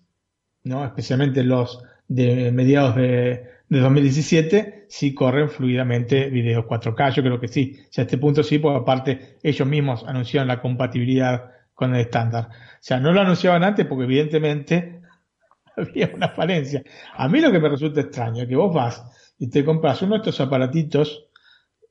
¿no? 0.64 0.84
especialmente 0.84 1.42
los 1.42 1.82
de 2.06 2.52
mediados 2.52 2.96
de, 2.96 3.58
2017, 3.70 4.86
sí 4.88 5.12
corren 5.12 5.50
fluidamente 5.50 6.30
videos 6.30 6.64
4K. 6.64 7.16
Yo 7.16 7.22
creo 7.22 7.38
que 7.38 7.48
sí. 7.48 7.76
a 7.98 8.00
este 8.00 8.16
punto 8.16 8.42
sí, 8.42 8.58
porque 8.58 8.78
aparte 8.78 9.36
ellos 9.42 9.68
mismos 9.68 10.04
anunciaron 10.06 10.48
la 10.48 10.62
compatibilidad 10.62 11.50
con 11.74 11.94
el 11.94 12.00
estándar. 12.00 12.48
O 12.48 12.78
sea, 12.80 12.98
no 12.98 13.12
lo 13.12 13.20
anunciaban 13.20 13.62
antes 13.64 13.84
porque 13.84 14.04
evidentemente 14.04 15.02
había 15.76 16.10
una 16.14 16.30
falencia. 16.30 16.82
A 17.14 17.28
mí 17.28 17.40
lo 17.40 17.52
que 17.52 17.60
me 17.60 17.68
resulta 17.68 18.00
extraño 18.00 18.44
es 18.44 18.48
que 18.48 18.56
vos 18.56 18.74
vas 18.74 19.34
y 19.38 19.50
te 19.50 19.64
compras 19.66 20.00
uno 20.00 20.14
de 20.14 20.18
estos 20.18 20.40
aparatitos, 20.40 21.27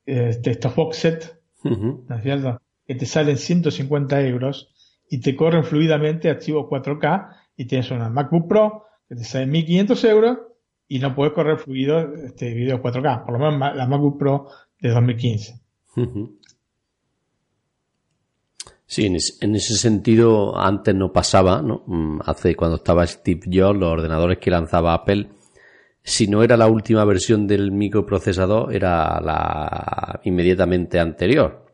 este, 0.08 0.52
estos 0.52 0.74
box 0.76 0.98
set, 0.98 1.40
¿no 1.64 2.16
es 2.16 2.24
cierto? 2.24 2.62
Que 2.86 2.96
te 2.96 3.06
salen 3.06 3.38
150 3.38 4.22
euros 4.22 4.74
y 5.10 5.20
te 5.20 5.36
corren 5.36 5.64
fluidamente 5.64 6.30
archivos 6.30 6.66
4K 6.70 7.36
y 7.58 7.66
tienes 7.66 7.92
una 7.92 8.10
MacBook 8.10 8.48
Pro 8.48 8.86
que 9.08 9.16
te 9.16 9.24
sale 9.24 9.46
1500 9.48 10.04
euros 10.06 10.38
y 10.88 11.00
no 11.00 11.14
puedes 11.14 11.34
correr 11.34 11.58
fluido 11.58 12.00
este 12.16 12.54
video 12.54 12.82
4K, 12.82 13.26
por 13.26 13.34
lo 13.34 13.40
menos 13.40 13.76
la 13.76 13.86
MacBook 13.86 14.18
Pro 14.18 14.48
de 14.80 14.90
2015. 14.90 15.62
Sí, 18.86 19.06
en 19.06 19.18
ese, 19.18 19.46
en 19.46 19.56
ese 19.56 19.74
sentido 19.74 20.58
antes 20.58 20.96
no 20.96 21.12
pasaba, 21.12 21.62
¿no? 21.62 21.84
Mm, 21.88 22.22
Hace 22.26 22.56
cuando 22.56 22.78
estaba 22.78 23.06
Steve 23.06 23.42
Jobs, 23.52 23.78
los 23.78 23.92
ordenadores 23.92 24.38
que 24.38 24.50
lanzaba 24.50 24.94
Apple, 24.94 25.28
si 26.10 26.28
no 26.28 26.42
era 26.42 26.56
la 26.56 26.68
última 26.68 27.04
versión 27.04 27.48
del 27.48 27.72
microprocesador, 27.72 28.74
era 28.74 29.20
la 29.20 30.20
inmediatamente 30.24 31.00
anterior. 31.00 31.66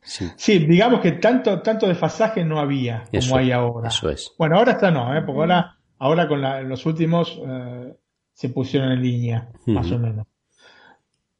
Sí, 0.00 0.26
Sí, 0.36 0.58
digamos 0.60 1.00
que 1.00 1.12
tanto, 1.12 1.60
tanto 1.60 1.88
desfasaje 1.88 2.44
no 2.44 2.60
había 2.60 3.04
como 3.06 3.18
Eso- 3.18 3.36
hay 3.36 3.50
ahora. 3.52 3.88
eso 3.88 4.10
es. 4.10 4.32
Bueno, 4.38 4.58
ahora 4.58 4.72
está 4.72 4.90
no, 4.90 5.16
¿eh? 5.16 5.22
porque 5.22 5.40
ahora, 5.40 5.76
ahora 5.98 6.28
con 6.28 6.40
la- 6.40 6.60
los 6.62 6.86
últimos 6.86 7.40
eh, 7.44 7.94
se 8.32 8.48
pusieron 8.50 8.92
en 8.92 9.02
línea, 9.02 9.48
más 9.66 9.90
o 9.90 9.98
menos. 9.98 10.26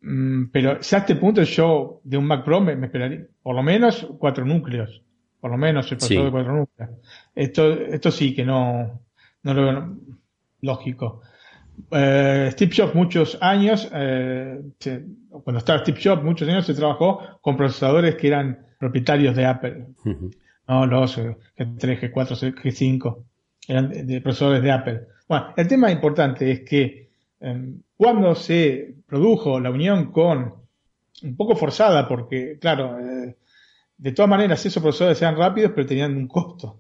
Mm, 0.01 0.47
pero 0.51 0.81
ya 0.81 0.97
a 0.99 1.01
este 1.01 1.17
punto 1.17 1.43
yo 1.43 2.01
de 2.05 2.17
un 2.19 2.27
Mac 2.27 2.45
Pro 2.45 2.61
me, 2.61 2.75
me 2.77 2.87
esperaría 2.87 3.27
por 3.43 3.55
lo 3.55 3.63
menos 3.63 4.07
cuatro 4.19 4.45
núcleos. 4.45 5.03
Por 5.41 5.51
lo 5.51 5.57
menos 5.59 5.91
el 5.93 5.99
procesador 5.99 6.23
Sí. 6.23 6.25
de 6.27 6.31
cuatro 6.33 6.57
núcleos. 6.57 6.91
Esto, 7.35 7.71
esto 7.73 8.11
sí 8.11 8.35
que 8.35 8.45
no, 8.45 9.01
no 9.43 9.55
lo 9.55 9.63
veo 9.63 9.97
lógico. 10.63 11.21
Eh, 11.91 12.49
Steve 12.53 12.73
Jobs 12.77 12.95
muchos 12.95 13.39
años, 13.41 13.89
eh, 13.93 14.61
se- 14.79 15.05
cuando 15.31 15.59
estaba 15.59 15.81
Steve 15.81 15.99
Jobs 16.03 16.23
muchos 16.23 16.49
años 16.49 16.67
se 16.67 16.75
trabajó 16.75 17.21
con 17.41 17.57
procesadores 17.57 18.15
que 18.17 18.29
eran 18.29 18.67
propietarios 18.79 19.35
de 19.37 19.47
Apple. 19.47 19.87
No, 20.67 20.87
los 20.87 21.19
eh, 21.19 21.37
G3, 21.59 22.01
G4, 22.13 22.55
G5 22.55 23.25
eran 23.69 23.89
de, 23.91 24.03
de 24.05 24.21
procesadores 24.21 24.63
de 24.63 24.71
Apple. 24.73 25.01
Bueno, 25.29 25.53
el 25.57 25.69
tema 25.69 25.91
importante 25.91 26.51
es 26.51 26.61
que 26.61 27.11
eh, 27.41 27.73
cuando 27.97 28.35
se 28.35 28.95
produjo 29.07 29.59
la 29.61 29.71
unión 29.71 30.11
con, 30.13 30.55
un 31.23 31.37
poco 31.37 31.57
forzada, 31.57 32.09
porque 32.09 32.59
claro, 32.61 32.99
eh, 32.99 33.37
de 33.97 34.13
todas 34.13 34.29
maneras 34.29 34.65
esos 34.67 34.83
procesadores 34.83 35.21
eran 35.23 35.37
rápidos, 35.37 35.73
pero 35.75 35.87
tenían 35.87 36.17
un 36.17 36.27
costo. 36.29 36.79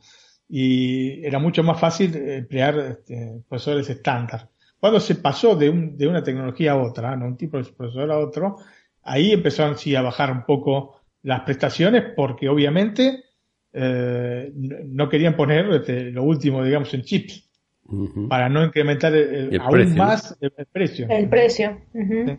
Y 0.49 1.25
era 1.25 1.39
mucho 1.39 1.63
más 1.63 1.81
fácil 1.81 2.15
emplear 2.17 2.79
este, 2.79 3.43
procesadores 3.49 3.89
estándar. 3.91 4.49
Cuando 4.85 5.01
se 5.01 5.15
pasó 5.15 5.57
de, 5.57 5.71
un- 5.71 5.97
de 5.97 6.07
una 6.07 6.23
tecnología 6.23 6.73
a 6.73 6.77
otra, 6.77 7.17
¿no? 7.17 7.25
un 7.25 7.39
tipo 7.39 7.57
de 7.57 7.65
procesador 7.65 8.11
a 8.13 8.19
otro, 8.19 8.57
ahí 9.03 9.33
empezaron 9.33 9.79
sí 9.79 9.97
a 9.97 10.03
bajar 10.03 10.31
un 10.31 10.45
poco 10.45 11.01
las 11.23 11.41
prestaciones, 11.41 12.05
porque 12.15 12.51
obviamente 12.51 13.25
eh, 13.73 14.53
no 14.55 15.09
querían 15.09 15.37
poner 15.37 15.71
este, 15.71 16.11
lo 16.11 16.23
último, 16.25 16.63
digamos, 16.63 16.93
en 16.93 17.01
chips, 17.01 17.49
para 18.29 18.51
no 18.51 18.63
incrementar 18.63 19.15
el- 19.15 19.35
el- 19.35 19.55
El 19.55 19.61
aún 19.63 19.71
precio, 19.71 19.95
¿no? 19.97 20.05
más 20.05 20.37
el, 20.43 20.53
el 20.55 20.67
precio. 20.67 21.07
El 21.09 21.29
precio. 21.31 21.79
Sí. 22.27 22.39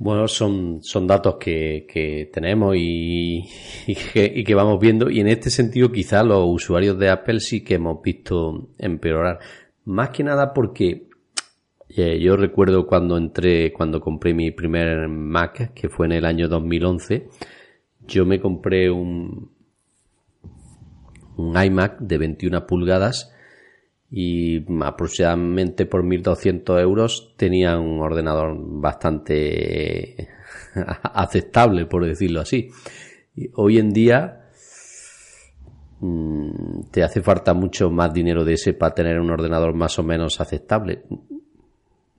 Bueno, 0.00 0.28
son, 0.28 0.80
son 0.82 1.08
datos 1.08 1.36
que, 1.40 1.84
que 1.92 2.30
tenemos 2.32 2.76
y, 2.76 3.44
y 3.86 4.44
que, 4.44 4.54
vamos 4.54 4.78
viendo. 4.78 5.10
Y 5.10 5.18
en 5.20 5.26
este 5.26 5.50
sentido, 5.50 5.90
quizá 5.90 6.22
los 6.22 6.44
usuarios 6.46 6.96
de 6.98 7.10
Apple 7.10 7.40
sí 7.40 7.64
que 7.64 7.74
hemos 7.74 8.00
visto 8.00 8.68
empeorar. 8.78 9.40
Más 9.86 10.10
que 10.10 10.22
nada 10.22 10.54
porque 10.54 11.08
eh, 11.88 12.20
yo 12.20 12.36
recuerdo 12.36 12.86
cuando 12.86 13.16
entré, 13.16 13.72
cuando 13.72 14.00
compré 14.00 14.34
mi 14.34 14.52
primer 14.52 15.08
Mac, 15.08 15.72
que 15.74 15.88
fue 15.88 16.06
en 16.06 16.12
el 16.12 16.24
año 16.26 16.46
2011, 16.46 17.28
yo 18.06 18.24
me 18.24 18.38
compré 18.38 18.90
un, 18.90 19.50
un 21.36 21.60
iMac 21.60 21.98
de 21.98 22.18
21 22.18 22.66
pulgadas 22.66 23.32
y 24.10 24.64
aproximadamente 24.82 25.84
por 25.86 26.02
1.200 26.02 26.80
euros 26.80 27.34
tenía 27.36 27.78
un 27.78 28.00
ordenador 28.00 28.56
bastante 28.58 30.28
aceptable, 31.02 31.86
por 31.86 32.06
decirlo 32.06 32.40
así. 32.40 32.70
Y 33.36 33.50
hoy 33.54 33.78
en 33.78 33.90
día 33.92 34.48
mm, 36.00 36.84
te 36.90 37.02
hace 37.02 37.20
falta 37.20 37.52
mucho 37.52 37.90
más 37.90 38.12
dinero 38.12 38.44
de 38.44 38.54
ese 38.54 38.72
para 38.72 38.94
tener 38.94 39.20
un 39.20 39.30
ordenador 39.30 39.74
más 39.74 39.98
o 39.98 40.02
menos 40.02 40.40
aceptable. 40.40 41.02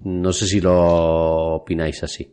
No 0.04 0.32
sé 0.32 0.46
si 0.46 0.62
lo 0.62 1.56
opináis 1.56 2.04
así. 2.04 2.32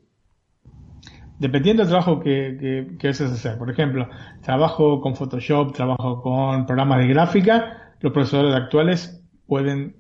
Dependiendo 1.38 1.82
del 1.82 1.90
trabajo 1.90 2.20
que, 2.20 2.56
que, 2.58 2.96
que 2.98 3.08
hacer. 3.08 3.58
Por 3.58 3.70
ejemplo, 3.70 4.08
trabajo 4.42 5.00
con 5.00 5.16
Photoshop, 5.16 5.72
trabajo 5.72 6.22
con 6.22 6.64
programas 6.64 7.00
de 7.00 7.08
gráfica, 7.08 7.94
los 8.00 8.12
procesadores 8.12 8.54
actuales 8.54 9.25
pueden 9.46 9.96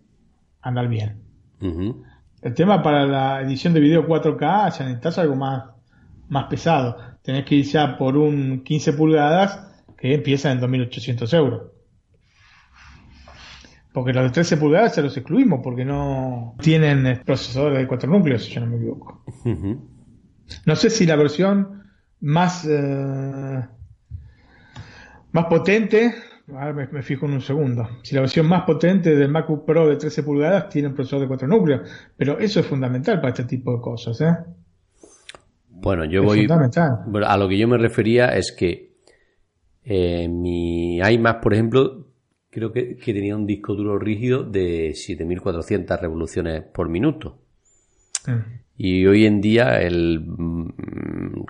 andar 0.60 0.88
bien. 0.88 1.22
El 2.42 2.54
tema 2.54 2.82
para 2.82 3.06
la 3.06 3.42
edición 3.42 3.72
de 3.72 3.80
video 3.80 4.06
4K 4.06 4.78
ya 4.78 4.84
necesitas 4.84 5.18
algo 5.18 5.36
más, 5.36 5.64
más 6.28 6.44
pesado. 6.46 6.96
Tenés 7.22 7.44
que 7.44 7.56
ir 7.56 7.64
ya 7.64 7.96
por 7.96 8.16
un 8.16 8.62
15 8.62 8.92
pulgadas 8.92 9.66
que 9.96 10.14
empieza 10.14 10.52
en 10.52 10.60
2.800 10.60 11.34
euros. 11.36 11.62
Porque 13.92 14.12
los 14.12 14.24
de 14.24 14.30
13 14.30 14.58
pulgadas 14.58 14.96
ya 14.96 15.02
los 15.02 15.16
excluimos 15.16 15.60
porque 15.62 15.84
no 15.84 16.54
tienen 16.60 17.22
procesadores 17.24 17.78
de 17.78 17.86
4 17.86 18.10
núcleos, 18.10 18.44
si 18.44 18.52
yo 18.52 18.60
no 18.60 18.66
me 18.66 18.76
equivoco. 18.76 19.24
No 20.66 20.76
sé 20.76 20.90
si 20.90 21.06
la 21.06 21.16
versión 21.16 21.82
más 22.20 22.66
eh, 22.68 23.66
más 25.36 25.46
potente, 25.46 26.14
a 26.54 26.66
ver, 26.66 26.74
me, 26.74 26.86
me 26.98 27.02
fijo 27.02 27.26
en 27.26 27.32
un 27.32 27.40
segundo, 27.40 27.88
si 28.02 28.14
la 28.14 28.20
versión 28.20 28.46
más 28.46 28.62
potente 28.62 29.14
del 29.16 29.28
MacBook 29.28 29.64
Pro 29.64 29.88
de 29.88 29.96
13 29.96 30.22
pulgadas 30.22 30.68
tiene 30.68 30.88
un 30.88 30.94
procesador 30.94 31.22
de 31.22 31.28
4 31.28 31.48
núcleos, 31.48 31.80
pero 32.16 32.38
eso 32.38 32.60
es 32.60 32.66
fundamental 32.66 33.16
para 33.16 33.30
este 33.30 33.44
tipo 33.44 33.74
de 33.74 33.80
cosas, 33.80 34.20
¿eh? 34.20 34.36
Bueno, 35.68 36.04
yo 36.04 36.20
Es 36.20 36.26
voy. 36.26 36.46
a 37.24 37.36
lo 37.36 37.48
que 37.48 37.58
yo 37.58 37.68
me 37.68 37.78
refería 37.78 38.28
es 38.28 38.52
que 38.52 38.96
eh, 39.84 40.28
mi 40.28 40.98
iMac, 40.98 41.42
por 41.42 41.52
ejemplo, 41.54 42.08
creo 42.50 42.72
que, 42.72 42.96
que 42.96 43.12
tenía 43.12 43.36
un 43.36 43.46
disco 43.46 43.74
duro 43.74 43.98
rígido 43.98 44.42
de 44.42 44.94
7400 44.94 46.00
revoluciones 46.00 46.62
por 46.62 46.88
minuto. 46.88 47.38
Mm. 48.26 48.64
Y 48.78 49.06
hoy 49.06 49.26
en 49.26 49.40
día 49.40 49.80
el 49.80 50.24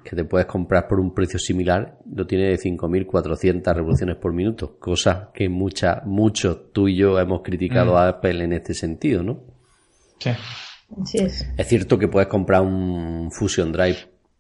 que 0.05 0.17
te 0.17 0.25
puedes 0.25 0.47
comprar 0.47 0.89
por 0.89 1.01
un 1.01 1.15
precio 1.15 1.39
similar 1.39 1.99
lo 2.13 2.27
tiene 2.27 2.49
de 2.49 2.57
5.400 2.59 3.75
revoluciones 3.75 4.17
por 4.17 4.33
minuto, 4.33 4.79
cosa 4.79 5.31
que 5.35 5.49
mucha, 5.49 6.03
muchos 6.05 6.73
tú 6.73 6.89
y 6.89 6.97
yo 6.97 7.19
hemos 7.19 7.43
criticado 7.43 7.97
a 7.97 8.09
Apple 8.09 8.45
en 8.45 8.53
este 8.53 8.75
sentido, 8.75 9.23
¿no? 9.23 9.41
Sí. 10.19 10.31
Así 11.03 11.19
es. 11.19 11.47
Es 11.57 11.67
cierto 11.67 11.99
que 11.99 12.09
puedes 12.09 12.29
comprar 12.29 12.63
un 12.63 13.31
Fusion 13.33 13.73
Drive 13.73 13.99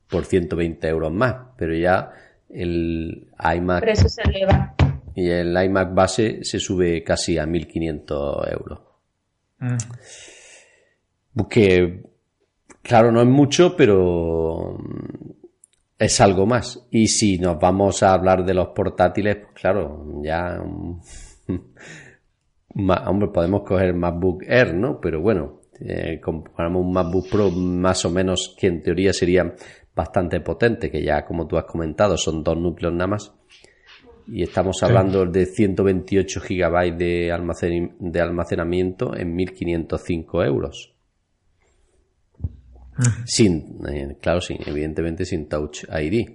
por 0.09 0.25
120 0.25 0.87
euros 0.89 1.13
más, 1.13 1.35
pero 1.57 1.75
ya 1.75 2.13
el 2.49 3.29
iMac 3.57 3.81
Pero 3.81 3.93
eso 3.93 4.09
se 4.09 4.23
eleva. 4.23 4.75
y 5.17 5.29
el 5.29 5.57
iMac 5.61 5.93
base 5.93 6.45
se 6.45 6.61
sube 6.61 7.03
casi 7.03 7.39
a 7.39 7.47
1.500 7.47 8.53
euros. 8.53 8.81
Mm. 9.59 9.77
Que, 11.51 12.03
claro, 12.83 13.11
no 13.13 13.21
es 13.21 13.27
mucho, 13.27 13.77
pero 13.77 14.79
mm, 14.79 15.31
es 15.99 16.21
algo 16.21 16.47
más. 16.47 16.87
Y 16.91 17.09
si 17.09 17.39
nos 17.39 17.59
vamos 17.59 18.03
a 18.03 18.13
hablar 18.13 18.45
de 18.45 18.55
los 18.55 18.69
portátiles, 18.69 19.37
pues 19.37 19.55
claro, 19.55 20.21
ya... 20.23 20.59
mm, 20.63 21.01
hombre, 23.07 23.29
podemos 23.29 23.63
coger 23.63 23.95
MacBook 23.95 24.43
Air, 24.47 24.75
¿no? 24.75 25.01
Pero 25.01 25.21
bueno, 25.21 25.61
eh, 25.81 26.21
comparamos 26.23 26.83
un 26.85 26.93
MacBook 26.93 27.29
Pro 27.31 27.51
más 27.51 28.05
o 28.05 28.11
menos 28.11 28.55
que 28.59 28.67
en 28.67 28.83
teoría 28.83 29.13
sería 29.13 29.55
bastante 29.95 30.41
potente, 30.41 30.91
que 30.91 31.03
ya 31.03 31.25
como 31.25 31.47
tú 31.47 31.57
has 31.57 31.65
comentado 31.65 32.17
son 32.19 32.43
dos 32.45 32.57
núcleos 32.59 32.93
nada 32.93 33.07
más. 33.09 33.33
Y 34.29 34.43
estamos 34.43 34.83
hablando 34.83 35.25
de 35.25 35.47
128 35.47 36.41
gigabytes 36.41 36.99
de, 36.99 37.33
almacen- 37.33 37.95
de 38.01 38.21
almacenamiento 38.21 39.17
en 39.17 39.35
1505 39.37 40.43
euros. 40.43 40.96
Sin, 43.27 43.81
eh, 43.89 44.17
claro, 44.21 44.41
sin, 44.41 44.59
evidentemente 44.67 45.25
sin 45.25 45.49
Touch 45.49 45.85
ID. 45.85 46.29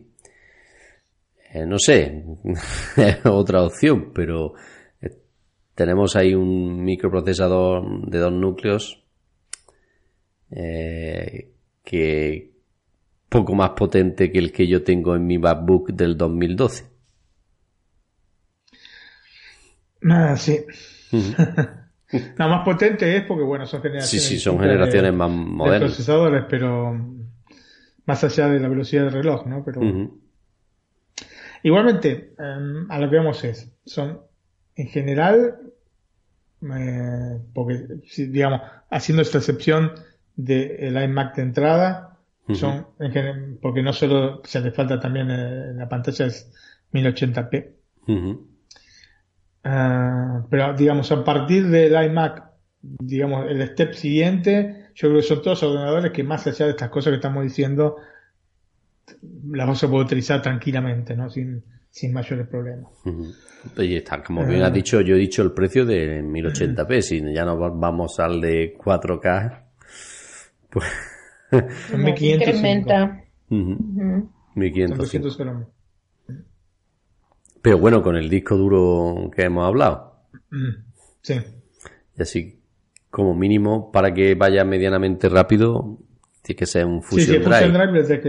Eh, 1.53 1.65
no 1.65 1.77
sé, 1.77 2.23
es 2.97 3.17
otra 3.25 3.63
opción, 3.63 4.11
pero 4.13 4.53
eh, 5.01 5.17
tenemos 5.75 6.15
ahí 6.15 6.33
un 6.33 6.83
microprocesador 6.83 8.09
de 8.09 8.19
dos 8.19 8.31
núcleos 8.31 9.03
eh, 10.51 11.51
que 11.83 12.51
poco 13.27 13.53
más 13.55 13.71
potente 13.71 14.31
que 14.31 14.39
el 14.39 14.51
que 14.51 14.67
yo 14.67 14.83
tengo 14.83 15.15
en 15.15 15.25
mi 15.25 15.37
MacBook 15.37 15.91
del 15.91 16.17
2012. 16.17 16.85
Ah, 20.09 20.35
sí. 20.37 20.65
No, 22.37 22.49
más 22.49 22.63
potente 22.65 23.15
es 23.15 23.23
porque, 23.25 23.43
bueno, 23.43 23.65
son 23.65 23.81
Sí, 23.81 23.87
generaciones. 23.87 24.27
sí, 24.27 24.37
son 24.39 24.53
distintas 24.55 24.61
de- 24.61 24.67
generaciones 24.67 25.13
más 25.13 25.29
de 25.29 25.35
modernas. 25.37 25.89
procesadores, 25.91 26.43
pero 26.49 26.93
más 28.05 28.23
allá 28.23 28.47
de 28.49 28.59
la 28.59 28.67
velocidad 28.67 29.03
del 29.05 29.13
reloj, 29.13 29.45
¿no? 29.45 29.63
Pero 29.63 29.81
igualmente, 31.63 32.33
em, 32.39 32.89
a 32.89 32.99
lo 32.99 33.09
que 33.09 33.17
vamos 33.17 33.43
es, 33.43 33.71
son 33.85 34.21
en 34.75 34.87
general, 34.87 35.59
eh, 36.77 37.39
porque, 37.53 37.87
digamos, 38.17 38.61
haciendo 38.89 39.21
esta 39.21 39.37
excepción 39.39 39.91
del 40.35 41.01
iMac 41.03 41.35
de 41.35 41.41
entrada, 41.43 42.17
son 42.53 42.87
en 42.99 43.11
gen- 43.13 43.59
porque 43.61 43.81
no 43.81 43.93
solo 43.93 44.41
se 44.43 44.59
le 44.59 44.71
falta 44.71 44.99
también 44.99 45.29
eh, 45.31 45.69
en 45.71 45.77
la 45.77 45.87
pantalla 45.87 46.25
es 46.25 46.51
1080p. 46.91 47.71
Ujú. 48.07 48.47
Ah, 49.63 50.45
pero 50.49 50.73
digamos, 50.73 51.11
a 51.11 51.23
partir 51.23 51.67
del 51.67 51.93
iMac, 52.05 52.43
digamos, 52.81 53.49
el 53.49 53.61
step 53.69 53.93
siguiente, 53.93 54.87
yo 54.95 55.09
creo 55.09 55.21
que 55.21 55.27
son 55.27 55.41
todos 55.41 55.63
ordenadores 55.63 56.11
que 56.11 56.23
más 56.23 56.47
allá 56.47 56.65
de 56.65 56.71
estas 56.71 56.89
cosas 56.89 57.11
que 57.11 57.15
estamos 57.15 57.43
diciendo, 57.43 57.97
las 59.51 59.67
vamos 59.67 59.83
a 59.83 59.87
poder 59.87 60.05
utilizar 60.05 60.41
tranquilamente, 60.41 61.15
¿no? 61.15 61.29
Sin, 61.29 61.63
sin 61.89 62.13
mayores 62.13 62.47
problemas. 62.47 62.91
Uh 63.05 63.09
-huh. 63.09 63.85
Y 63.85 63.95
está, 63.95 64.23
como 64.23 64.45
bien 64.45 64.63
ah. 64.63 64.67
has 64.67 64.73
dicho, 64.73 65.01
yo 65.01 65.15
he 65.15 65.19
dicho 65.19 65.43
el 65.43 65.51
precio 65.51 65.85
de 65.85 66.23
1080p, 66.23 66.79
uh 66.79 66.85
-huh. 66.85 67.01
si 67.01 67.33
ya 67.33 67.45
no 67.45 67.57
vamos 67.57 68.19
al 68.19 68.41
de 68.41 68.75
4K, 68.77 69.63
pues... 70.69 70.85
1505. 71.95 73.21
1500. 74.55 75.67
Pero 77.61 77.77
bueno, 77.77 78.01
con 78.01 78.15
el 78.15 78.29
disco 78.29 78.57
duro 78.57 79.29
que 79.35 79.43
hemos 79.43 79.65
hablado. 79.65 80.15
Mm, 80.49 80.69
Sí. 81.21 81.35
Y 82.17 82.21
así, 82.21 82.59
como 83.09 83.35
mínimo, 83.35 83.91
para 83.91 84.13
que 84.13 84.33
vaya 84.35 84.63
medianamente 84.65 85.29
rápido, 85.29 85.99
tiene 86.41 86.57
que 86.57 86.65
ser 86.65 86.85
un 86.85 87.01
Sí, 87.03 87.07
Fusion 87.09 87.27
sí, 87.27 87.35
el 87.35 87.43
Drive, 87.43 87.57
Fusion 87.67 87.73
Drive 87.73 88.03
tiene 88.03 88.21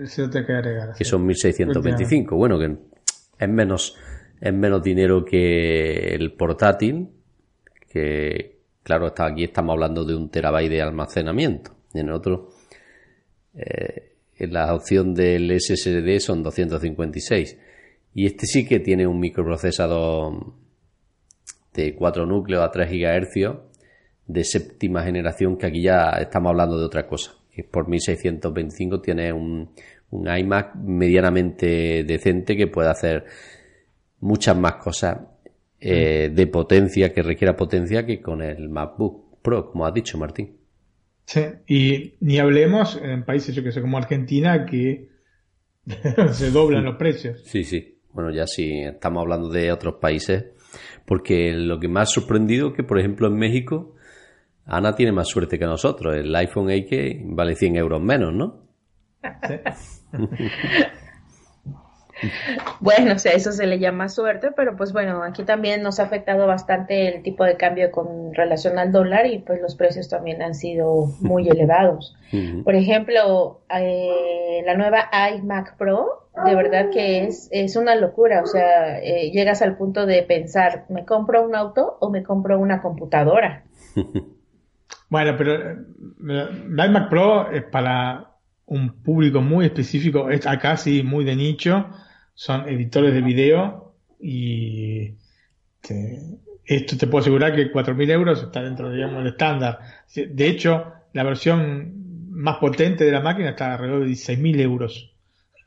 que- 0.00 0.06
se 0.06 0.22
lo 0.22 0.30
tiene 0.30 0.46
que 0.46 0.52
agregar. 0.54 0.88
que 0.94 1.04
sí. 1.04 1.10
son 1.10 1.26
1625. 1.26 2.36
Bueno, 2.36 2.58
que 2.58 2.76
es 3.38 3.48
menos, 3.48 3.96
es 4.40 4.54
menos 4.54 4.82
dinero 4.82 5.24
que 5.24 6.14
el 6.14 6.32
portátil, 6.32 7.08
que 7.90 8.60
claro, 8.82 9.08
está 9.08 9.26
aquí 9.26 9.44
estamos 9.44 9.74
hablando 9.74 10.04
de 10.04 10.14
un 10.14 10.30
terabyte 10.30 10.70
de 10.70 10.80
almacenamiento. 10.82 11.72
Y 11.92 12.00
en 12.00 12.08
el 12.08 12.14
otro, 12.14 12.48
eh, 13.54 14.12
en 14.38 14.52
la 14.52 14.74
opción 14.74 15.12
del 15.14 15.50
SSD 15.50 16.18
son 16.20 16.42
256. 16.42 17.58
Y 18.14 18.26
este 18.26 18.46
sí 18.46 18.66
que 18.66 18.80
tiene 18.80 19.06
un 19.06 19.20
microprocesador 19.20 20.54
de 21.74 21.94
4 21.94 22.26
núcleos 22.26 22.64
a 22.64 22.70
3 22.70 22.90
GHz 22.90 23.58
de 24.26 24.44
séptima 24.44 25.02
generación, 25.02 25.56
que 25.56 25.66
aquí 25.66 25.82
ya 25.82 26.10
estamos 26.20 26.50
hablando 26.50 26.78
de 26.78 26.84
otra 26.84 27.06
cosa. 27.06 27.32
Que 27.52 27.64
por 27.64 27.88
1625 27.88 29.00
tiene 29.00 29.32
un, 29.32 29.70
un 30.10 30.28
iMac 30.28 30.74
medianamente 30.76 32.04
decente 32.04 32.56
que 32.56 32.66
puede 32.66 32.90
hacer 32.90 33.24
muchas 34.20 34.56
más 34.56 34.74
cosas 34.74 35.18
eh, 35.80 36.30
de 36.32 36.46
potencia, 36.46 37.12
que 37.12 37.22
requiera 37.22 37.56
potencia, 37.56 38.04
que 38.04 38.20
con 38.20 38.42
el 38.42 38.68
MacBook 38.68 39.40
Pro, 39.40 39.70
como 39.70 39.86
has 39.86 39.94
dicho, 39.94 40.18
Martín. 40.18 40.56
Sí, 41.24 41.40
y 41.66 42.14
ni 42.20 42.38
hablemos 42.38 43.00
en 43.02 43.24
países, 43.24 43.54
yo 43.54 43.62
que 43.62 43.72
sé, 43.72 43.80
como 43.80 43.96
Argentina, 43.96 44.66
que 44.66 45.08
se 46.32 46.50
doblan 46.50 46.84
los 46.84 46.96
precios. 46.96 47.42
Sí, 47.44 47.64
sí. 47.64 47.99
Bueno, 48.12 48.30
ya 48.30 48.46
sí, 48.46 48.82
estamos 48.82 49.22
hablando 49.22 49.48
de 49.48 49.72
otros 49.72 49.94
países, 50.00 50.46
porque 51.06 51.52
lo 51.52 51.78
que 51.78 51.88
me 51.88 52.00
ha 52.00 52.06
sorprendido 52.06 52.72
que, 52.72 52.82
por 52.82 52.98
ejemplo, 52.98 53.28
en 53.28 53.34
México, 53.34 53.94
Ana 54.66 54.94
tiene 54.94 55.12
más 55.12 55.28
suerte 55.28 55.58
que 55.58 55.64
nosotros. 55.64 56.16
El 56.16 56.34
iPhone 56.34 56.68
8 56.70 56.96
vale 57.24 57.54
100 57.54 57.76
euros 57.76 58.00
menos, 58.00 58.32
¿no? 58.32 58.62
Bueno, 62.80 63.14
o 63.14 63.18
sea, 63.18 63.32
eso 63.32 63.52
se 63.52 63.66
le 63.66 63.78
llama 63.78 64.08
suerte, 64.08 64.50
pero 64.54 64.76
pues 64.76 64.92
bueno, 64.92 65.22
aquí 65.22 65.42
también 65.44 65.82
nos 65.82 66.00
ha 66.00 66.04
afectado 66.04 66.46
bastante 66.46 67.08
el 67.08 67.22
tipo 67.22 67.44
de 67.44 67.56
cambio 67.56 67.90
con 67.90 68.34
relación 68.34 68.78
al 68.78 68.92
dólar 68.92 69.26
y 69.26 69.38
pues 69.38 69.60
los 69.60 69.74
precios 69.74 70.08
también 70.08 70.42
han 70.42 70.54
sido 70.54 71.06
muy 71.20 71.48
elevados. 71.48 72.14
Por 72.64 72.74
ejemplo, 72.74 73.60
eh, 73.74 74.62
la 74.64 74.74
nueva 74.74 75.10
iMac 75.34 75.76
Pro, 75.76 76.19
de 76.44 76.54
verdad 76.54 76.90
que 76.90 77.24
es, 77.24 77.48
es 77.50 77.76
una 77.76 77.94
locura, 77.94 78.42
o 78.42 78.46
sea, 78.46 78.98
eh, 79.00 79.30
llegas 79.30 79.62
al 79.62 79.76
punto 79.76 80.06
de 80.06 80.22
pensar, 80.22 80.86
¿me 80.88 81.04
compro 81.04 81.42
un 81.42 81.54
auto 81.54 81.96
o 82.00 82.10
me 82.10 82.22
compro 82.22 82.58
una 82.58 82.82
computadora? 82.82 83.64
Bueno, 85.08 85.34
pero 85.36 85.54
eh, 85.54 85.76
la 86.68 86.86
iMac 86.86 87.10
Pro 87.10 87.50
es 87.50 87.64
para 87.64 88.36
un 88.66 89.02
público 89.02 89.40
muy 89.40 89.66
específico, 89.66 90.30
es 90.30 90.46
acá 90.46 90.76
sí 90.76 91.02
muy 91.02 91.24
de 91.24 91.34
nicho, 91.34 91.88
son 92.34 92.68
editores 92.68 93.12
de 93.12 93.20
video 93.20 93.96
y 94.20 95.16
esto 96.64 96.96
te 96.96 97.06
puedo 97.08 97.22
asegurar 97.22 97.56
que 97.56 97.72
4.000 97.72 98.10
euros 98.10 98.42
está 98.44 98.62
dentro, 98.62 98.92
digamos, 98.92 99.18
del 99.18 99.32
estándar. 99.32 99.80
De 100.14 100.46
hecho, 100.46 100.92
la 101.12 101.24
versión 101.24 102.28
más 102.30 102.58
potente 102.58 103.04
de 103.04 103.10
la 103.10 103.20
máquina 103.20 103.50
está 103.50 103.72
alrededor 103.72 104.04
de 104.04 104.10
16.000 104.10 104.60
euros. 104.60 105.09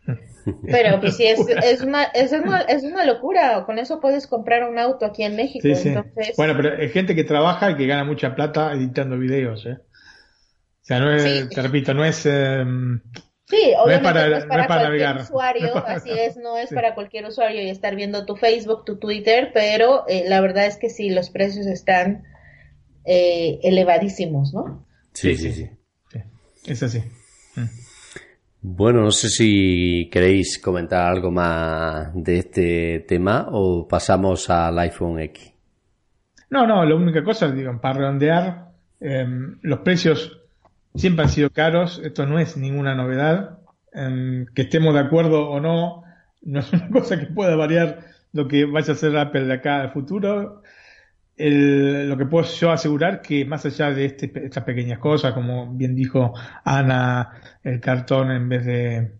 Pero 0.70 1.00
pues 1.00 1.16
sí, 1.16 1.26
es, 1.26 1.39
es, 1.39 1.82
una, 1.82 2.04
es, 2.04 2.32
una, 2.34 2.62
es 2.62 2.84
una 2.84 3.06
locura, 3.06 3.63
con 3.66 3.80
eso 3.80 4.02
puedes 4.02 4.28
comprar 4.28 4.70
un 4.70 4.78
auto 4.78 5.06
aquí 5.06 5.24
en 5.24 5.36
México, 5.38 5.66
Sí, 5.66 5.76
sí. 5.76 5.88
entonces... 5.89 6.36
Bueno, 6.36 6.54
pero 6.58 6.74
es 6.74 6.92
gente 6.92 7.16
que 7.16 7.24
trabaja 7.24 7.72
y 7.72 7.78
que 7.78 7.88
gana 7.88 8.04
mucha 8.04 8.36
plata 8.36 8.74
editando 8.74 9.18
videos, 9.18 9.66
¿eh? 9.66 9.78
O 9.80 10.86
sea, 10.86 11.00
no 11.00 11.13
es, 11.13 11.24
Sí. 11.24 11.50
te 11.56 11.62
repito, 11.62 11.94
no 11.94 12.04
es... 12.04 12.26
em, 12.26 13.02
Sí, 13.46 13.74
obviamente 13.78 14.04
para- 14.13 14.28
no 14.30 14.36
es 14.38 14.44
no 14.44 14.50
para, 14.50 14.62
es 14.63 14.68
para 14.68 14.82
cualquier 14.82 15.06
navegar. 15.08 15.22
usuario, 15.22 15.62
No 15.62 15.68
es 15.68 15.82
para- 15.82 15.96
así 15.96 16.10
es, 16.20 16.38
no 16.38 16.58
es 16.58 16.70
Sí. 16.70 16.76
para 16.76 16.94
cualquier 16.96 17.26
usuario 17.26 17.62
y 17.62 17.70
estar 17.70 17.96
viendo 17.96 18.26
tu 18.26 18.36
Facebook, 18.36 18.84
tu 18.84 18.98
Twitter, 19.00 19.52
pero 19.54 20.04
eh, 20.10 20.26
la 20.28 20.42
verdad 20.42 20.66
es 20.66 20.76
que 20.78 20.89
sí, 20.89 21.10
los 21.10 21.30
precios 21.30 21.68
están 21.68 22.24
eh, 23.06 23.60
elevadísimos, 23.63 24.54
¿no? 24.54 24.86
Sí, 25.13 25.36
Sí, 25.38 25.52
sí, 25.54 25.54
sí. 25.54 25.70
sí. 26.12 26.20
sí, 26.63 26.72
es 26.72 26.84
así. 26.84 27.04
Bueno, 28.65 29.02
no 29.02 29.12
sé 29.12 29.28
si 29.28 30.10
queréis 30.10 30.58
comentar 30.58 31.06
algo 31.12 31.30
más 31.30 32.12
de 32.15 32.38
este 32.38 33.06
tema 33.06 33.49
o 33.52 33.86
pasamos 33.86 34.49
al 34.49 34.80
iPhone 34.80 35.19
X. 35.19 35.52
No, 36.49 36.65
no, 36.65 36.86
la 36.86 36.95
única 36.95 37.26
cosa, 37.26 37.52
digo, 37.52 37.78
para 37.82 37.99
redondear, 37.99 38.69
em, 39.02 39.60
los 39.63 39.80
precios 39.80 40.39
siempre 40.95 41.26
han 41.26 41.30
sido 41.30 41.49
caros, 41.49 41.99
esto 42.06 42.26
no 42.26 42.39
es 42.39 42.56
ninguna 42.56 42.95
novedad, 42.95 43.60
em, 43.91 44.45
que 44.56 44.62
estemos 44.62 44.93
de 44.93 45.02
acuerdo 45.02 45.49
o 45.49 45.60
no, 45.60 46.06
no 46.43 46.60
es 46.62 46.71
una 46.71 46.89
cosa 46.89 47.19
que 47.19 47.26
pueda 47.26 47.58
variar 47.58 48.06
lo 48.32 48.47
que 48.47 48.63
vaya 48.63 48.93
a 48.93 48.95
hacer 48.95 49.17
Apple 49.17 49.43
de 49.43 49.54
acá 49.56 49.82
al 49.82 49.91
futuro. 49.91 50.62
El- 51.36 52.10
lo 52.10 52.17
que 52.17 52.26
puedo 52.26 52.46
yo 52.46 52.72
asegurar 52.72 53.22
que 53.22 53.43
más 53.46 53.65
allá 53.65 53.91
de 53.91 54.06
este- 54.06 54.32
estas 54.46 54.63
pequeñas 54.63 55.00
cosas, 55.00 55.34
como 55.34 55.74
bien 55.74 55.96
dijo 55.96 56.34
Ana, 56.63 57.30
el 57.63 57.80
cartón 57.80 58.32
en 58.32 58.50
vez 58.50 58.65
de, 58.65 59.12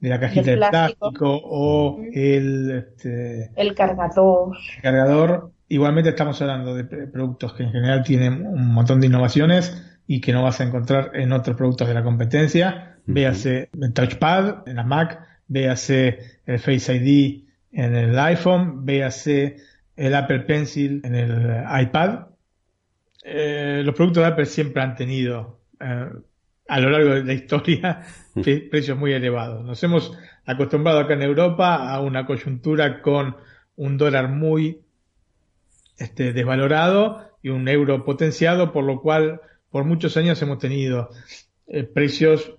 de 0.00 0.08
la 0.08 0.18
cajita 0.20 0.50
de 0.50 0.56
plástico, 0.56 0.98
plástico. 1.10 1.40
o 1.44 2.00
el, 2.12 2.70
este, 2.88 3.50
El 3.56 3.74
cargador. 3.74 4.56
cargador. 4.82 5.52
Igualmente 5.68 6.10
estamos 6.10 6.40
hablando 6.40 6.74
de 6.74 6.84
productos 6.84 7.52
que 7.54 7.62
en 7.64 7.72
general 7.72 8.02
tienen 8.02 8.46
un 8.46 8.72
montón 8.72 9.00
de 9.00 9.06
innovaciones 9.06 10.00
y 10.06 10.20
que 10.20 10.32
no 10.32 10.42
vas 10.42 10.60
a 10.60 10.64
encontrar 10.64 11.10
en 11.14 11.32
otros 11.32 11.56
productos 11.56 11.86
de 11.86 11.94
la 11.94 12.02
competencia. 12.02 12.96
Véase 13.06 13.68
el 13.80 13.92
touchpad 13.92 14.66
en 14.66 14.76
la 14.76 14.82
Mac, 14.82 15.20
véase 15.46 16.18
el 16.46 16.58
Face 16.58 16.94
ID 16.96 17.44
en 17.72 17.94
el 17.94 18.18
iPhone, 18.18 18.84
véase 18.86 19.56
el 19.98 20.14
Apple 20.14 20.40
Pencil 20.40 21.00
en 21.04 21.14
el 21.14 21.64
iPad. 21.82 22.28
Eh, 23.24 23.82
los 23.84 23.94
productos 23.94 24.22
de 24.22 24.28
Apple 24.28 24.46
siempre 24.46 24.82
han 24.82 24.94
tenido 24.94 25.60
eh, 25.80 26.08
a 26.68 26.80
lo 26.80 26.90
largo 26.90 27.14
de 27.14 27.24
la 27.24 27.32
historia 27.32 28.00
pre- 28.32 28.68
precios 28.70 28.96
muy 28.96 29.12
elevados. 29.12 29.64
Nos 29.64 29.82
hemos 29.82 30.16
acostumbrado 30.46 31.00
acá 31.00 31.14
en 31.14 31.22
Europa 31.22 31.90
a 31.90 32.00
una 32.00 32.24
coyuntura 32.24 33.02
con 33.02 33.36
un 33.76 33.98
dólar 33.98 34.28
muy 34.28 34.82
este, 35.98 36.32
desvalorado 36.32 37.28
y 37.42 37.48
un 37.50 37.68
euro 37.68 38.04
potenciado, 38.04 38.72
por 38.72 38.84
lo 38.84 39.00
cual 39.00 39.40
por 39.70 39.84
muchos 39.84 40.16
años 40.16 40.40
hemos 40.42 40.58
tenido 40.58 41.10
eh, 41.66 41.82
precios 41.82 42.54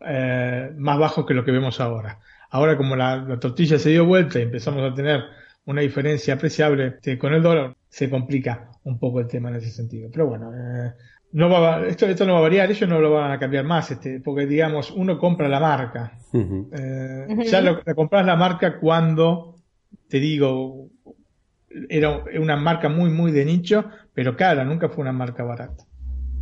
eh, 0.00 0.70
más 0.76 0.98
bajos 0.98 1.26
que 1.26 1.34
lo 1.34 1.44
que 1.44 1.52
vemos 1.52 1.80
ahora. 1.80 2.20
Ahora 2.50 2.76
como 2.76 2.94
la, 2.94 3.16
la 3.16 3.40
tortilla 3.40 3.78
se 3.78 3.90
dio 3.90 4.04
vuelta 4.04 4.38
y 4.38 4.42
empezamos 4.42 4.82
a 4.90 4.94
tener 4.94 5.24
una 5.66 5.82
diferencia 5.82 6.34
apreciable 6.34 6.86
este, 6.86 7.18
con 7.18 7.34
el 7.34 7.42
dólar, 7.42 7.76
se 7.88 8.08
complica 8.10 8.70
un 8.84 8.98
poco 8.98 9.20
el 9.20 9.26
tema 9.28 9.50
en 9.50 9.56
ese 9.56 9.70
sentido. 9.70 10.08
Pero 10.12 10.26
bueno, 10.26 10.52
eh, 10.54 10.92
no 11.32 11.48
va, 11.50 11.76
a- 11.76 11.86
esto, 11.86 12.06
esto 12.06 12.24
no 12.24 12.32
va 12.34 12.38
a 12.38 12.42
variar, 12.42 12.70
ellos 12.70 12.88
no 12.88 13.00
lo 13.00 13.10
van 13.12 13.30
a 13.32 13.38
cambiar 13.38 13.64
más, 13.64 13.90
este, 13.90 14.20
porque 14.20 14.46
digamos, 14.46 14.90
uno 14.90 15.18
compra 15.18 15.48
la 15.48 15.60
marca. 15.60 16.18
Eh. 16.72 17.26
Ya 17.50 17.60
lo, 17.60 17.80
la 17.84 17.94
compras 17.94 18.24
la 18.24 18.36
marca 18.36 18.78
cuando, 18.78 19.56
te 20.08 20.18
digo, 20.20 20.88
era 21.88 22.22
una 22.40 22.56
marca 22.56 22.88
muy, 22.88 23.10
muy 23.10 23.32
de 23.32 23.44
nicho, 23.44 23.84
pero 24.14 24.36
cara, 24.36 24.64
nunca 24.64 24.88
fue 24.88 25.02
una 25.02 25.12
marca 25.12 25.42
barata. 25.42 25.84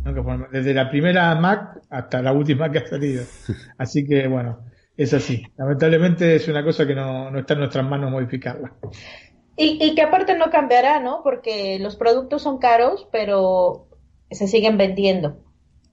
Nunca 0.03 0.21
fue 0.23 0.35
una- 0.35 0.47
desde 0.51 0.73
la 0.73 0.89
primera 0.89 1.33
Mac 1.35 1.79
hasta 1.89 2.21
la 2.21 2.31
última 2.31 2.71
que 2.71 2.77
ha 2.79 2.85
salido. 2.87 3.23
Así 3.77 4.05
que 4.05 4.27
bueno, 4.27 4.59
es 4.97 5.13
así. 5.13 5.43
Lamentablemente 5.57 6.35
es 6.35 6.47
una 6.47 6.63
cosa 6.63 6.85
que 6.85 6.95
no, 6.95 7.29
no 7.31 7.39
está 7.39 7.53
en 7.53 7.59
nuestras 7.59 7.85
manos 7.85 8.11
modificarla. 8.11 8.73
Y, 9.57 9.83
y 9.83 9.95
que 9.95 10.01
aparte 10.01 10.37
no 10.37 10.49
cambiará, 10.49 10.99
¿no? 10.99 11.21
Porque 11.23 11.79
los 11.79 11.95
productos 11.95 12.41
son 12.41 12.57
caros, 12.57 13.07
pero 13.11 13.87
se 14.31 14.47
siguen 14.47 14.77
vendiendo. 14.77 15.37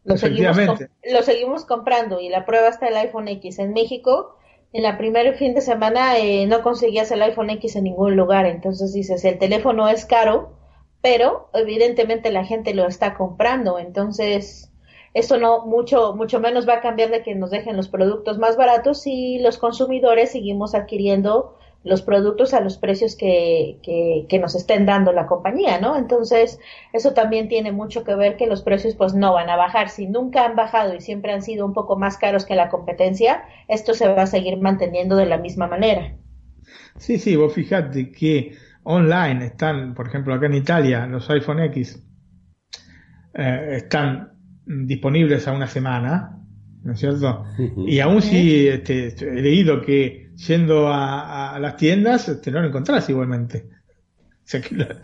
Lo 0.05 0.17
seguimos, 0.17 0.57
lo 0.59 1.23
seguimos 1.23 1.65
comprando 1.65 2.19
y 2.19 2.29
la 2.29 2.45
prueba 2.45 2.69
está 2.69 2.89
el 2.89 2.97
iPhone 2.97 3.29
X 3.29 3.59
en 3.61 3.73
México. 3.73 4.37
En 4.73 4.83
la 4.83 4.99
primer 4.99 5.37
fin 5.37 5.55
de 5.55 5.61
semana 5.61 6.19
eh, 6.19 6.47
no 6.47 6.63
conseguías 6.63 7.11
el 7.13 7.23
iPhone 7.23 7.51
X 7.51 7.77
en 7.77 7.85
ningún 7.85 8.17
lugar. 8.17 8.47
Entonces 8.47 8.93
dices, 8.93 9.25
el 9.25 9.39
teléfono 9.39 9.89
es 9.89 10.05
caro, 10.05 10.57
pero 11.03 11.51
evidentemente 11.55 12.33
la 12.33 12.45
gente 12.45 12.75
lo 12.75 12.89
está 12.89 13.15
comprando. 13.15 13.79
Entonces, 13.79 14.72
eso 15.15 15.39
no 15.39 15.67
mucho, 15.67 16.15
mucho 16.15 16.41
menos 16.41 16.69
va 16.69 16.75
a 16.75 16.81
cambiar 16.81 17.11
de 17.11 17.23
que 17.23 17.35
nos 17.35 17.51
dejen 17.51 17.77
los 17.77 17.89
productos 17.89 18.39
más 18.39 18.57
baratos 18.57 19.07
y 19.07 19.39
los 19.39 19.59
consumidores 19.59 20.33
seguimos 20.33 20.75
adquiriendo 20.75 21.57
los 21.85 22.03
productos 22.03 22.55
a 22.55 22.61
los 22.61 22.79
precios 22.79 23.17
que, 23.17 23.79
que, 23.83 24.27
que 24.29 24.39
nos 24.39 24.55
estén 24.55 24.87
dando 24.87 25.13
la 25.13 25.27
compañía, 25.27 25.81
¿no? 25.81 25.97
Entonces, 25.97 26.61
eso 26.93 27.13
también 27.13 27.49
tiene 27.49 27.73
mucho 27.73 28.05
que 28.05 28.15
ver 28.15 28.37
que 28.37 28.47
los 28.47 28.63
precios 28.63 28.95
pues 28.95 29.15
no 29.15 29.33
van 29.33 29.51
a 29.51 29.57
bajar. 29.57 29.89
Si 29.89 30.07
nunca 30.07 30.47
han 30.47 30.55
bajado 30.55 30.95
y 30.95 31.01
siempre 31.01 31.33
han 31.33 31.43
sido 31.43 31.67
un 31.67 31.73
poco 31.73 31.99
más 31.99 32.19
caros 32.19 32.45
que 32.45 32.55
la 32.55 32.69
competencia, 32.69 33.45
esto 33.67 33.95
se 33.95 34.09
va 34.09 34.23
a 34.23 34.27
seguir 34.27 34.59
manteniendo 34.59 35.17
de 35.17 35.27
la 35.27 35.39
misma 35.39 35.67
manera. 35.67 36.15
Sí, 36.97 37.19
sí, 37.19 37.35
vos 37.35 37.53
fijate 37.53 38.13
que 38.13 38.53
online 38.85 39.47
están, 39.47 39.95
por 39.95 40.07
ejemplo, 40.07 40.35
acá 40.35 40.47
en 40.47 40.55
Italia, 40.55 41.07
los 41.07 41.29
iPhone 41.31 41.61
X 41.61 42.01
eh, 43.35 43.69
están 43.73 44.32
disponibles 44.67 45.47
a 45.49 45.53
una 45.53 45.67
semana, 45.69 46.39
¿no 46.83 46.93
es 46.93 47.01
cierto? 47.01 47.45
Y 47.87 48.01
aún 48.01 48.23
si 48.23 48.69
este, 48.69 49.09
he 49.09 49.43
leído 49.43 49.81
que 49.83 50.31
yendo 50.37 50.89
a, 50.89 51.55
a 51.55 51.59
las 51.61 51.77
tiendas 51.77 52.29
este, 52.29 52.51
no 52.51 52.61
lo 52.61 52.69
encontrás 52.69 53.09
igualmente. 53.09 53.69
O 54.45 54.49
sea 54.53 54.61
que 54.61 54.75
la- 54.75 55.01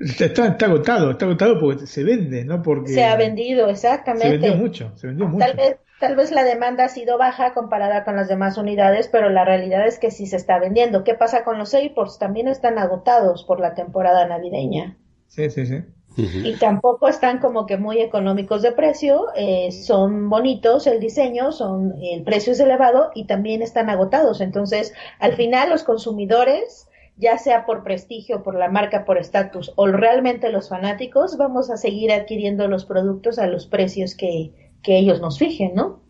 está, 0.00 0.46
está 0.48 0.66
agotado, 0.66 1.10
está 1.12 1.24
agotado 1.26 1.58
porque 1.60 1.86
se 1.86 2.04
vende, 2.04 2.44
¿no? 2.44 2.62
Porque 2.62 2.88
Se 2.92 3.04
ha 3.04 3.16
vendido, 3.16 3.66
se 3.66 3.72
exactamente. 3.72 4.38
vendió 4.38 4.54
mucho, 4.56 4.92
se 4.96 5.06
vendió 5.08 5.26
mucho. 5.28 5.46
Tal 5.46 5.56
vez, 5.56 5.76
tal 6.00 6.16
vez 6.16 6.30
la 6.32 6.44
demanda 6.44 6.84
ha 6.84 6.88
sido 6.88 7.18
baja 7.18 7.52
comparada 7.54 8.04
con 8.04 8.16
las 8.16 8.28
demás 8.28 8.58
unidades, 8.58 9.08
pero 9.08 9.28
la 9.30 9.44
realidad 9.44 9.86
es 9.86 9.98
que 9.98 10.10
sí 10.10 10.26
se 10.26 10.36
está 10.36 10.58
vendiendo. 10.58 11.04
¿Qué 11.04 11.14
pasa 11.14 11.44
con 11.44 11.58
los 11.58 11.74
AirPods? 11.74 12.18
También 12.18 12.48
están 12.48 12.78
agotados 12.78 13.44
por 13.44 13.60
la 13.60 13.74
temporada 13.74 14.26
navideña. 14.26 14.96
Sí, 15.28 15.50
sí, 15.50 15.66
sí. 15.66 15.84
Y 16.16 16.54
tampoco 16.54 17.08
están 17.08 17.38
como 17.40 17.66
que 17.66 17.76
muy 17.76 18.00
económicos 18.00 18.62
de 18.62 18.72
precio, 18.72 19.26
eh, 19.36 19.70
son 19.72 20.28
bonitos 20.30 20.86
el 20.86 20.98
diseño, 21.00 21.52
son, 21.52 21.94
el 22.02 22.22
precio 22.22 22.52
es 22.52 22.60
elevado 22.60 23.10
y 23.14 23.26
también 23.26 23.60
están 23.62 23.90
agotados. 23.90 24.40
Entonces, 24.40 24.94
al 25.18 25.34
final 25.34 25.68
los 25.70 25.82
consumidores, 25.84 26.88
ya 27.16 27.38
sea 27.38 27.66
por 27.66 27.82
prestigio, 27.82 28.42
por 28.42 28.54
la 28.54 28.68
marca, 28.70 29.04
por 29.04 29.18
estatus 29.18 29.72
o 29.76 29.86
realmente 29.86 30.50
los 30.50 30.68
fanáticos, 30.68 31.36
vamos 31.36 31.70
a 31.70 31.76
seguir 31.76 32.12
adquiriendo 32.12 32.66
los 32.68 32.84
productos 32.84 33.38
a 33.38 33.46
los 33.46 33.66
precios 33.66 34.14
que, 34.14 34.52
que 34.82 34.98
ellos 34.98 35.20
nos 35.20 35.38
fijen, 35.38 35.74
¿no? 35.74 36.00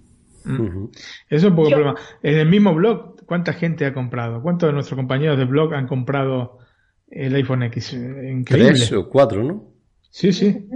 Ujú. 0.44 0.90
Eso 0.94 1.04
es 1.30 1.44
un 1.44 1.56
poco 1.56 1.70
Yo- 1.70 1.76
problema. 1.76 1.98
En 2.22 2.38
el 2.38 2.48
mismo 2.48 2.72
blog, 2.74 3.24
¿cuánta 3.26 3.52
gente 3.52 3.84
ha 3.86 3.92
comprado? 3.92 4.40
¿Cuántos 4.42 4.68
de 4.68 4.72
nuestros 4.74 4.96
compañeros 4.96 5.36
de 5.38 5.44
blog 5.44 5.74
han 5.74 5.88
comprado 5.88 6.58
el 7.08 7.34
iPhone 7.34 7.64
X? 7.64 7.92
Eh, 7.94 8.30
Increíble. 8.30 8.74
Tres 8.74 8.92
o 8.92 9.08
cuatro, 9.08 9.42
¿no? 9.42 9.75
Sí, 10.16 10.33
sí. 10.33 10.66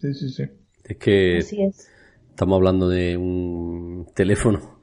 Sí, 0.00 0.14
sí, 0.14 0.28
sí. 0.30 0.42
Es 0.82 0.96
que 0.96 1.38
Así 1.38 1.62
es. 1.62 1.88
estamos 2.28 2.56
hablando 2.56 2.88
de 2.88 3.16
un 3.16 4.10
teléfono 4.16 4.80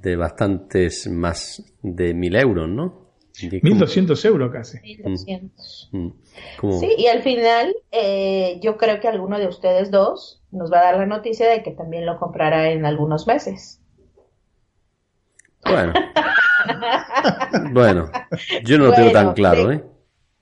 de 0.00 0.16
bastantes 0.16 1.06
más 1.10 1.62
de 1.82 2.14
mil 2.14 2.34
euros, 2.36 2.70
¿no? 2.70 3.10
Y 3.38 3.54
es 3.56 3.60
como- 3.60 3.74
1200 3.74 4.24
euros 4.24 4.50
casi. 4.50 4.78
1200. 4.80 5.90
Mm. 5.92 6.08
Como- 6.58 6.80
Sí, 6.80 6.88
y 6.96 7.06
al 7.08 7.22
final 7.22 7.74
eh, 7.92 8.60
yo 8.62 8.78
creo 8.78 8.98
que 9.00 9.08
alguno 9.08 9.38
de 9.38 9.48
ustedes 9.48 9.90
dos 9.90 10.42
nos 10.50 10.72
va 10.72 10.78
a 10.80 10.84
dar 10.84 10.96
la 10.96 11.06
noticia 11.06 11.46
de 11.50 11.62
que 11.62 11.72
también 11.72 12.06
lo 12.06 12.18
comprará 12.18 12.70
en 12.70 12.86
algunos 12.86 13.26
meses. 13.26 13.78
Bueno. 15.66 15.92
bueno, 17.74 18.10
yo 18.64 18.78
no 18.78 18.86
lo 18.86 18.94
tengo 18.94 19.12
tan 19.12 19.34
claro. 19.34 19.70
¿eh? 19.70 19.84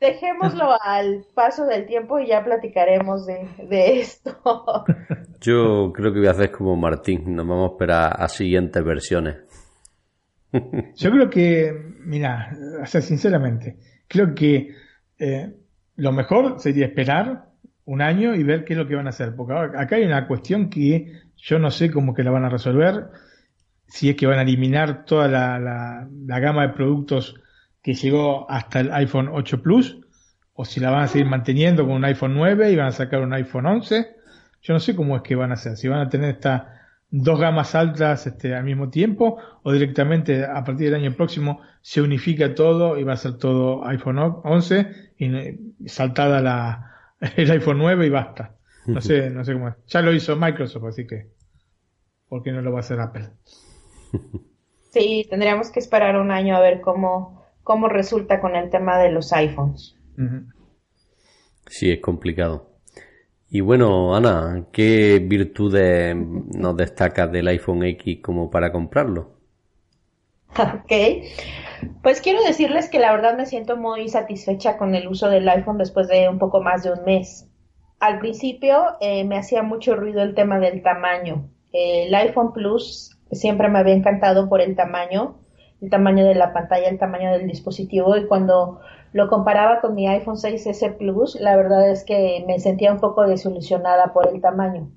Dejémoslo 0.02 0.70
al 0.82 1.24
paso 1.34 1.64
del 1.64 1.86
tiempo 1.86 2.18
y 2.18 2.26
ya 2.26 2.44
platicaremos 2.44 3.24
de, 3.26 3.48
de 3.68 4.00
esto. 4.00 4.36
Yo 5.40 5.92
creo 5.94 6.12
que 6.12 6.18
voy 6.18 6.28
a 6.28 6.32
hacer 6.32 6.50
como 6.50 6.76
Martín, 6.76 7.34
nos 7.34 7.46
vamos 7.46 7.70
a 7.70 7.72
esperar 7.74 8.16
a 8.20 8.28
siguientes 8.28 8.84
versiones. 8.84 9.36
Yo 10.96 11.10
creo 11.10 11.30
que, 11.30 11.72
mira, 12.04 12.52
o 12.82 12.86
sea, 12.86 13.00
sinceramente, 13.00 13.78
creo 14.08 14.34
que 14.34 14.74
eh, 15.18 15.54
lo 15.96 16.12
mejor 16.12 16.58
sería 16.60 16.86
esperar 16.86 17.46
un 17.84 18.02
año 18.02 18.34
y 18.34 18.42
ver 18.42 18.64
qué 18.64 18.74
es 18.74 18.78
lo 18.78 18.86
que 18.86 18.94
van 18.96 19.06
a 19.06 19.10
hacer. 19.10 19.34
Porque 19.34 19.52
ahora- 19.54 19.80
acá 19.80 19.96
hay 19.96 20.04
una 20.04 20.26
cuestión 20.26 20.68
que 20.68 21.12
yo 21.36 21.58
no 21.58 21.70
sé 21.70 21.90
cómo 21.90 22.14
que 22.14 22.22
la 22.22 22.30
van 22.30 22.44
a 22.44 22.48
resolver. 22.48 23.06
Si 23.86 24.08
es 24.10 24.16
que 24.16 24.26
van 24.26 24.38
a 24.38 24.42
eliminar 24.42 25.04
toda 25.04 25.28
la, 25.28 25.58
la- 25.58 26.08
la 26.26 26.38
gama 26.40 26.62
de 26.66 26.72
productos 26.74 27.40
que 27.82 27.94
llegó 27.94 28.50
hasta 28.50 28.80
el 28.80 28.92
iPhone 28.92 29.28
8 29.32 29.62
Plus, 29.62 29.98
o 30.54 30.64
si 30.64 30.80
la 30.80 30.90
van 30.90 31.02
a 31.02 31.08
seguir 31.08 31.26
manteniendo 31.26 31.84
con 31.84 31.96
un 31.96 32.04
iPhone 32.04 32.34
9 32.34 32.70
y 32.70 32.76
van 32.76 32.88
a 32.88 32.92
sacar 32.92 33.20
un 33.22 33.32
iPhone 33.32 33.66
11. 33.66 34.16
Yo 34.62 34.74
no 34.74 34.80
sé 34.80 34.94
cómo 34.94 35.16
es 35.16 35.22
que 35.22 35.34
van 35.34 35.50
a 35.50 35.54
hacer. 35.54 35.76
Si 35.76 35.88
van 35.88 36.00
a 36.00 36.08
tener 36.08 36.30
estas 36.30 36.62
dos 37.10 37.38
gamas 37.38 37.74
altas 37.74 38.26
este, 38.26 38.54
al 38.54 38.64
mismo 38.64 38.88
tiempo 38.88 39.36
o 39.62 39.72
directamente 39.72 40.44
a 40.44 40.64
partir 40.64 40.90
del 40.90 41.02
año 41.02 41.14
próximo 41.14 41.60
se 41.82 42.00
unifica 42.00 42.54
todo 42.54 42.98
y 42.98 43.04
va 43.04 43.12
a 43.12 43.16
ser 43.16 43.36
todo 43.36 43.86
iPhone 43.86 44.18
11 44.18 45.12
y 45.18 45.36
eh, 45.36 45.58
saltada 45.86 46.40
la, 46.40 46.92
el 47.36 47.50
iPhone 47.50 47.78
9 47.78 48.06
y 48.06 48.10
basta. 48.10 48.56
No 48.86 49.00
sé, 49.00 49.30
no 49.30 49.44
sé 49.44 49.52
cómo 49.52 49.68
es. 49.68 49.74
Ya 49.86 50.02
lo 50.02 50.12
hizo 50.12 50.36
Microsoft, 50.36 50.84
así 50.84 51.06
que 51.06 51.28
¿por 52.28 52.42
qué 52.42 52.50
no 52.50 52.62
lo 52.62 52.72
va 52.72 52.78
a 52.78 52.80
hacer 52.80 52.98
Apple? 52.98 53.28
Sí, 54.90 55.26
tendríamos 55.30 55.70
que 55.70 55.80
esperar 55.80 56.16
un 56.16 56.30
año 56.30 56.56
a 56.56 56.60
ver 56.60 56.80
cómo, 56.80 57.41
cómo 57.62 57.88
resulta 57.88 58.40
con 58.40 58.56
el 58.56 58.70
tema 58.70 58.98
de 58.98 59.10
los 59.10 59.32
iPhones. 59.32 59.96
Sí, 61.66 61.90
es 61.90 62.00
complicado. 62.00 62.72
Y 63.48 63.60
bueno, 63.60 64.14
Ana, 64.16 64.66
¿qué 64.72 65.18
virtudes 65.18 66.16
nos 66.16 66.76
destacas 66.76 67.30
del 67.30 67.48
iPhone 67.48 67.84
X 67.84 68.20
como 68.22 68.50
para 68.50 68.72
comprarlo? 68.72 69.32
Ok. 70.58 70.92
Pues 72.02 72.20
quiero 72.20 72.42
decirles 72.42 72.88
que 72.88 72.98
la 72.98 73.12
verdad 73.12 73.36
me 73.36 73.46
siento 73.46 73.76
muy 73.76 74.08
satisfecha 74.08 74.76
con 74.76 74.94
el 74.94 75.08
uso 75.08 75.28
del 75.28 75.48
iPhone 75.48 75.78
después 75.78 76.08
de 76.08 76.28
un 76.28 76.38
poco 76.38 76.62
más 76.62 76.82
de 76.82 76.92
un 76.92 77.04
mes. 77.04 77.48
Al 77.98 78.18
principio 78.18 78.96
eh, 79.00 79.24
me 79.24 79.36
hacía 79.36 79.62
mucho 79.62 79.96
ruido 79.96 80.22
el 80.22 80.34
tema 80.34 80.58
del 80.58 80.82
tamaño. 80.82 81.50
El 81.72 82.14
iPhone 82.14 82.52
Plus 82.52 83.18
siempre 83.32 83.68
me 83.68 83.78
había 83.78 83.94
encantado 83.94 84.48
por 84.48 84.60
el 84.60 84.76
tamaño, 84.76 85.41
el 85.82 85.90
tamaño 85.90 86.24
de 86.24 86.36
la 86.36 86.52
pantalla, 86.52 86.88
el 86.88 86.98
tamaño 86.98 87.32
del 87.32 87.48
dispositivo 87.48 88.16
y 88.16 88.26
cuando 88.26 88.80
lo 89.12 89.28
comparaba 89.28 89.80
con 89.80 89.94
mi 89.94 90.06
iPhone 90.06 90.36
6S 90.36 90.96
Plus, 90.96 91.38
la 91.40 91.56
verdad 91.56 91.90
es 91.90 92.04
que 92.04 92.44
me 92.46 92.60
sentía 92.60 92.92
un 92.92 93.00
poco 93.00 93.26
desilusionada 93.26 94.12
por 94.12 94.28
el 94.28 94.40
tamaño. 94.40 94.90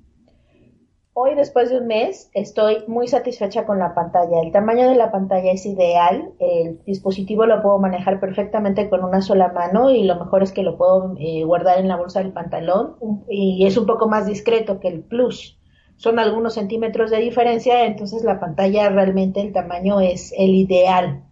Hoy, 1.18 1.34
después 1.34 1.70
de 1.70 1.78
un 1.78 1.86
mes, 1.86 2.30
estoy 2.34 2.84
muy 2.88 3.08
satisfecha 3.08 3.64
con 3.64 3.78
la 3.78 3.94
pantalla. 3.94 4.42
El 4.42 4.52
tamaño 4.52 4.86
de 4.86 4.96
la 4.96 5.10
pantalla 5.10 5.50
es 5.50 5.64
ideal. 5.64 6.32
El 6.38 6.84
dispositivo 6.84 7.46
lo 7.46 7.62
puedo 7.62 7.78
manejar 7.78 8.20
perfectamente 8.20 8.90
con 8.90 9.02
una 9.02 9.22
sola 9.22 9.48
mano 9.48 9.90
y 9.90 10.04
lo 10.04 10.16
mejor 10.16 10.42
es 10.42 10.52
que 10.52 10.62
lo 10.62 10.76
puedo 10.76 11.14
eh, 11.18 11.42
guardar 11.44 11.78
en 11.78 11.88
la 11.88 11.96
bolsa 11.96 12.20
del 12.20 12.34
pantalón 12.34 12.96
y 13.30 13.66
es 13.66 13.78
un 13.78 13.86
poco 13.86 14.08
más 14.08 14.26
discreto 14.26 14.78
que 14.78 14.88
el 14.88 15.02
Plus. 15.04 15.58
Son 15.96 16.18
algunos 16.18 16.54
centímetros 16.54 17.10
de 17.10 17.18
diferencia, 17.18 17.86
entonces 17.86 18.22
la 18.22 18.38
pantalla 18.38 18.90
realmente 18.90 19.40
el 19.40 19.52
tamaño 19.52 20.00
es 20.00 20.32
el 20.36 20.54
ideal. 20.54 21.22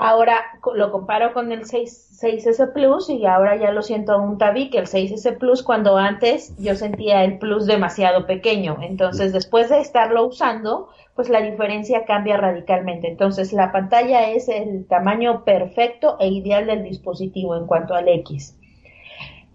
Ahora 0.00 0.44
lo 0.74 0.92
comparo 0.92 1.32
con 1.32 1.50
el 1.50 1.64
6, 1.64 2.20
6S 2.22 2.72
Plus 2.72 3.10
y 3.10 3.26
ahora 3.26 3.56
ya 3.56 3.72
lo 3.72 3.82
siento 3.82 4.16
un 4.20 4.38
tabique, 4.38 4.78
el 4.78 4.86
6S 4.86 5.38
Plus, 5.38 5.62
cuando 5.62 5.96
antes 5.96 6.54
yo 6.56 6.76
sentía 6.76 7.24
el 7.24 7.38
Plus 7.38 7.66
demasiado 7.66 8.24
pequeño. 8.26 8.78
Entonces, 8.80 9.32
después 9.32 9.68
de 9.68 9.80
estarlo 9.80 10.26
usando, 10.26 10.88
pues 11.14 11.28
la 11.28 11.40
diferencia 11.40 12.04
cambia 12.04 12.36
radicalmente. 12.36 13.08
Entonces, 13.08 13.52
la 13.52 13.72
pantalla 13.72 14.30
es 14.30 14.48
el 14.48 14.86
tamaño 14.86 15.44
perfecto 15.44 16.16
e 16.20 16.28
ideal 16.28 16.66
del 16.66 16.84
dispositivo 16.84 17.56
en 17.56 17.66
cuanto 17.66 17.94
al 17.94 18.08
X. 18.08 18.57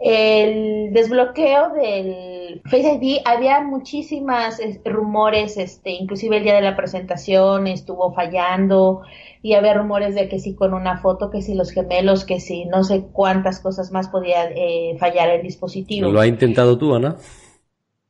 El 0.06 0.92
desbloqueo 0.92 1.70
del 1.70 2.62
Face 2.66 3.00
ID, 3.02 3.22
había 3.24 3.62
muchísimas 3.62 4.60
rumores, 4.84 5.56
este, 5.56 5.92
inclusive 5.92 6.38
el 6.38 6.44
día 6.44 6.56
de 6.56 6.62
la 6.62 6.76
presentación 6.76 7.68
estuvo 7.68 8.14
fallando 8.14 9.04
y 9.42 9.54
había 9.54 9.74
rumores 9.74 10.14
de 10.14 10.28
que 10.28 10.40
si 10.40 10.56
con 10.56 10.74
una 10.74 10.98
foto, 10.98 11.30
que 11.30 11.42
si 11.42 11.56
los 11.56 11.72
gemelos, 11.72 12.26
que 12.26 12.42
si 12.42 12.66
no 12.66 12.84
sé 12.84 13.06
cuántas 13.14 13.62
cosas 13.62 13.94
más 13.94 14.10
podía 14.10 14.50
eh, 14.50 14.98
fallar 15.00 15.30
el 15.30 15.42
dispositivo. 15.42 16.12
¿Lo 16.12 16.20
has 16.20 16.28
intentado 16.28 16.78
tú, 16.78 16.94
Ana? 16.94 17.16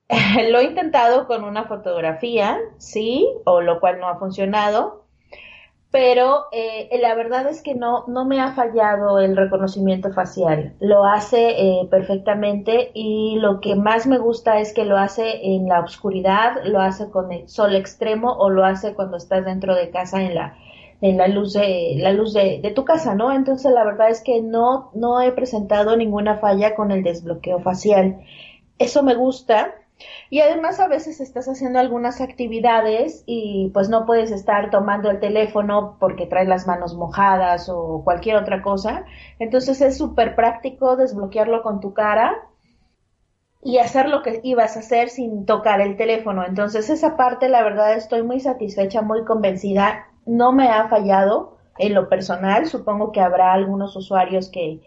Lo 0.50 0.60
he 0.62 0.64
intentado 0.64 1.28
con 1.28 1.44
una 1.44 1.66
fotografía, 1.66 2.58
sí, 2.80 3.28
o 3.46 3.62
lo 3.62 3.80
cual 3.80 4.00
no 4.00 4.08
ha 4.08 4.18
funcionado. 4.18 5.03
Pero 5.94 6.46
eh, 6.52 6.89
la 7.04 7.14
verdad 7.14 7.48
es 7.48 7.62
que 7.62 7.76
no, 7.76 8.06
no 8.08 8.26
me 8.26 8.41
ha 8.41 8.54
fallado 8.54 9.20
el 9.20 9.38
reconocimiento 9.38 10.12
facial. 10.12 10.74
Lo 10.80 11.06
hace 11.06 11.52
eh, 11.52 11.88
perfectamente 11.91 12.89
y 12.96 13.38
lo 13.39 13.62
que 13.62 13.76
más 13.76 14.08
me 14.08 14.18
gusta 14.18 14.60
es 14.60 14.74
que 14.74 14.86
lo 14.86 14.98
hace 14.98 15.46
en 15.54 15.68
la 15.68 15.82
oscuridad, 15.82 16.64
lo 16.66 16.82
hace 16.82 17.12
con 17.12 17.32
el 17.32 17.48
sol 17.48 17.76
extremo 17.76 18.34
o 18.34 18.50
lo 18.50 18.66
hace 18.66 18.96
cuando 18.96 19.18
estás 19.18 19.46
dentro 19.46 19.76
de 19.76 19.91
casa 19.91 20.24
en 20.24 20.34
la, 20.34 20.58
en 21.02 21.16
la 21.20 21.28
luz 21.28 21.54
de 21.54 21.94
la 22.00 22.12
luz 22.12 22.34
de, 22.34 22.60
de, 22.60 22.72
tu 22.72 22.86
casa, 22.86 23.14
¿no? 23.14 23.32
Entonces 23.32 23.72
la 23.72 23.84
verdad 23.84 24.10
es 24.10 24.24
que 24.24 24.41
no 24.41 24.89
no 24.96 25.22
he 25.22 25.32
presentado 25.32 25.96
ninguna 25.96 26.38
falla 26.39 26.74
con 26.74 26.89
el 26.89 27.04
desbloqueo 27.04 27.60
facial. 27.60 28.20
Eso 28.80 29.04
me 29.04 29.14
gusta 29.14 29.76
y 30.30 30.41
además 30.41 30.80
a 30.80 30.88
veces 30.88 31.20
estás 31.22 31.47
haciendo 31.47 31.80
algunas 31.80 32.22
actividades 32.22 33.24
y 33.26 33.70
pues 33.74 33.89
no 33.89 34.06
puedes 34.06 34.32
estar 34.32 34.70
tomando 34.70 35.10
el 35.10 35.20
teléfono 35.20 35.97
porque 35.99 36.26
traes 36.26 36.47
las 36.47 36.68
manos 36.68 36.95
mojadas 36.95 37.70
o 37.70 38.01
cualquier 38.04 38.38
otra 38.38 38.62
cosa. 38.62 39.06
Entonces 39.39 39.82
es 39.82 39.97
súper 39.97 40.36
práctico 40.36 40.95
desbloquearlo 40.95 41.62
con 41.62 41.80
tu 41.80 41.93
cara 41.93 42.36
y 43.62 43.78
hacer 43.78 44.10
lo 44.10 44.22
que 44.22 44.41
ibas 44.43 44.76
a 44.76 44.80
hacer 44.80 45.10
sin 45.10 45.45
tocar 45.45 45.82
el 45.82 45.95
teléfono. 45.95 46.45
Entonces 46.45 46.89
esa 46.89 47.16
parte 47.16 47.49
la 47.49 47.64
verdad 47.64 47.93
estoy 47.95 48.24
muy 48.24 48.39
satisfecha, 48.39 49.01
muy 49.01 49.24
convencida. 49.24 50.08
No 50.26 50.51
me 50.51 50.70
ha 50.70 50.88
fallado 50.89 51.58
en 51.78 51.93
lo 51.93 52.10
personal. 52.10 52.66
Supongo 52.66 53.12
que 53.12 53.22
habrá 53.22 53.54
algunos 53.54 53.95
usuarios 53.95 54.49
que, 54.49 54.82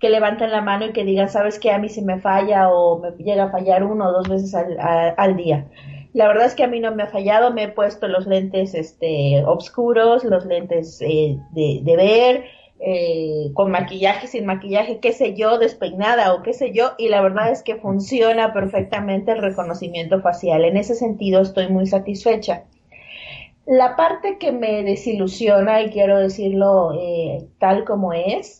que 0.00 0.08
levanten 0.08 0.50
la 0.50 0.62
mano 0.62 0.86
y 0.86 0.92
que 0.92 1.04
digan, 1.04 1.28
sabes 1.28 1.58
que 1.58 1.70
a 1.70 1.78
mí 1.78 1.90
si 1.90 2.02
me 2.02 2.20
falla 2.20 2.70
o 2.70 2.98
me 2.98 3.10
llega 3.22 3.44
a 3.44 3.50
fallar 3.50 3.84
uno 3.84 4.08
o 4.08 4.12
dos 4.12 4.28
veces 4.28 4.54
al, 4.54 5.36
día. 5.36 5.68
La 6.14 6.26
verdad 6.26 6.46
es 6.46 6.54
que 6.54 6.64
a 6.64 6.68
mí 6.68 6.80
no 6.80 6.94
me 6.94 7.02
ha 7.02 7.08
fallado, 7.08 7.52
me 7.52 7.64
he 7.64 7.68
puesto 7.68 8.08
los 8.08 8.26
lentes 8.26 8.74
este, 8.74 9.44
oscuros, 9.44 10.24
los 10.24 10.46
lentes 10.46 11.00
eh, 11.02 11.36
de, 11.52 11.80
de, 11.82 11.96
ver, 11.96 12.44
eh, 12.80 13.50
con 13.52 13.70
maquillaje, 13.70 14.26
sin 14.26 14.46
maquillaje, 14.46 15.00
qué 15.00 15.12
sé 15.12 15.34
yo, 15.34 15.58
despeinada 15.58 16.32
o 16.32 16.42
qué 16.42 16.54
sé 16.54 16.72
yo, 16.72 16.92
y 16.96 17.08
la 17.08 17.20
verdad 17.20 17.52
es 17.52 17.62
que 17.62 17.76
funciona 17.76 18.54
perfectamente 18.54 19.32
el 19.32 19.42
reconocimiento 19.42 20.22
facial. 20.22 20.64
En 20.64 20.78
ese 20.78 20.94
sentido 20.94 21.42
estoy 21.42 21.68
muy 21.68 21.86
satisfecha. 21.86 22.64
La 23.66 23.96
parte 23.96 24.38
que 24.38 24.50
me 24.50 24.82
desilusiona, 24.82 25.82
y 25.82 25.90
quiero 25.90 26.18
decirlo 26.18 26.94
eh, 26.98 27.46
tal 27.58 27.84
como 27.84 28.14
es, 28.14 28.59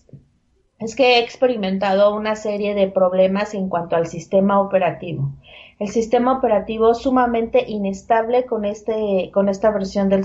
es 0.81 0.97
que 0.97 1.17
he 1.17 1.19
experimentado 1.21 2.15
una 2.15 2.35
serie 2.37 2.75
de 2.75 2.89
problemas 2.89 3.55
en 3.55 3.69
cuanto 3.69 3.97
al 3.97 4.07
sistema 4.07 4.61
operativo. 4.61 5.31
El 5.79 5.89
sistema 5.89 6.37
operativo 6.37 6.95
sumamente 6.95 7.65
inestable 7.69 8.47
con, 8.47 8.65
este, 8.65 9.31
con 9.33 9.49
esta 9.49 9.71
versión 9.71 10.09
del, 10.09 10.25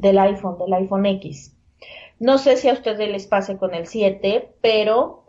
del, 0.00 0.18
iPhone, 0.18 0.58
del 0.58 0.72
iPhone 0.72 1.06
X. 1.06 1.54
No 2.18 2.38
sé 2.38 2.56
si 2.56 2.68
a 2.68 2.72
ustedes 2.72 3.10
les 3.10 3.26
pase 3.26 3.58
con 3.58 3.74
el 3.74 3.86
7, 3.86 4.54
pero... 4.62 5.24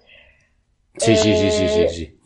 Sí, 0.96 1.16
sí, 1.18 1.34
sí, 1.34 1.52
sí, 1.52 1.68
sí, 1.68 1.90
sí. 1.90 2.20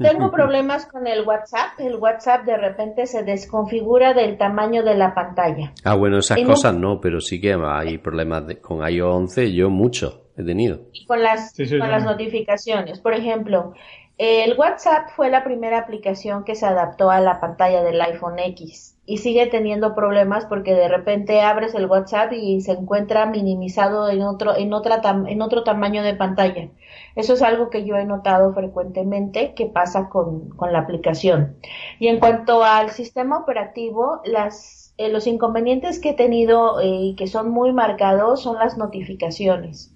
Tengo 0.00 0.30
problemas 0.32 0.86
con 0.86 1.08
el 1.08 1.26
WhatsApp. 1.26 1.78
El 1.78 1.96
WhatsApp 1.96 2.44
de 2.44 2.56
repente 2.56 3.06
se 3.06 3.24
desconfigura 3.24 4.14
del 4.14 4.38
tamaño 4.38 4.84
de 4.84 4.94
la 4.94 5.12
pantalla. 5.14 5.72
Ah, 5.84 5.96
bueno, 5.96 6.18
esas 6.18 6.40
cosas 6.42 6.74
no, 6.74 7.00
pero 7.00 7.20
sí 7.20 7.40
que 7.40 7.52
hay 7.52 7.98
problemas 7.98 8.44
con 8.60 8.88
iOS 8.88 9.14
11, 9.14 9.52
yo 9.52 9.70
mucho 9.70 10.27
he 10.42 10.44
tenido. 10.44 10.80
con 11.06 11.22
las, 11.22 11.54
con 11.56 11.90
las 11.90 12.04
notificaciones. 12.04 13.00
Por 13.00 13.14
ejemplo, 13.14 13.74
el 14.18 14.58
WhatsApp 14.58 15.10
fue 15.14 15.30
la 15.30 15.44
primera 15.44 15.78
aplicación 15.78 16.42
que 16.42 16.56
se 16.56 16.66
adaptó 16.66 17.10
a 17.10 17.20
la 17.20 17.40
pantalla 17.40 17.84
del 17.84 18.00
iPhone 18.00 18.38
X 18.40 18.96
y 19.06 19.18
sigue 19.18 19.46
teniendo 19.46 19.94
problemas 19.94 20.44
porque 20.46 20.74
de 20.74 20.88
repente 20.88 21.40
abres 21.40 21.74
el 21.74 21.86
WhatsApp 21.86 22.32
y 22.32 22.60
se 22.60 22.72
encuentra 22.72 23.26
minimizado 23.26 24.10
en 24.10 24.22
otro 24.22 24.56
en 24.56 24.72
otra 24.72 25.00
en 25.04 25.40
otro 25.40 25.62
tamaño 25.62 26.02
de 26.02 26.14
pantalla. 26.14 26.68
Eso 27.14 27.34
es 27.34 27.42
algo 27.42 27.70
que 27.70 27.84
yo 27.84 27.94
he 27.94 28.04
notado 28.04 28.52
frecuentemente 28.54 29.54
que 29.54 29.66
pasa 29.66 30.08
con, 30.08 30.50
con 30.50 30.72
la 30.72 30.80
aplicación. 30.80 31.56
Y 32.00 32.08
en 32.08 32.18
cuanto 32.18 32.64
al 32.64 32.90
sistema 32.90 33.38
operativo, 33.38 34.20
las 34.24 34.78
eh, 34.98 35.10
los 35.10 35.28
inconvenientes 35.28 36.00
que 36.00 36.10
he 36.10 36.14
tenido 36.14 36.80
eh, 36.80 36.88
y 36.88 37.14
que 37.14 37.28
son 37.28 37.50
muy 37.50 37.72
marcados 37.72 38.42
son 38.42 38.58
las 38.58 38.76
notificaciones. 38.76 39.94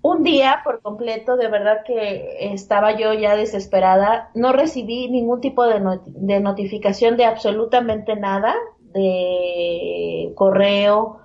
Un 0.00 0.22
día 0.22 0.60
por 0.64 0.80
completo, 0.80 1.36
de 1.36 1.48
verdad 1.48 1.82
que 1.84 2.52
estaba 2.52 2.96
yo 2.96 3.12
ya 3.12 3.36
desesperada, 3.36 4.30
no 4.34 4.52
recibí 4.52 5.08
ningún 5.10 5.40
tipo 5.40 5.66
de, 5.66 5.80
de 6.06 6.40
notificación 6.40 7.16
de 7.16 7.24
absolutamente 7.24 8.16
nada, 8.16 8.54
de 8.80 10.32
correo, 10.34 11.20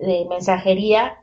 de 0.00 0.26
mensajería. 0.28 1.22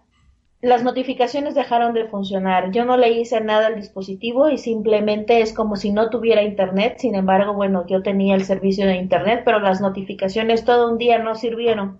Las 0.62 0.84
notificaciones 0.84 1.56
dejaron 1.56 1.94
de 1.94 2.08
funcionar. 2.08 2.72
Yo 2.72 2.86
no 2.86 2.98
le 2.98 3.12
hice 3.12 3.40
nada 3.42 3.68
al 3.68 3.76
dispositivo 3.76 4.50
y 4.50 4.58
simplemente 4.58 5.42
es 5.42 5.54
como 5.54 5.76
si 5.76 5.92
no 5.92 6.10
tuviera 6.10 6.42
internet. 6.42 6.96
Sin 7.00 7.16
embargo, 7.16 7.54
bueno, 7.54 7.86
yo 7.88 8.02
tenía 8.02 8.36
el 8.36 8.46
servicio 8.46 8.88
de 8.88 8.96
internet, 8.96 9.44
pero 9.46 9.60
las 9.60 9.82
notificaciones 9.82 10.66
todo 10.66 10.90
un 10.90 10.98
día 10.98 11.20
no 11.20 11.36
sirvieron. 11.36 12.00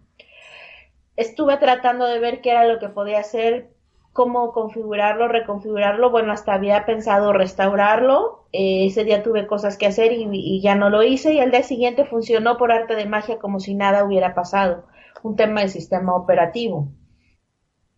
Estuve 1.16 1.58
tratando 1.58 2.06
de 2.08 2.20
ver 2.20 2.42
qué 2.42 2.52
era 2.52 2.66
lo 2.66 2.80
que 2.80 2.90
podía 2.90 3.20
hacer, 3.20 3.73
cómo 4.14 4.54
configurarlo, 4.54 5.28
reconfigurarlo. 5.28 6.12
Bueno, 6.12 6.32
hasta 6.32 6.54
había 6.54 6.86
pensado 6.86 7.34
restaurarlo. 7.34 8.48
Eh, 8.54 8.86
ese 8.86 9.04
día 9.04 9.24
tuve 9.24 9.48
cosas 9.48 9.78
que 9.78 9.88
hacer 9.88 10.14
y, 10.14 10.62
ya 10.62 10.76
no 10.76 10.90
lo 10.92 11.04
hice 11.04 11.34
y 11.34 11.40
al 11.40 11.52
día 11.52 11.64
siguiente 11.64 12.06
funcionó 12.06 12.58
por 12.58 12.72
arte 12.72 12.96
de 12.96 13.08
magia 13.08 13.40
como 13.40 13.60
si 13.60 13.74
nada 13.74 14.06
hubiera 14.06 14.36
pasado. 14.36 14.86
Un 15.24 15.36
tema 15.36 15.62
de 15.62 15.70
sistema 15.70 16.16
operativo. 16.16 16.92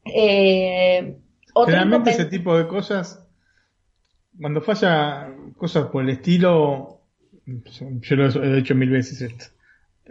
Eh, 0.05 1.17
Generalmente 1.65 2.11
ese 2.11 2.25
tipo 2.25 2.57
de 2.57 2.67
cosas, 2.67 3.25
cuando 4.39 4.61
falla 4.61 5.33
cosas 5.57 5.87
por 5.87 6.03
el 6.03 6.09
estilo, 6.09 7.01
yo 7.45 8.15
lo 8.15 8.27
he 8.27 8.59
hecho 8.59 8.75
mil 8.75 8.89
veces 8.89 9.21
esto. 9.21 9.45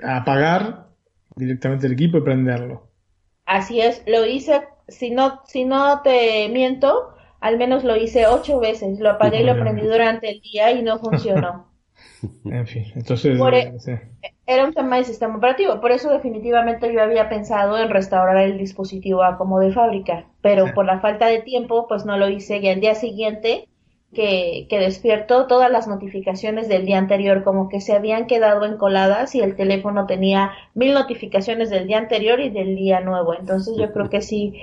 Apagar 0.03 0.89
directamente 1.37 1.87
el 1.87 1.93
equipo 1.93 2.19
y 2.19 2.23
prenderlo. 2.23 2.89
Así 3.47 3.81
es, 3.81 4.03
lo 4.07 4.25
hice 4.27 4.63
si 4.89 5.11
no, 5.11 5.41
si 5.47 5.65
no 5.65 6.03
te 6.03 6.49
miento, 6.49 7.15
al 7.41 7.59
menos 7.59 7.85
lo 7.85 7.97
hice 7.97 8.27
ocho 8.27 8.61
veces. 8.61 9.01
Lo 9.01 9.11
apagué 9.11 9.43
y 9.43 9.45
lo 9.45 9.59
prendí 9.59 9.83
durante 9.83 10.31
el 10.31 10.41
día 10.41 10.73
y 10.73 10.83
no 10.83 10.99
funcionó. 10.99 11.67
en 12.45 12.67
fin, 12.67 12.85
entonces. 12.95 13.39
E, 14.23 14.35
era 14.47 14.65
un 14.65 14.75
tema 14.75 14.97
de 14.97 15.05
sistema 15.05 15.37
operativo. 15.37 15.81
Por 15.81 15.93
eso, 15.93 16.11
definitivamente, 16.11 16.93
yo 16.93 17.03
había 17.03 17.29
pensado 17.29 17.79
en 17.79 17.91
restaurar 17.91 18.39
el 18.39 18.59
dispositivo 18.59 19.23
a 19.23 19.37
como 19.37 19.61
de 19.61 19.73
fábrica. 19.73 20.27
Pero 20.41 20.73
por 20.75 20.87
la 20.87 21.01
falta 21.01 21.27
de 21.27 21.41
tiempo, 21.41 21.87
pues 21.89 22.05
no 22.05 22.17
lo 22.17 22.29
hice. 22.29 22.59
Y 22.59 22.69
al 22.69 22.81
día 22.81 22.95
siguiente 22.95 23.69
que, 24.15 24.67
que 24.71 24.79
despierto 24.79 25.47
todas 25.47 25.71
las 25.71 25.87
notificaciones 25.87 26.69
del 26.69 26.87
día 26.87 26.99
anterior 26.99 27.45
como 27.45 27.69
que 27.69 27.81
se 27.81 27.93
habían 27.93 28.27
quedado 28.27 28.65
encoladas 28.65 29.35
y 29.35 29.41
el 29.41 29.57
teléfono 29.57 30.07
tenía 30.07 30.53
mil 30.75 30.95
notificaciones 30.95 31.69
del 31.69 31.87
día 31.87 31.99
anterior 31.99 32.41
y 32.41 32.49
del 32.49 32.77
día 32.77 33.01
nuevo. 33.01 33.35
Entonces 33.35 33.77
yo 33.77 33.93
creo 33.93 34.09
que 34.09 34.23
sí 34.23 34.55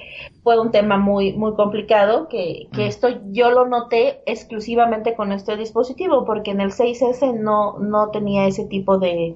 fue 0.44 0.60
un 0.60 0.72
tema 0.72 0.98
muy, 0.98 1.34
muy 1.34 1.54
complicado 1.54 2.28
que, 2.28 2.68
que 2.74 2.88
esto 2.88 3.10
yo 3.32 3.52
lo 3.52 3.68
noté 3.68 4.24
exclusivamente 4.26 5.14
con 5.14 5.32
este 5.32 5.56
dispositivo 5.58 6.26
porque 6.26 6.52
en 6.52 6.62
el 6.62 6.72
6S 6.72 7.38
no, 7.40 7.78
no 7.78 8.10
tenía 8.10 8.48
ese 8.48 8.66
tipo 8.66 8.98
de, 8.98 9.36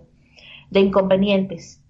de 0.72 0.80
inconvenientes. 0.80 1.84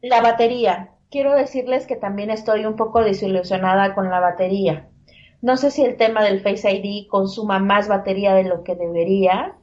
La 0.00 0.20
batería. 0.20 0.90
Quiero 1.10 1.34
decirles 1.34 1.86
que 1.86 1.96
también 1.96 2.30
estoy 2.30 2.66
un 2.66 2.76
poco 2.76 3.02
desilusionada 3.02 3.94
con 3.94 4.10
la 4.10 4.20
batería 4.20 4.88
no 5.44 5.58
sé 5.58 5.70
si 5.70 5.84
el 5.84 5.98
tema 5.98 6.24
del 6.24 6.40
Face 6.40 6.72
ID 6.72 7.06
consuma 7.06 7.58
más 7.58 7.86
batería 7.86 8.32
de 8.32 8.44
lo 8.44 8.64
que 8.64 8.74
debería 8.76 9.54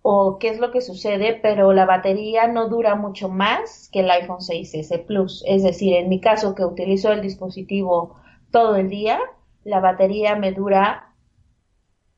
o 0.00 0.38
qué 0.38 0.48
es 0.48 0.58
lo 0.58 0.70
que 0.70 0.80
sucede, 0.80 1.38
pero 1.42 1.74
la 1.74 1.84
batería 1.84 2.46
no 2.46 2.70
dura 2.70 2.94
mucho 2.94 3.28
más 3.28 3.90
que 3.92 4.00
el 4.00 4.10
iPhone 4.10 4.38
6S 4.38 5.04
Plus. 5.04 5.44
Es 5.46 5.62
decir, 5.62 5.94
en 5.94 6.08
mi 6.08 6.22
caso 6.22 6.54
que 6.54 6.64
utilizo 6.64 7.12
el 7.12 7.20
dispositivo 7.20 8.18
todo 8.50 8.76
el 8.76 8.88
día, 8.88 9.20
la 9.62 9.80
batería 9.80 10.36
me 10.36 10.52
dura 10.52 11.12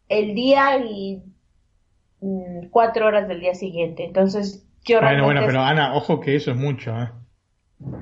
el 0.08 0.36
día 0.36 0.78
y 0.78 1.20
mm, 2.20 2.68
cuatro 2.70 3.08
horas 3.08 3.26
del 3.26 3.40
día 3.40 3.54
siguiente. 3.54 4.04
Entonces, 4.04 4.64
yo 4.84 5.00
Bueno, 5.00 5.24
bueno, 5.24 5.42
pero 5.44 5.60
Ana, 5.60 5.96
ojo 5.96 6.20
que 6.20 6.36
eso 6.36 6.52
es 6.52 6.56
mucho, 6.56 6.96
¿eh? 6.96 7.10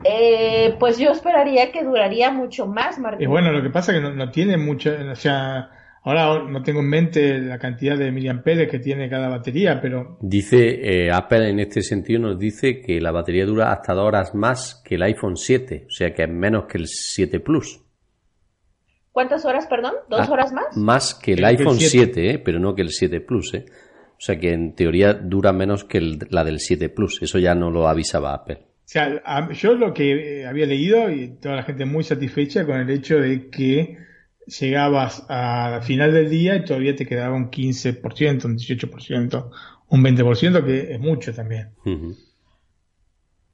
Eh, 0.04 0.74
pues 0.78 0.98
yo 0.98 1.10
esperaría 1.10 1.70
que 1.70 1.84
duraría 1.84 2.30
mucho 2.30 2.66
más, 2.66 2.98
Martín. 2.98 3.24
Y 3.24 3.26
bueno, 3.26 3.52
lo 3.52 3.62
que 3.62 3.70
pasa 3.70 3.92
es 3.92 4.00
que 4.00 4.10
no, 4.10 4.30
tiene 4.30 4.56
mucha, 4.56 4.92
o 5.10 5.14
sea, 5.14 5.70
ahora 6.02 6.42
no 6.44 6.62
tengo 6.62 6.80
en 6.80 6.88
mente 6.88 7.38
la 7.38 7.58
cantidad 7.58 7.96
de 7.96 8.10
miliamperes 8.10 8.70
que 8.70 8.78
tiene 8.78 9.10
cada 9.10 9.28
batería, 9.28 9.78
pero... 9.80 10.16
Dice, 10.20 11.06
eh, 11.06 11.12
Apple 11.12 11.50
en 11.50 11.60
este 11.60 11.82
sentido 11.82 12.20
nos 12.20 12.38
dice 12.38 12.80
que 12.80 13.00
la 13.00 13.12
batería 13.12 13.44
dura 13.44 13.72
hasta 13.72 13.92
dos 13.92 14.06
horas 14.06 14.34
más 14.34 14.82
que 14.84 14.94
el 14.94 15.02
iPhone 15.02 15.36
7, 15.36 15.84
o 15.88 15.90
sea 15.90 16.14
que 16.14 16.22
es 16.22 16.30
menos 16.30 16.64
que 16.66 16.78
el 16.78 16.86
7 16.86 17.40
Plus. 17.40 17.82
¿Cuántas 19.12 19.44
horas, 19.44 19.66
perdón? 19.66 19.94
¿Dos 20.08 20.28
ah, 20.28 20.32
horas 20.32 20.52
más? 20.52 20.76
Más 20.76 21.14
que 21.14 21.32
el, 21.32 21.44
iPhone 21.44 21.78
7, 21.78 22.30
eh, 22.30 22.38
pero 22.38 22.58
no 22.58 22.74
que 22.74 22.82
el 22.82 22.90
7 22.90 23.20
Plus, 23.20 23.54
¿eh? 23.54 23.64
O 24.10 24.20
sea 24.20 24.38
que 24.38 24.52
en 24.52 24.74
teoría 24.74 25.12
dura 25.12 25.52
menos 25.52 25.84
que 25.84 26.00
la 26.30 26.44
del 26.44 26.60
7 26.60 26.88
Plus. 26.88 27.22
Eso 27.22 27.38
ya 27.38 27.54
no 27.54 27.70
lo 27.70 27.88
avisaba 27.88 28.32
Apple. 28.32 28.75
Sea, 28.88 29.50
yo 29.52 29.74
lo 29.74 29.92
que 29.92 30.40
eh, 30.40 30.46
había 30.46 30.66
leído 30.66 31.10
y 31.10 31.28
toda 31.40 31.56
la 31.56 31.62
gente 31.64 31.84
muy 31.84 32.04
satisfecha 32.04 32.64
con 32.64 32.78
el 32.78 32.88
hecho 32.88 33.18
de 33.18 33.50
que 33.50 33.98
llegabas 34.46 35.26
a 35.28 35.80
final 35.82 36.12
del 36.12 36.30
día 36.30 36.54
y 36.54 36.64
todavía 36.64 36.94
te 36.94 37.04
quedaba 37.04 37.34
un 37.34 37.50
15%, 37.50 38.44
un 38.44 38.56
18%, 38.56 39.50
un 39.88 40.04
20%, 40.04 40.64
que 40.64 40.94
es 40.94 41.00
mucho 41.00 41.34
también. 41.34 41.70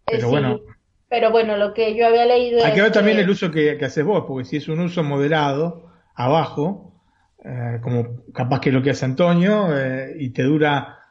Pero 0.04 0.28
bueno. 0.28 0.60
Pero 1.08 1.30
bueno, 1.30 1.56
lo 1.58 1.74
que 1.74 1.94
yo 1.94 2.06
había 2.06 2.24
leído 2.24 2.64
Hay 2.64 2.72
que 2.72 2.80
ver 2.80 2.92
también 2.92 3.18
el 3.18 3.28
uso 3.28 3.50
que, 3.50 3.78
haces 3.82 4.04
vos, 4.04 4.24
porque 4.26 4.46
si 4.46 4.56
es 4.56 4.68
un 4.68 4.80
uso 4.80 5.02
moderado, 5.02 5.90
abajo, 6.14 7.02
eh, 7.44 7.80
como 7.82 8.24
capaz 8.32 8.60
que 8.60 8.72
lo 8.72 8.82
que 8.82 8.90
hace 8.90 9.04
Antonio, 9.04 9.76
eh, 9.76 10.14
y 10.18 10.30
te 10.30 10.42
dura 10.42 11.01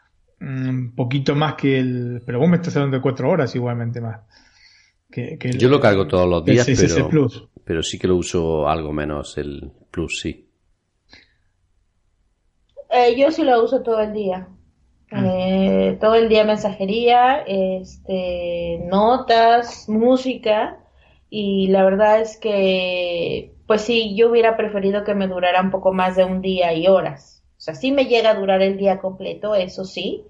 un 0.41 0.93
poquito 0.95 1.35
más 1.35 1.55
que 1.55 1.79
el... 1.79 2.23
Pero 2.25 2.39
vos 2.39 2.49
me 2.49 2.57
estás 2.57 2.75
hablando 2.75 2.97
de 2.97 3.01
cuatro 3.01 3.29
horas 3.29 3.55
igualmente 3.55 4.01
más. 4.01 4.21
Que, 5.09 5.37
Yo 5.57 5.69
lo 5.69 5.79
cargo 5.79 6.07
todos 6.07 6.27
los 6.27 6.45
días, 6.45 6.65
pero, 6.65 7.27
pero 7.65 7.83
sí 7.83 7.99
que 7.99 8.07
lo 8.07 8.15
uso 8.15 8.67
algo 8.67 8.93
menos 8.93 9.37
el 9.37 9.71
Plus, 9.91 10.21
sí. 10.21 10.47
Eh, 12.89 13.15
yo 13.17 13.31
sí 13.31 13.43
lo 13.43 13.63
uso 13.63 13.81
todo 13.83 13.99
el 13.99 14.13
día. 14.13 14.47
Ah. 15.11 15.23
Eh, 15.25 15.97
todo 15.99 16.15
el 16.15 16.29
día 16.29 16.45
mensajería, 16.45 17.43
este, 17.45 18.79
notas, 18.89 19.87
música 19.89 20.77
y 21.29 21.67
la 21.67 21.83
verdad 21.83 22.21
es 22.21 22.37
que, 22.37 23.53
pues 23.67 23.81
sí, 23.81 24.15
yo 24.15 24.29
hubiera 24.29 24.55
preferido 24.57 25.03
que 25.03 25.15
me 25.15 25.27
durara 25.27 25.61
un 25.61 25.71
poco 25.71 25.93
más 25.93 26.15
de 26.15 26.23
un 26.23 26.41
día 26.41 26.73
y 26.73 26.87
horas. 26.87 27.40
O 27.61 27.63
sea, 27.63 27.75
sí 27.75 27.91
me 27.91 28.05
llega 28.05 28.31
a 28.31 28.33
durar 28.33 28.63
el 28.63 28.75
día 28.75 28.97
completo, 28.97 29.53
eso 29.53 29.85
sí, 29.85 30.23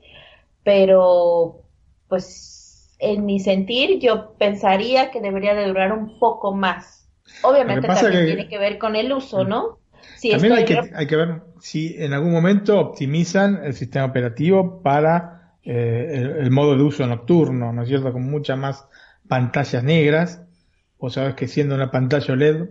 pero 0.65 1.61
pues 2.09 2.93
en 2.99 3.25
mi 3.25 3.39
sentir 3.39 3.99
yo 4.01 4.33
pensaría 4.37 5.11
que 5.11 5.21
debería 5.21 5.53
de 5.53 5.65
durar 5.65 5.93
un 5.93 6.19
poco 6.19 6.53
más. 6.53 7.07
Obviamente 7.41 7.87
también 7.87 8.25
tiene 8.25 8.49
que 8.49 8.57
ver 8.57 8.77
con 8.77 8.97
el 8.97 9.13
uso, 9.13 9.45
¿no? 9.45 9.79
también 10.29 10.51
hay 10.51 10.65
que, 10.65 10.81
hay 10.93 11.07
que 11.07 11.15
ver 11.15 11.41
si 11.61 11.95
en 12.03 12.11
algún 12.11 12.33
momento 12.33 12.77
optimizan 12.77 13.63
el 13.63 13.75
sistema 13.75 14.07
operativo 14.07 14.81
para 14.81 15.53
eh, 15.63 16.35
el, 16.37 16.51
modo 16.51 16.75
de 16.75 16.83
uso 16.83 17.07
nocturno, 17.07 17.71
¿no 17.71 17.83
es 17.83 17.87
cierto? 17.87 18.11
Con 18.11 18.29
muchas 18.29 18.57
más 18.57 18.85
pantallas 19.29 19.85
negras. 19.85 20.43
O 20.97 21.09
sabes 21.09 21.35
que 21.35 21.47
siendo 21.47 21.75
una 21.75 21.91
pantalla 21.91 22.33
OLED, 22.33 22.65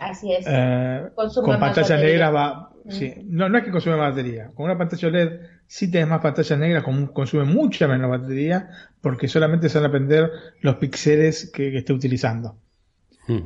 Así 0.00 0.32
es. 0.32 0.44
Eh, 0.48 1.08
con 1.14 1.60
pantalla 1.60 1.96
negra 1.96 2.30
va. 2.30 2.70
Sí, 2.88 3.14
no, 3.26 3.48
no 3.48 3.58
es 3.58 3.64
que 3.64 3.70
consume 3.70 3.96
más 3.96 4.10
batería. 4.14 4.50
Con 4.54 4.64
una 4.64 4.78
pantalla 4.78 5.08
OLED 5.08 5.40
sí 5.66 5.90
tienes 5.90 6.08
más 6.08 6.20
pantallas 6.20 6.58
negras, 6.58 6.84
consume 7.12 7.44
mucha 7.44 7.86
menos 7.86 8.10
batería, 8.10 8.70
porque 9.00 9.28
solamente 9.28 9.68
se 9.68 9.78
van 9.78 9.84
a 9.84 9.88
aprender 9.88 10.30
los 10.62 10.76
píxeles 10.76 11.50
que, 11.52 11.76
esté 11.76 11.92
utilizando. 11.92 12.56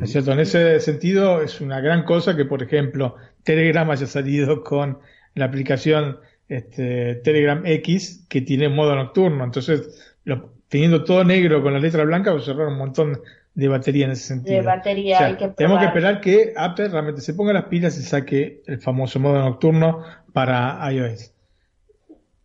¿Es 0.01 0.13
cierto? 0.13 0.31
En 0.31 0.39
ese 0.39 0.79
sentido, 0.79 1.43
es 1.43 1.61
una 1.61 1.81
gran 1.81 2.05
cosa 2.05 2.37
que, 2.37 2.45
por 2.45 2.63
ejemplo, 2.63 3.17
Telegram 3.43 3.91
haya 3.91 4.07
salido 4.07 4.63
con 4.63 4.99
la 5.35 5.47
aplicación 5.47 6.19
este, 6.49 7.17
Telegram 7.17 7.67
X 7.67 8.25
que 8.29 8.43
tiene 8.43 8.69
modo 8.69 8.95
nocturno. 8.95 9.43
Entonces, 9.43 10.15
teniendo 10.69 11.03
todo 11.03 11.25
negro 11.25 11.63
con 11.63 11.73
la 11.73 11.81
letra 11.81 12.05
blanca, 12.05 12.31
pues 12.31 12.47
un 12.47 12.79
montón 12.79 13.21
de 13.55 13.69
batería 13.69 14.07
en 14.07 14.13
ese 14.13 14.25
sentido. 14.25 14.57
De 14.57 14.63
batería, 14.63 15.27
hay 15.27 15.37
que 15.37 15.49
Tenemos 15.49 15.79
que 15.81 15.87
esperar 15.87 16.21
que 16.21 16.53
Apple 16.57 16.89
realmente 16.89 17.21
se 17.21 17.35
ponga 17.35 17.53
las 17.53 17.65
pilas 17.65 17.99
y 17.99 18.03
saque 18.03 18.63
el 18.67 18.81
famoso 18.81 19.21
modo 19.21 19.39
nocturno 19.39 20.03
para 20.33 20.79
iOS. 20.91 21.33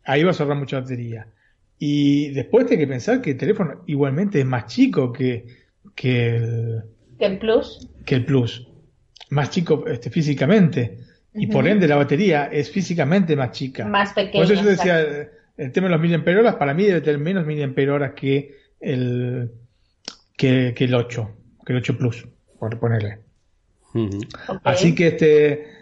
Ahí 0.03 0.23
va 0.23 0.31
a 0.31 0.35
ahorrar 0.35 0.57
mucha 0.57 0.79
batería. 0.79 1.27
Y 1.79 2.31
después 2.31 2.69
hay 2.71 2.77
que 2.77 2.87
pensar 2.87 3.21
que 3.21 3.31
el 3.31 3.37
teléfono 3.37 3.83
igualmente 3.85 4.39
es 4.39 4.45
más 4.45 4.65
chico 4.65 5.13
que, 5.13 5.45
que 5.95 6.35
el, 6.35 6.83
que 7.19 7.25
el 7.25 7.37
Plus. 7.37 7.87
Que 8.05 8.15
el 8.15 8.25
Plus. 8.25 8.67
Más 9.29 9.49
chico 9.49 9.85
este, 9.87 10.09
físicamente. 10.09 10.99
Y 11.33 11.47
por 11.47 11.67
ende 11.67 11.87
la 11.87 11.97
batería 11.97 12.45
es 12.51 12.71
físicamente 12.71 13.35
más 13.35 13.51
chica. 13.51 13.85
Más 13.85 14.13
pequeña. 14.13 14.43
Por 14.43 14.51
eso 14.51 14.63
yo 14.63 14.69
decía, 14.69 15.29
el 15.55 15.71
tema 15.71 15.87
de 15.87 15.91
los 15.91 16.01
miliamperios 16.01 16.55
para 16.55 16.73
mí 16.73 16.85
debe 16.85 17.01
tener 17.01 17.19
menos 17.19 17.45
miliamperios 17.45 18.11
que 18.15 18.55
el, 18.79 19.51
que, 20.37 20.73
que, 20.73 20.85
el 20.85 20.95
8, 20.95 21.29
que 21.65 21.73
el 21.73 21.79
8 21.79 21.97
Plus, 21.97 22.27
por 22.57 22.79
ponerle. 22.79 23.19
Así 24.63 24.95
que 24.95 25.07
este 25.07 25.77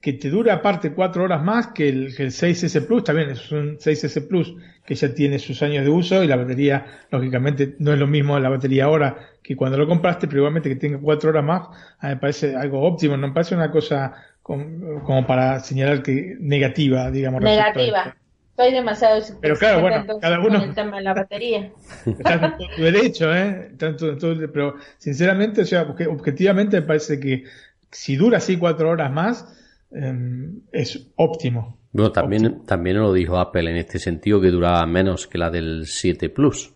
que 0.00 0.14
te 0.14 0.30
dura 0.30 0.54
aparte 0.54 0.92
4 0.92 1.24
horas 1.24 1.42
más 1.42 1.68
que 1.68 1.88
el, 1.88 2.16
que 2.16 2.24
el 2.24 2.30
6S 2.30 2.86
Plus, 2.86 3.04
también 3.04 3.30
es 3.30 3.52
un 3.52 3.78
6S 3.78 4.26
Plus 4.26 4.54
que 4.84 4.94
ya 4.94 5.14
tiene 5.14 5.38
sus 5.38 5.62
años 5.62 5.84
de 5.84 5.90
uso 5.90 6.24
y 6.24 6.26
la 6.26 6.36
batería, 6.36 7.04
lógicamente, 7.10 7.76
no 7.78 7.92
es 7.92 7.98
lo 7.98 8.06
mismo 8.06 8.38
la 8.38 8.48
batería 8.48 8.86
ahora 8.86 9.16
que 9.42 9.54
cuando 9.54 9.78
lo 9.78 9.86
compraste, 9.86 10.26
pero 10.26 10.38
igualmente 10.38 10.68
que 10.68 10.76
tenga 10.76 10.98
4 10.98 11.30
horas 11.30 11.44
más, 11.44 11.68
a 11.98 12.08
mí 12.08 12.14
me 12.14 12.16
parece 12.16 12.56
algo 12.56 12.82
óptimo, 12.82 13.16
no 13.16 13.28
me 13.28 13.34
parece 13.34 13.54
una 13.54 13.70
cosa 13.70 14.12
como, 14.42 15.26
para 15.26 15.60
señalar 15.60 16.02
que 16.02 16.36
negativa, 16.40 17.10
digamos. 17.10 17.42
Negativa. 17.42 18.16
Estoy 18.52 18.72
demasiado 18.74 19.22
pero 19.40 19.56
claro, 19.56 19.80
bueno, 19.80 20.18
cada 20.20 20.38
uno 20.38 20.58
con 20.60 20.68
el 20.68 20.74
tema 20.74 20.98
de 20.98 21.02
la 21.02 21.14
batería. 21.14 21.72
Está 22.04 22.34
en 22.58 22.76
tu 22.76 22.82
derecho, 22.82 23.34
¿eh? 23.34 23.72
Tanto, 23.78 24.14
pero 24.52 24.74
sinceramente, 24.98 25.62
o 25.62 25.64
sea, 25.64 25.86
porque 25.86 26.06
objetivamente 26.06 26.78
me 26.78 26.86
parece 26.86 27.18
que 27.18 27.44
si 27.90 28.16
dura 28.16 28.36
así 28.38 28.58
4 28.58 28.90
horas 28.90 29.10
más, 29.10 29.48
em, 29.90 30.60
es 30.70 31.08
óptimo. 31.16 31.78
Bueno, 31.92 32.12
también, 32.12 32.66
también 32.66 32.98
lo 32.98 33.14
dijo 33.14 33.38
Apple 33.38 33.70
en 33.70 33.76
este 33.78 33.98
sentido 33.98 34.38
que 34.38 34.50
duraba 34.50 34.84
menos 34.86 35.26
que 35.26 35.38
la 35.38 35.50
del 35.50 35.86
7 35.86 36.28
Plus. 36.28 36.74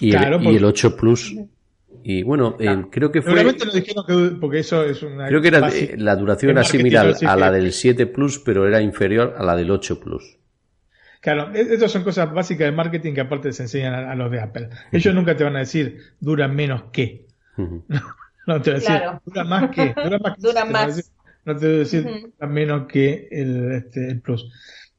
Y, 0.00 0.14
el, 0.14 0.42
y 0.42 0.56
el 0.56 0.64
8 0.64 0.96
Plus. 0.96 1.36
Y 2.04 2.22
bueno, 2.22 2.56
eh, 2.58 2.84
creo 2.90 3.12
que 3.12 3.22
fue. 3.22 3.34
Realmente 3.34 3.64
lo 3.64 3.72
dijeron 3.72 4.04
que, 4.06 4.36
porque 4.40 4.58
eso 4.60 4.84
es 4.84 5.02
una. 5.02 5.28
Creo 5.28 5.40
que 5.40 5.48
era, 5.48 5.70
la 5.96 6.16
duración 6.16 6.52
era 6.52 6.64
similar 6.64 7.14
a 7.26 7.36
la 7.36 7.50
del 7.50 7.72
7 7.72 8.06
Plus, 8.06 8.38
pero 8.38 8.66
era 8.66 8.80
inferior 8.80 9.34
a 9.38 9.44
la 9.44 9.56
del 9.56 9.70
8 9.70 10.00
Plus. 10.00 10.38
Claro, 11.20 11.54
e-, 11.54 11.74
estas 11.74 11.90
son 11.92 12.02
cosas 12.02 12.32
básicas 12.32 12.66
de 12.66 12.72
marketing 12.72 13.14
que 13.14 13.20
aparte 13.20 13.52
se 13.52 13.62
enseñan 13.62 13.94
a, 13.94 14.14
los 14.14 14.30
de 14.30 14.40
Apple. 14.40 14.68
Ellos 14.90 15.14
nunca 15.14 15.36
te 15.36 15.44
van 15.44 15.56
a 15.56 15.60
decir 15.60 15.98
dura 16.20 16.48
menos 16.48 16.84
que. 16.92 17.26
no, 17.56 18.60
te 18.60 18.72
van 18.72 18.76
a 18.76 18.80
decir 18.80 19.02
dura 19.24 19.44
más 19.44 19.70
que. 19.70 19.94
Dura 19.94 20.18
más. 20.18 20.34
Que, 20.36 20.42
dura 20.48 20.64
más 20.64 21.12
no 21.44 21.56
te 21.56 21.66
voy 21.66 21.74
a 21.74 21.78
decir 21.78 22.32
menos 22.40 22.86
que 22.86 23.28
el, 23.30 23.72
este, 23.72 24.08
el 24.08 24.20
Plus. 24.20 24.48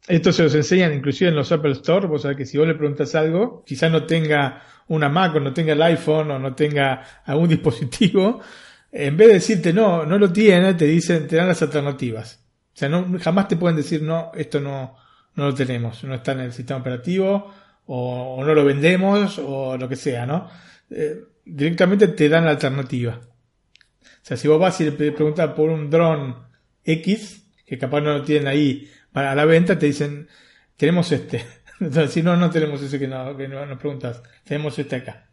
Esto 0.08 0.34
se 0.34 0.44
los 0.44 0.54
enseñan 0.54 0.94
inclusive 0.94 1.30
en 1.30 1.36
los 1.36 1.52
Apple 1.52 1.72
Store, 1.72 2.08
vos 2.08 2.24
sabés 2.24 2.38
que 2.38 2.46
si 2.46 2.58
vos 2.58 2.68
le 2.68 2.76
preguntas 2.76 3.16
algo, 3.16 3.64
quizás 3.66 3.90
no 3.90 4.06
tenga 4.06 4.62
una 4.88 5.08
Mac 5.08 5.36
o 5.36 5.40
no 5.40 5.54
tenga 5.54 5.74
el 5.74 5.82
iPhone 5.82 6.32
o 6.32 6.40
no 6.40 6.54
tenga 6.54 7.24
algún 7.26 7.48
dispositivo, 7.50 8.42
en 8.92 9.16
vez 9.16 9.28
de 9.28 9.34
decirte 9.36 9.74
no, 9.74 10.06
no 10.06 10.18
lo 10.18 10.32
tiene, 10.32 10.74
te 10.74 10.86
dicen, 10.86 11.28
te 11.28 11.38
dan 11.38 11.48
las 11.48 11.62
alternativas. 11.62 12.44
O 12.74 12.78
sea, 12.78 12.90
no, 12.90 13.18
jamás 13.20 13.48
te 13.48 13.56
pueden 13.56 13.78
decir 13.78 14.02
no, 14.02 14.32
esto 14.36 14.60
no, 14.60 14.98
no 15.36 15.46
lo 15.46 15.54
tenemos, 15.54 16.04
no 16.04 16.16
está 16.16 16.34
en 16.34 16.42
el 16.42 16.54
sistema 16.54 16.82
operativo 16.82 17.54
o, 17.86 18.44
no 18.46 18.54
lo 18.54 18.66
vendemos 18.66 19.40
o 19.40 19.78
lo 19.78 19.88
que 19.88 19.96
sea, 19.96 20.26
¿no? 20.26 20.50
Eh, 20.90 21.22
directamente 21.46 22.10
te 22.10 22.28
dan 22.28 22.46
la 22.46 22.52
alternativa. 22.52 23.20
O 23.22 24.26
sea, 24.26 24.38
si 24.38 24.48
vos 24.48 24.60
vas 24.60 24.80
y 24.82 24.86
le 24.86 24.92
preguntas 24.92 25.54
por 25.54 25.70
un 25.70 25.90
dron 25.90 26.36
X, 26.84 27.46
que 27.66 27.78
capaz 27.78 28.02
no 28.02 28.18
lo 28.18 28.24
tienen 28.24 28.48
ahí 28.48 28.90
para 29.14 29.36
la 29.36 29.46
venta, 29.46 29.78
te 29.78 29.86
dicen, 29.86 30.28
tenemos 30.76 31.12
este. 31.12 31.46
Entonces, 31.80 32.12
si 32.12 32.24
no, 32.24 32.36
no 32.36 32.50
tenemos 32.50 32.82
ese 32.82 33.00
que, 33.00 33.08
no, 33.08 33.38
que 33.38 33.48
nos 33.48 33.78
preguntas, 33.78 34.22
tenemos 34.44 34.78
este 34.78 34.98
acá. 34.98 35.28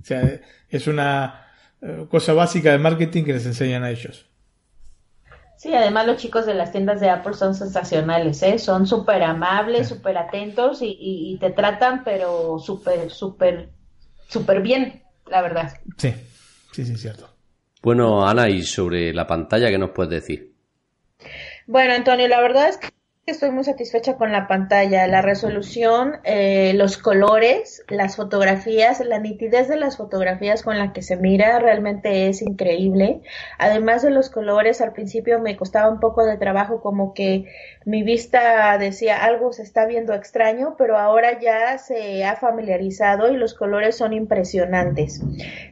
O 0.00 0.04
sea, 0.04 0.40
es 0.68 0.86
una 0.86 1.46
eh, 1.82 2.06
cosa 2.08 2.32
básica 2.32 2.70
de 2.70 2.78
marketing 2.78 3.24
que 3.24 3.32
les 3.32 3.46
enseñan 3.46 3.82
a 3.82 3.90
ellos. 3.90 4.26
Sí, 5.56 5.72
además 5.72 6.06
los 6.06 6.18
chicos 6.18 6.46
de 6.46 6.54
las 6.54 6.72
tiendas 6.72 7.00
de 7.00 7.08
Apple 7.08 7.32
son 7.34 7.54
sensacionales, 7.54 8.42
¿eh? 8.42 8.58
Son 8.58 8.86
súper 8.86 9.22
amables, 9.22 9.88
súper 9.88 10.18
atentos 10.18 10.82
y, 10.82 10.96
y, 10.98 11.38
te 11.38 11.50
tratan, 11.50 12.04
pero 12.04 12.58
súper, 12.58 13.10
súper, 13.10 13.70
súper 14.28 14.60
bien, 14.60 15.04
la 15.26 15.40
verdad. 15.40 15.72
Sí, 15.96 16.12
sí, 16.72 16.84
sí, 16.84 16.96
cierto. 16.96 17.30
Bueno, 17.82 18.26
Ana, 18.26 18.48
y 18.50 18.62
sobre 18.62 19.14
la 19.14 19.26
pantalla, 19.26 19.70
¿qué 19.70 19.78
nos 19.78 19.90
puedes 19.90 20.10
decir? 20.10 20.54
Bueno, 21.66 21.94
Antonio, 21.94 22.28
la 22.28 22.40
verdad 22.40 22.68
es 22.68 22.76
que 22.76 22.88
Estoy 23.26 23.52
muy 23.52 23.64
satisfecha 23.64 24.16
con 24.18 24.32
la 24.32 24.46
pantalla, 24.48 25.06
la 25.06 25.22
resolución, 25.22 26.18
eh, 26.24 26.74
los 26.74 26.98
colores, 26.98 27.82
las 27.88 28.16
fotografías, 28.16 29.00
la 29.00 29.18
nitidez 29.18 29.66
de 29.66 29.76
las 29.76 29.96
fotografías 29.96 30.62
con 30.62 30.78
la 30.78 30.92
que 30.92 31.00
se 31.00 31.16
mira 31.16 31.58
realmente 31.58 32.28
es 32.28 32.42
increíble. 32.42 33.22
Además 33.58 34.02
de 34.02 34.10
los 34.10 34.28
colores, 34.28 34.82
al 34.82 34.92
principio 34.92 35.38
me 35.40 35.56
costaba 35.56 35.88
un 35.88 36.00
poco 36.00 36.26
de 36.26 36.36
trabajo 36.36 36.82
como 36.82 37.14
que 37.14 37.46
mi 37.86 38.02
vista 38.02 38.76
decía 38.76 39.24
algo 39.24 39.54
se 39.54 39.62
está 39.62 39.86
viendo 39.86 40.12
extraño, 40.12 40.74
pero 40.76 40.98
ahora 40.98 41.40
ya 41.40 41.78
se 41.78 42.26
ha 42.26 42.36
familiarizado 42.36 43.32
y 43.32 43.38
los 43.38 43.54
colores 43.54 43.96
son 43.96 44.12
impresionantes. 44.12 45.22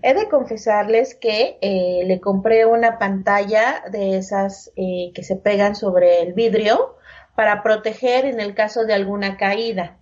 He 0.01 0.15
de 0.15 0.27
confesarles 0.31 1.15
que 1.15 1.59
eh, 1.61 2.05
le 2.07 2.19
compré 2.19 2.65
una 2.65 2.99
pantalla 2.99 3.85
de 3.93 4.17
esas 4.17 4.73
eh, 4.77 5.13
que 5.15 5.23
se 5.23 5.37
pegan 5.37 5.75
sobre 5.75 6.23
el 6.23 6.33
vidrio 6.33 6.97
para 7.35 7.63
proteger 7.63 8.25
en 8.25 8.41
el 8.41 8.55
caso 8.55 8.85
de 8.85 8.95
alguna 8.95 9.37
caída. 9.37 9.99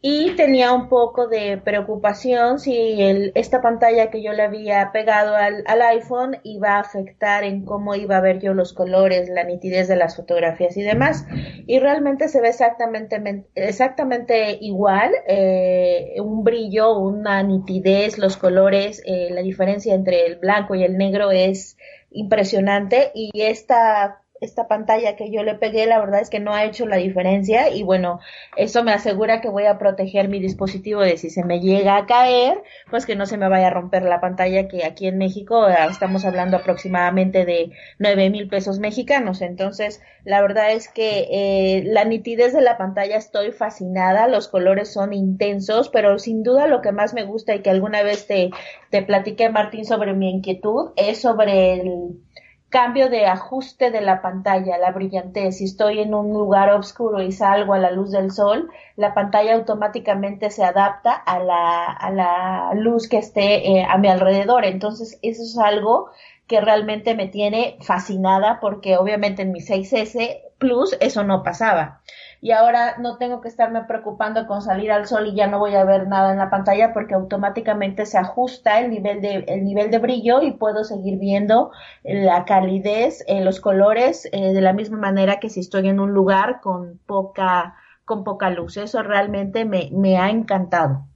y 0.00 0.36
tenía 0.36 0.72
un 0.72 0.88
poco 0.88 1.26
de 1.26 1.58
preocupación 1.58 2.60
si 2.60 3.00
esta 3.34 3.60
pantalla 3.60 4.10
que 4.10 4.22
yo 4.22 4.32
le 4.32 4.44
había 4.44 4.92
pegado 4.92 5.34
al, 5.34 5.64
al, 5.66 5.82
iPhone 5.82 6.36
iba 6.44 6.76
a 6.76 6.78
afectar 6.78 7.42
en 7.42 7.64
cómo 7.64 7.96
iba 7.96 8.16
a 8.16 8.20
ver 8.20 8.38
yo 8.38 8.54
los 8.54 8.72
colores, 8.72 9.28
la 9.28 9.42
nitidez 9.42 9.88
de 9.88 9.96
las 9.96 10.14
fotografías 10.14 10.76
y 10.76 10.82
demás. 10.82 11.26
Y 11.66 11.80
realmente 11.80 12.28
se 12.28 12.40
ve 12.40 12.50
exactamente, 12.50 13.44
exactamente 13.56 14.56
igual, 14.60 15.10
eh, 15.26 16.14
un 16.22 16.44
brillo, 16.44 16.96
una 16.96 17.42
nitidez, 17.42 18.18
los 18.18 18.36
colores, 18.36 19.02
eh, 19.04 19.30
la 19.32 19.42
diferencia 19.42 19.94
entre 19.94 20.26
el 20.26 20.36
blanco 20.36 20.76
y 20.76 20.84
el 20.84 20.96
negro 20.96 21.32
es 21.32 21.76
impresionante 22.12 23.10
y 23.14 23.30
esta 23.42 24.22
esta 24.40 24.68
pantalla 24.68 25.16
que 25.16 25.30
yo 25.30 25.42
le 25.42 25.54
pegué, 25.54 25.86
la 25.86 25.98
verdad 25.98 26.20
es 26.20 26.30
que 26.30 26.40
no 26.40 26.52
ha 26.54 26.64
hecho 26.64 26.86
la 26.86 26.96
diferencia 26.96 27.70
y 27.70 27.82
bueno, 27.82 28.20
eso 28.56 28.84
me 28.84 28.92
asegura 28.92 29.40
que 29.40 29.48
voy 29.48 29.66
a 29.66 29.78
proteger 29.78 30.28
mi 30.28 30.40
dispositivo 30.40 31.00
de 31.00 31.16
si 31.16 31.30
se 31.30 31.44
me 31.44 31.60
llega 31.60 31.96
a 31.96 32.06
caer, 32.06 32.62
pues 32.90 33.06
que 33.06 33.16
no 33.16 33.26
se 33.26 33.36
me 33.36 33.48
vaya 33.48 33.68
a 33.68 33.70
romper 33.70 34.02
la 34.02 34.20
pantalla 34.20 34.68
que 34.68 34.84
aquí 34.84 35.06
en 35.06 35.18
México 35.18 35.68
eh, 35.68 35.74
estamos 35.90 36.24
hablando 36.24 36.56
aproximadamente 36.56 37.44
de 37.44 37.72
nueve 37.98 38.30
mil 38.30 38.48
pesos 38.48 38.78
mexicanos. 38.78 39.42
Entonces, 39.42 40.00
la 40.24 40.42
verdad 40.42 40.72
es 40.72 40.88
que 40.88 41.26
eh, 41.30 41.82
la 41.84 42.04
nitidez 42.04 42.52
de 42.52 42.60
la 42.60 42.76
pantalla 42.76 43.16
estoy 43.16 43.52
fascinada, 43.52 44.28
los 44.28 44.48
colores 44.48 44.92
son 44.92 45.12
intensos, 45.12 45.88
pero 45.88 46.18
sin 46.18 46.42
duda 46.42 46.66
lo 46.66 46.80
que 46.80 46.92
más 46.92 47.14
me 47.14 47.24
gusta 47.24 47.54
y 47.54 47.62
que 47.62 47.70
alguna 47.70 48.02
vez 48.02 48.26
te, 48.26 48.50
te 48.90 49.02
platiqué, 49.02 49.48
Martín, 49.48 49.84
sobre 49.84 50.12
mi 50.12 50.30
inquietud 50.30 50.92
es 50.96 51.20
sobre 51.20 51.80
el 51.80 52.20
cambio 52.68 53.08
de 53.08 53.26
ajuste 53.26 53.90
de 53.90 54.00
la 54.00 54.20
pantalla, 54.22 54.78
la 54.78 54.92
brillantez. 54.92 55.58
Si 55.58 55.64
estoy 55.64 56.00
en 56.00 56.14
un 56.14 56.32
lugar 56.32 56.70
oscuro 56.70 57.22
y 57.22 57.32
salgo 57.32 57.74
a 57.74 57.78
la 57.78 57.90
luz 57.90 58.10
del 58.10 58.30
sol, 58.30 58.70
la 58.96 59.14
pantalla 59.14 59.54
automáticamente 59.54 60.50
se 60.50 60.64
adapta 60.64 61.12
a 61.12 61.38
la, 61.38 61.86
a 61.86 62.10
la 62.10 62.70
luz 62.74 63.08
que 63.08 63.18
esté 63.18 63.78
eh, 63.78 63.84
a 63.88 63.96
mi 63.98 64.08
alrededor. 64.08 64.64
Entonces, 64.64 65.18
eso 65.22 65.42
es 65.42 65.58
algo 65.58 66.10
que 66.46 66.60
realmente 66.60 67.14
me 67.14 67.28
tiene 67.28 67.76
fascinada 67.80 68.58
porque 68.60 68.96
obviamente 68.96 69.42
en 69.42 69.52
mi 69.52 69.60
6S 69.60 70.40
Plus 70.58 70.96
eso 71.00 71.22
no 71.22 71.44
pasaba 71.44 72.00
y 72.40 72.52
ahora 72.52 72.96
no 72.98 73.18
tengo 73.18 73.40
que 73.40 73.48
estarme 73.48 73.84
preocupando 73.84 74.46
con 74.46 74.62
salir 74.62 74.92
al 74.92 75.06
sol 75.06 75.26
y 75.26 75.34
ya 75.34 75.46
no 75.46 75.58
voy 75.58 75.74
a 75.74 75.84
ver 75.84 76.06
nada 76.06 76.32
en 76.32 76.38
la 76.38 76.50
pantalla 76.50 76.92
porque 76.92 77.14
automáticamente 77.14 78.06
se 78.06 78.18
ajusta 78.18 78.80
el 78.80 78.90
nivel 78.90 79.20
de, 79.20 79.44
el 79.48 79.64
nivel 79.64 79.90
de 79.90 79.98
brillo 79.98 80.42
y 80.42 80.52
puedo 80.52 80.84
seguir 80.84 81.18
viendo 81.18 81.72
la 82.04 82.44
calidez, 82.44 83.24
eh, 83.26 83.42
los 83.42 83.60
colores 83.60 84.28
eh, 84.32 84.52
de 84.52 84.60
la 84.60 84.72
misma 84.72 84.98
manera 84.98 85.40
que 85.40 85.50
si 85.50 85.60
estoy 85.60 85.88
en 85.88 86.00
un 86.00 86.12
lugar 86.12 86.60
con 86.60 86.98
poca, 87.06 87.74
con 88.04 88.24
poca 88.24 88.50
luz. 88.50 88.76
Eso 88.76 89.02
realmente 89.02 89.64
me, 89.64 89.90
me 89.92 90.18
ha 90.18 90.30
encantado. 90.30 91.06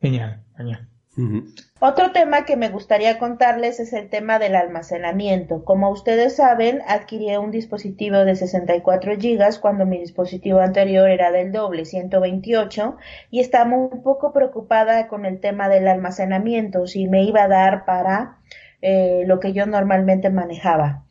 Genial, 0.00 0.42
genial. 0.56 0.89
Otro 1.80 2.12
tema 2.12 2.44
que 2.44 2.56
me 2.56 2.68
gustaría 2.68 3.18
contarles 3.18 3.80
es 3.80 3.92
el 3.92 4.08
tema 4.08 4.38
del 4.38 4.54
almacenamiento. 4.54 5.64
Como 5.64 5.90
ustedes 5.90 6.36
saben, 6.36 6.82
adquirí 6.86 7.36
un 7.36 7.50
dispositivo 7.50 8.18
de 8.18 8.36
64 8.36 9.16
GB 9.16 9.60
cuando 9.60 9.86
mi 9.86 9.98
dispositivo 9.98 10.60
anterior 10.60 11.08
era 11.08 11.32
del 11.32 11.52
doble, 11.52 11.84
128, 11.84 12.96
y 13.30 13.40
estaba 13.40 13.76
un 13.76 14.02
poco 14.02 14.32
preocupada 14.32 15.08
con 15.08 15.26
el 15.26 15.40
tema 15.40 15.68
del 15.68 15.88
almacenamiento, 15.88 16.86
si 16.86 17.08
me 17.08 17.24
iba 17.24 17.42
a 17.42 17.48
dar 17.48 17.84
para 17.84 18.38
eh, 18.80 19.24
lo 19.26 19.40
que 19.40 19.52
yo 19.52 19.66
normalmente 19.66 20.30
manejaba. 20.30 21.04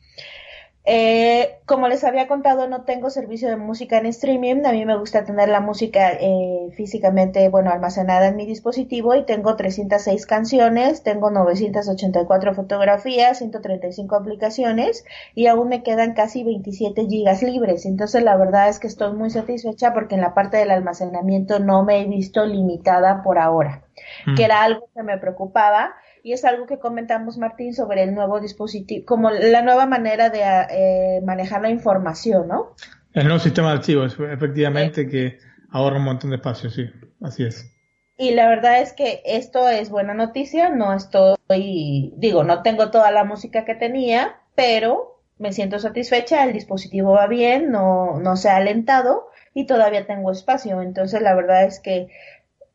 Eh, 0.92 1.60
como 1.66 1.86
les 1.86 2.02
había 2.02 2.26
contado, 2.26 2.66
no 2.66 2.82
tengo 2.82 3.10
servicio 3.10 3.48
de 3.48 3.56
música 3.56 3.98
en 3.98 4.06
streaming. 4.06 4.66
A 4.66 4.72
mí 4.72 4.84
me 4.84 4.96
gusta 4.98 5.24
tener 5.24 5.48
la 5.48 5.60
música 5.60 6.10
eh, 6.10 6.68
físicamente, 6.72 7.48
bueno, 7.48 7.70
almacenada 7.70 8.26
en 8.26 8.34
mi 8.34 8.44
dispositivo 8.44 9.14
y 9.14 9.24
tengo 9.24 9.54
306 9.54 10.26
canciones, 10.26 11.04
tengo 11.04 11.30
984 11.30 12.54
fotografías, 12.54 13.38
135 13.38 14.16
aplicaciones 14.16 15.04
y 15.36 15.46
aún 15.46 15.68
me 15.68 15.84
quedan 15.84 16.14
casi 16.14 16.42
27 16.42 17.06
gigas 17.06 17.44
libres. 17.44 17.86
Entonces, 17.86 18.24
la 18.24 18.36
verdad 18.36 18.68
es 18.68 18.80
que 18.80 18.88
estoy 18.88 19.12
muy 19.12 19.30
satisfecha 19.30 19.94
porque 19.94 20.16
en 20.16 20.22
la 20.22 20.34
parte 20.34 20.56
del 20.56 20.72
almacenamiento 20.72 21.60
no 21.60 21.84
me 21.84 22.00
he 22.00 22.06
visto 22.06 22.44
limitada 22.44 23.22
por 23.22 23.38
ahora, 23.38 23.84
mm. 24.26 24.34
que 24.34 24.42
era 24.42 24.64
algo 24.64 24.88
que 24.92 25.04
me 25.04 25.18
preocupaba 25.18 25.94
y 26.22 26.32
es 26.32 26.44
algo 26.44 26.66
que 26.66 26.78
comentamos, 26.78 27.38
Martín, 27.38 27.74
sobre 27.74 28.02
el 28.02 28.14
nuevo 28.14 28.40
dispositivo, 28.40 29.04
como 29.06 29.30
la 29.30 29.62
nueva 29.62 29.86
manera 29.86 30.30
de 30.30 30.40
eh, 30.42 31.20
manejar 31.24 31.62
la 31.62 31.70
información, 31.70 32.48
¿no? 32.48 32.74
El 33.12 33.24
nuevo 33.24 33.40
sistema 33.40 33.68
de 33.68 33.74
archivos, 33.74 34.16
efectivamente, 34.20 35.08
que 35.08 35.38
ahorra 35.70 35.96
un 35.96 36.04
montón 36.04 36.30
de 36.30 36.36
espacio, 36.36 36.70
sí, 36.70 36.90
así 37.20 37.44
es. 37.44 37.70
Y 38.16 38.32
la 38.32 38.48
verdad 38.48 38.80
es 38.80 38.92
que 38.92 39.22
esto 39.24 39.68
es 39.68 39.88
buena 39.88 40.12
noticia, 40.14 40.68
no 40.68 40.92
estoy, 40.92 42.12
digo, 42.16 42.44
no 42.44 42.62
tengo 42.62 42.90
toda 42.90 43.10
la 43.10 43.24
música 43.24 43.64
que 43.64 43.74
tenía, 43.74 44.36
pero 44.54 45.22
me 45.38 45.54
siento 45.54 45.78
satisfecha, 45.78 46.44
el 46.44 46.52
dispositivo 46.52 47.12
va 47.12 47.26
bien, 47.26 47.70
no, 47.70 48.20
no 48.20 48.36
se 48.36 48.50
ha 48.50 48.56
alentado 48.56 49.30
y 49.54 49.66
todavía 49.66 50.06
tengo 50.06 50.30
espacio. 50.30 50.82
Entonces, 50.82 51.22
la 51.22 51.34
verdad 51.34 51.64
es 51.64 51.80
que 51.80 52.08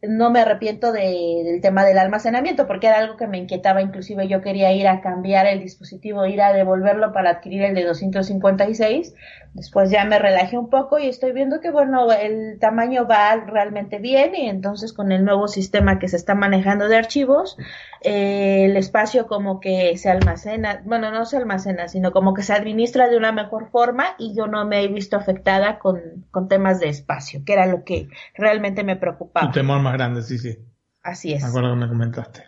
no 0.07 0.29
me 0.29 0.39
arrepiento 0.41 0.91
del 0.91 1.61
tema 1.61 1.85
del 1.85 1.97
almacenamiento 1.97 2.67
porque 2.67 2.87
era 2.87 2.99
algo 2.99 3.17
que 3.17 3.27
me 3.27 3.37
inquietaba, 3.37 3.81
inclusive 3.81 4.27
yo 4.27 4.41
quería 4.41 4.71
ir 4.73 4.87
a 4.87 5.01
cambiar 5.01 5.45
el 5.45 5.61
dispositivo, 5.61 6.25
ir 6.25 6.41
a 6.41 6.53
devolverlo 6.53 7.13
para 7.13 7.31
adquirir 7.31 7.63
el 7.63 7.75
de 7.75 7.83
256, 7.83 9.13
después 9.53 9.89
ya 9.89 10.05
me 10.05 10.19
relajé 10.19 10.57
un 10.57 10.69
poco 10.69 10.99
y 10.99 11.07
estoy 11.07 11.31
viendo 11.31 11.61
que 11.61 11.71
bueno, 11.71 12.11
el 12.11 12.59
tamaño 12.59 13.07
va 13.07 13.35
realmente 13.35 13.99
bien 13.99 14.35
y 14.35 14.49
entonces 14.49 14.93
con 14.93 15.11
el 15.11 15.23
nuevo 15.23 15.47
sistema 15.47 15.99
que 15.99 16.07
se 16.07 16.17
está 16.17 16.35
manejando 16.35 16.87
de 16.87 16.97
archivos, 16.97 17.57
eh, 18.05 18.65
el 18.65 18.77
espacio 18.77 19.27
como 19.27 19.59
que 19.59 19.97
se 19.97 20.09
almacena, 20.09 20.81
bueno, 20.85 21.11
no 21.11 21.25
se 21.25 21.37
almacena, 21.37 21.87
sino 21.87 22.11
como 22.11 22.33
que 22.33 22.43
se 22.43 22.53
administra 22.53 23.09
de 23.09 23.17
una 23.17 23.31
mejor 23.31 23.69
forma 23.71 24.15
y 24.19 24.35
yo 24.35 24.47
no 24.47 24.65
me 24.65 24.83
he 24.83 24.87
visto 24.87 25.17
afectada 25.17 25.79
con, 25.79 26.25
con 26.31 26.47
temas 26.47 26.79
de 26.79 26.89
espacio, 26.89 27.41
que 27.43 27.53
era 27.53 27.65
lo 27.65 27.83
que 27.83 28.07
realmente 28.35 28.83
me 28.83 28.95
preocupaba. 28.95 29.47
Un 29.47 29.53
temor 29.53 29.81
más 29.81 29.93
grande, 29.93 30.21
sí, 30.21 30.37
sí. 30.37 30.59
Así 31.01 31.33
es. 31.33 31.41
Me 31.41 31.49
acuerdo 31.49 31.71
que 31.71 31.79
me 31.79 31.87
comentaste. 31.87 32.43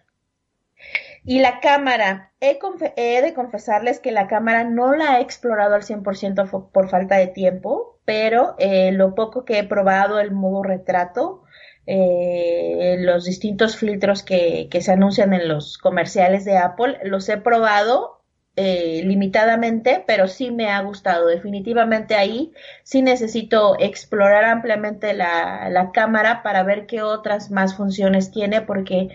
Y 1.24 1.40
la 1.40 1.60
cámara, 1.60 2.32
he, 2.40 2.58
he, 2.96 3.22
de 3.22 3.34
confesarles 3.34 4.00
que 4.00 4.12
la 4.12 4.28
cámara 4.28 4.64
no 4.64 4.96
la 4.96 5.18
he 5.18 5.22
explorado 5.22 5.76
al 5.76 5.82
100% 5.82 6.70
por 6.72 6.90
falta 6.90 7.18
de 7.18 7.28
tiempo, 7.28 8.00
pero 8.06 8.56
eh, 8.60 8.92
lo 8.94 9.14
poco 9.16 9.44
que 9.44 9.60
he 9.60 9.64
probado, 9.64 10.20
el 10.20 10.32
modo 10.32 10.64
retrato, 10.64 11.44
eh, 11.90 12.98
los 13.00 13.24
distintos 13.24 13.78
filtros 13.78 14.22
que, 14.22 14.68
que, 14.70 14.82
se 14.82 14.92
anuncian 14.92 15.34
en 15.34 15.48
los 15.48 15.78
comerciales 15.78 16.44
de 16.44 16.58
Apple, 16.58 17.00
los 17.04 17.30
he 17.30 17.38
probado 17.38 18.18
eh, 18.58 19.04
limitadamente, 19.06 20.04
pero 20.06 20.28
sí 20.28 20.52
me 20.52 20.70
ha 20.70 20.82
gustado. 20.82 21.28
Definitivamente 21.28 22.16
ahí 22.16 22.52
sí 22.84 23.02
necesito 23.02 23.80
explorar 23.80 24.44
ampliamente 24.44 25.14
la, 25.14 25.70
la 25.70 25.92
cámara 25.92 26.44
para 26.44 26.64
ver 26.64 26.88
qué 26.88 27.02
otras 27.02 27.52
más 27.52 27.78
funciones 27.78 28.32
tiene, 28.32 28.62
porque 28.62 29.08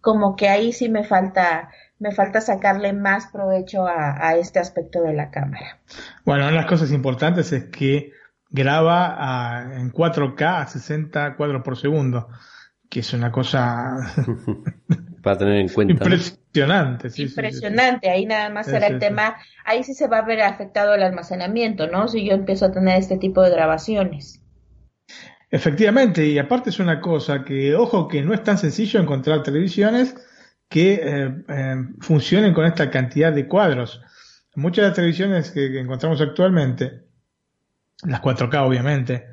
como 0.00 0.34
que 0.34 0.48
ahí 0.48 0.72
sí 0.72 0.88
me 0.88 1.04
falta 1.04 1.70
me 2.00 2.12
falta 2.12 2.40
sacarle 2.40 2.92
más 2.92 3.26
provecho 3.26 3.86
a, 3.86 4.28
a, 4.28 4.36
este 4.36 4.60
aspecto 4.60 5.02
de 5.02 5.12
la 5.14 5.30
cámara. 5.30 5.78
Bueno, 6.24 6.44
una 6.44 6.52
de 6.52 6.56
las 6.56 6.66
cosas 6.66 6.92
importantes 6.92 7.52
es 7.52 7.64
que 7.64 8.12
graba 8.50 9.16
a, 9.18 9.78
en 9.78 9.92
4K 9.92 10.62
a 10.62 10.66
60 10.66 11.36
cuadros 11.36 11.62
por 11.62 11.76
segundo, 11.76 12.28
que 12.88 13.00
es 13.00 13.12
una 13.12 13.30
cosa 13.30 13.96
para 15.22 15.38
tener 15.38 15.56
en 15.56 15.68
cuenta. 15.68 15.92
Impresionante, 15.92 17.10
sí, 17.10 17.24
Impresionante, 17.24 18.10
ahí 18.10 18.26
nada 18.26 18.50
más 18.50 18.66
será 18.66 18.86
el 18.86 18.98
tema, 18.98 19.36
ahí 19.64 19.84
sí 19.84 19.94
se 19.94 20.08
va 20.08 20.18
a 20.18 20.24
ver 20.24 20.40
afectado 20.42 20.94
el 20.94 21.02
almacenamiento, 21.02 21.86
¿no? 21.88 22.08
Si 22.08 22.24
yo 22.24 22.34
empiezo 22.34 22.66
a 22.66 22.72
tener 22.72 22.98
este 22.98 23.18
tipo 23.18 23.42
de 23.42 23.50
grabaciones. 23.50 24.42
Efectivamente, 25.50 26.26
y 26.26 26.38
aparte 26.38 26.70
es 26.70 26.78
una 26.78 27.00
cosa 27.00 27.42
que, 27.42 27.74
ojo, 27.74 28.06
que 28.06 28.22
no 28.22 28.34
es 28.34 28.42
tan 28.42 28.58
sencillo 28.58 29.00
encontrar 29.00 29.42
televisiones 29.42 30.14
que 30.68 31.00
eh, 31.02 31.44
eh, 31.48 31.76
funcionen 32.00 32.52
con 32.52 32.66
esta 32.66 32.90
cantidad 32.90 33.32
de 33.32 33.48
cuadros. 33.48 34.02
Muchas 34.54 34.82
de 34.82 34.88
las 34.88 34.96
televisiones 34.96 35.50
que 35.50 35.80
encontramos 35.80 36.20
actualmente 36.20 37.07
las 38.04 38.20
4K 38.22 38.66
obviamente, 38.66 39.26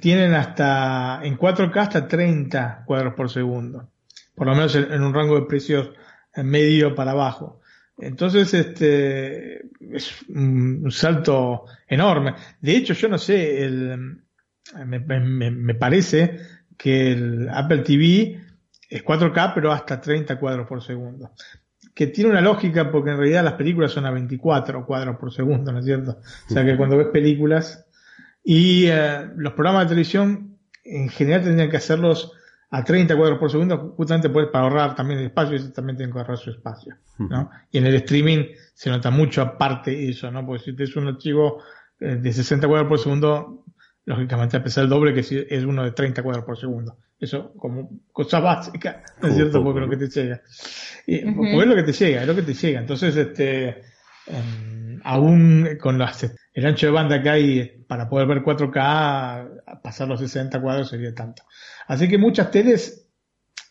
tienen 0.00 0.34
hasta, 0.34 1.20
en 1.22 1.38
4K 1.38 1.76
hasta 1.76 2.06
30 2.06 2.84
cuadros 2.86 3.14
por 3.14 3.30
segundo, 3.30 3.90
por 4.34 4.46
lo 4.46 4.54
menos 4.54 4.74
en, 4.74 5.02
un 5.02 5.14
rango 5.14 5.40
de 5.40 5.46
precios 5.46 5.90
medio 6.36 6.94
para 6.94 7.12
abajo. 7.12 7.60
Entonces, 7.98 8.54
este, 8.54 9.62
es 9.92 10.22
un 10.28 10.90
salto 10.90 11.66
enorme. 11.86 12.34
De 12.60 12.76
hecho, 12.76 12.94
yo 12.94 13.08
no 13.08 13.18
sé, 13.18 13.64
el, 13.64 14.22
me, 14.86 15.00
me, 15.00 15.50
me 15.50 15.74
parece 15.74 16.38
que 16.78 17.12
el 17.12 17.48
Apple 17.50 17.78
TV 17.78 18.40
es 18.88 19.04
4K, 19.04 19.52
pero 19.54 19.72
hasta 19.72 20.00
30 20.00 20.38
cuadros 20.38 20.66
por 20.66 20.82
segundo 20.82 21.32
que 22.00 22.06
tiene 22.06 22.30
una 22.30 22.40
lógica 22.40 22.90
porque 22.90 23.10
en 23.10 23.18
realidad 23.18 23.44
las 23.44 23.52
películas 23.52 23.92
son 23.92 24.06
a 24.06 24.10
24 24.10 24.86
cuadros 24.86 25.18
por 25.18 25.30
segundo, 25.30 25.70
¿no 25.70 25.80
es 25.80 25.84
cierto? 25.84 26.12
O 26.48 26.50
sea 26.50 26.64
que 26.64 26.74
cuando 26.74 26.96
ves 26.96 27.08
películas 27.08 27.84
y 28.42 28.86
eh, 28.86 29.28
los 29.36 29.52
programas 29.52 29.82
de 29.82 29.88
televisión 29.90 30.56
en 30.82 31.10
general 31.10 31.42
tendrían 31.42 31.68
que 31.68 31.76
hacerlos 31.76 32.32
a 32.70 32.82
30 32.82 33.14
cuadros 33.18 33.38
por 33.38 33.50
segundo, 33.50 33.92
justamente 33.98 34.30
pues, 34.30 34.46
para 34.46 34.64
ahorrar 34.64 34.94
también 34.94 35.20
el 35.20 35.26
espacio, 35.26 35.58
y 35.58 35.72
también 35.74 35.98
tienen 35.98 36.10
que 36.10 36.20
ahorrar 36.20 36.38
su 36.38 36.48
espacio, 36.48 36.96
¿no? 37.18 37.50
Y 37.70 37.76
en 37.76 37.84
el 37.84 37.94
streaming 37.96 38.46
se 38.72 38.88
nota 38.88 39.10
mucho 39.10 39.42
aparte 39.42 40.08
eso, 40.08 40.30
¿no? 40.30 40.46
Porque 40.46 40.64
si 40.64 40.74
tienes 40.74 40.96
un 40.96 41.06
archivo 41.06 41.62
eh, 42.00 42.16
de 42.16 42.32
60 42.32 42.66
cuadros 42.66 42.88
por 42.88 42.98
segundo, 42.98 43.66
lógicamente 44.06 44.56
a 44.56 44.64
pesar 44.64 44.84
el 44.84 44.90
doble 44.90 45.12
que 45.12 45.22
si 45.22 45.36
es 45.50 45.64
uno 45.64 45.84
de 45.84 45.90
30 45.90 46.22
cuadros 46.22 46.46
por 46.46 46.56
segundo. 46.56 46.96
Eso 47.20 47.52
como 47.54 47.90
cosa 48.12 48.40
básica, 48.40 49.02
¿no 49.20 49.28
es 49.28 49.34
cierto? 49.34 49.62
Porque 49.62 49.80
lo 49.80 49.90
que 49.90 49.96
te 49.98 50.08
llega. 50.08 50.40
Y, 51.06 51.30
Porque 51.32 51.58
es 51.58 51.66
lo 51.66 51.76
que 51.76 51.82
te 51.82 51.92
llega, 51.92 52.22
es 52.22 52.26
lo 52.26 52.34
que 52.34 52.42
te 52.42 52.54
llega. 52.54 52.80
Entonces, 52.80 53.14
este, 53.14 53.82
em, 54.26 55.00
aún 55.04 55.68
con 55.78 55.98
las, 55.98 56.34
el 56.54 56.66
ancho 56.66 56.86
de 56.86 56.92
banda 56.92 57.22
que 57.22 57.28
hay 57.28 57.84
para 57.86 58.08
poder 58.08 58.26
ver 58.26 58.42
4K, 58.42 59.82
pasar 59.82 60.08
los 60.08 60.20
60 60.20 60.62
cuadros 60.62 60.88
sería 60.88 61.14
tanto. 61.14 61.42
Así 61.86 62.08
que 62.08 62.16
muchas 62.16 62.50
teles 62.50 63.06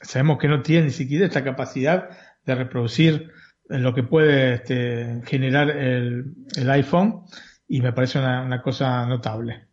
sabemos 0.01 0.37
que 0.37 0.47
no 0.47 0.61
tienen 0.61 0.85
ni 0.85 0.91
siquiera 0.91 1.25
esta 1.25 1.43
capacidad 1.43 2.09
de 2.45 2.55
reproducir 2.55 3.31
lo 3.67 3.93
que 3.93 4.03
puede 4.03 4.55
este, 4.55 5.21
generar 5.25 5.69
el, 5.69 6.35
el, 6.55 6.69
iPhone 6.71 7.23
y 7.67 7.81
me 7.81 7.93
parece 7.93 8.19
una, 8.19 8.41
una 8.43 8.61
cosa 8.61 9.05
notable. 9.05 9.67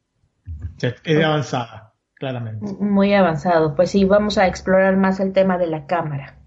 O 0.47 0.81
sea, 0.81 0.95
es 1.03 1.17
de 1.17 1.25
avanzada, 1.25 1.95
claramente. 2.19 2.73
Muy 2.81 3.15
avanzado. 3.15 3.75
Pues 3.75 3.91
sí, 3.91 4.05
vamos 4.05 4.39
a 4.39 4.47
explorar 4.47 4.97
más 4.97 5.21
el 5.21 5.33
tema 5.33 5.59
de 5.59 5.67
la 5.67 5.87
cámara. 5.87 6.39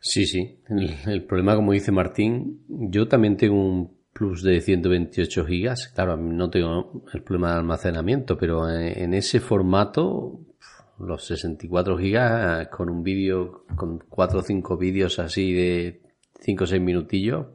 Sí, 0.00 0.26
sí. 0.26 0.62
El, 0.68 0.96
el, 1.06 1.24
problema, 1.24 1.54
como 1.56 1.72
dice 1.72 1.92
Martín, 1.92 2.64
yo 2.68 3.06
también 3.06 3.36
tengo 3.36 3.56
un 3.56 4.00
plus 4.12 4.42
de 4.42 4.60
128 4.60 5.44
gigas. 5.44 5.88
Claro, 5.94 6.16
no 6.16 6.48
tengo 6.48 7.04
el 7.12 7.22
problema 7.22 7.52
de 7.52 7.58
almacenamiento, 7.58 8.38
pero 8.38 8.68
en, 8.70 8.98
en 8.98 9.14
ese 9.14 9.40
formato, 9.40 10.40
los 10.98 11.26
64 11.26 11.98
gigas 11.98 12.68
con 12.68 12.88
un 12.88 13.02
vídeo, 13.02 13.64
con 13.76 13.98
4 13.98 14.38
o 14.38 14.42
5 14.42 14.76
vídeos 14.78 15.18
así 15.18 15.52
de 15.52 16.02
5 16.40 16.64
o 16.64 16.66
6 16.66 16.80
minutillos. 16.80 17.46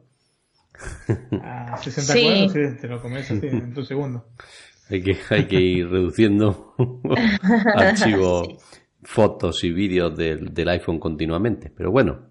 A 1.42 1.76
64, 1.78 2.02
sí. 2.02 2.48
sí, 2.52 2.80
te 2.80 2.86
lo 2.86 3.00
comes 3.00 3.30
así 3.30 3.46
en 3.46 3.72
tu 3.72 3.82
segundo. 3.82 4.28
Hay 4.88 5.02
que, 5.02 5.16
hay 5.30 5.46
que 5.46 5.60
ir 5.60 5.88
reduciendo 5.88 6.74
archivos, 7.74 8.48
sí. 8.48 8.78
fotos 9.02 9.64
y 9.64 9.72
vídeos 9.72 10.16
del, 10.16 10.54
del 10.54 10.68
iPhone 10.68 10.98
continuamente. 10.98 11.70
Pero 11.76 11.90
bueno, 11.90 12.28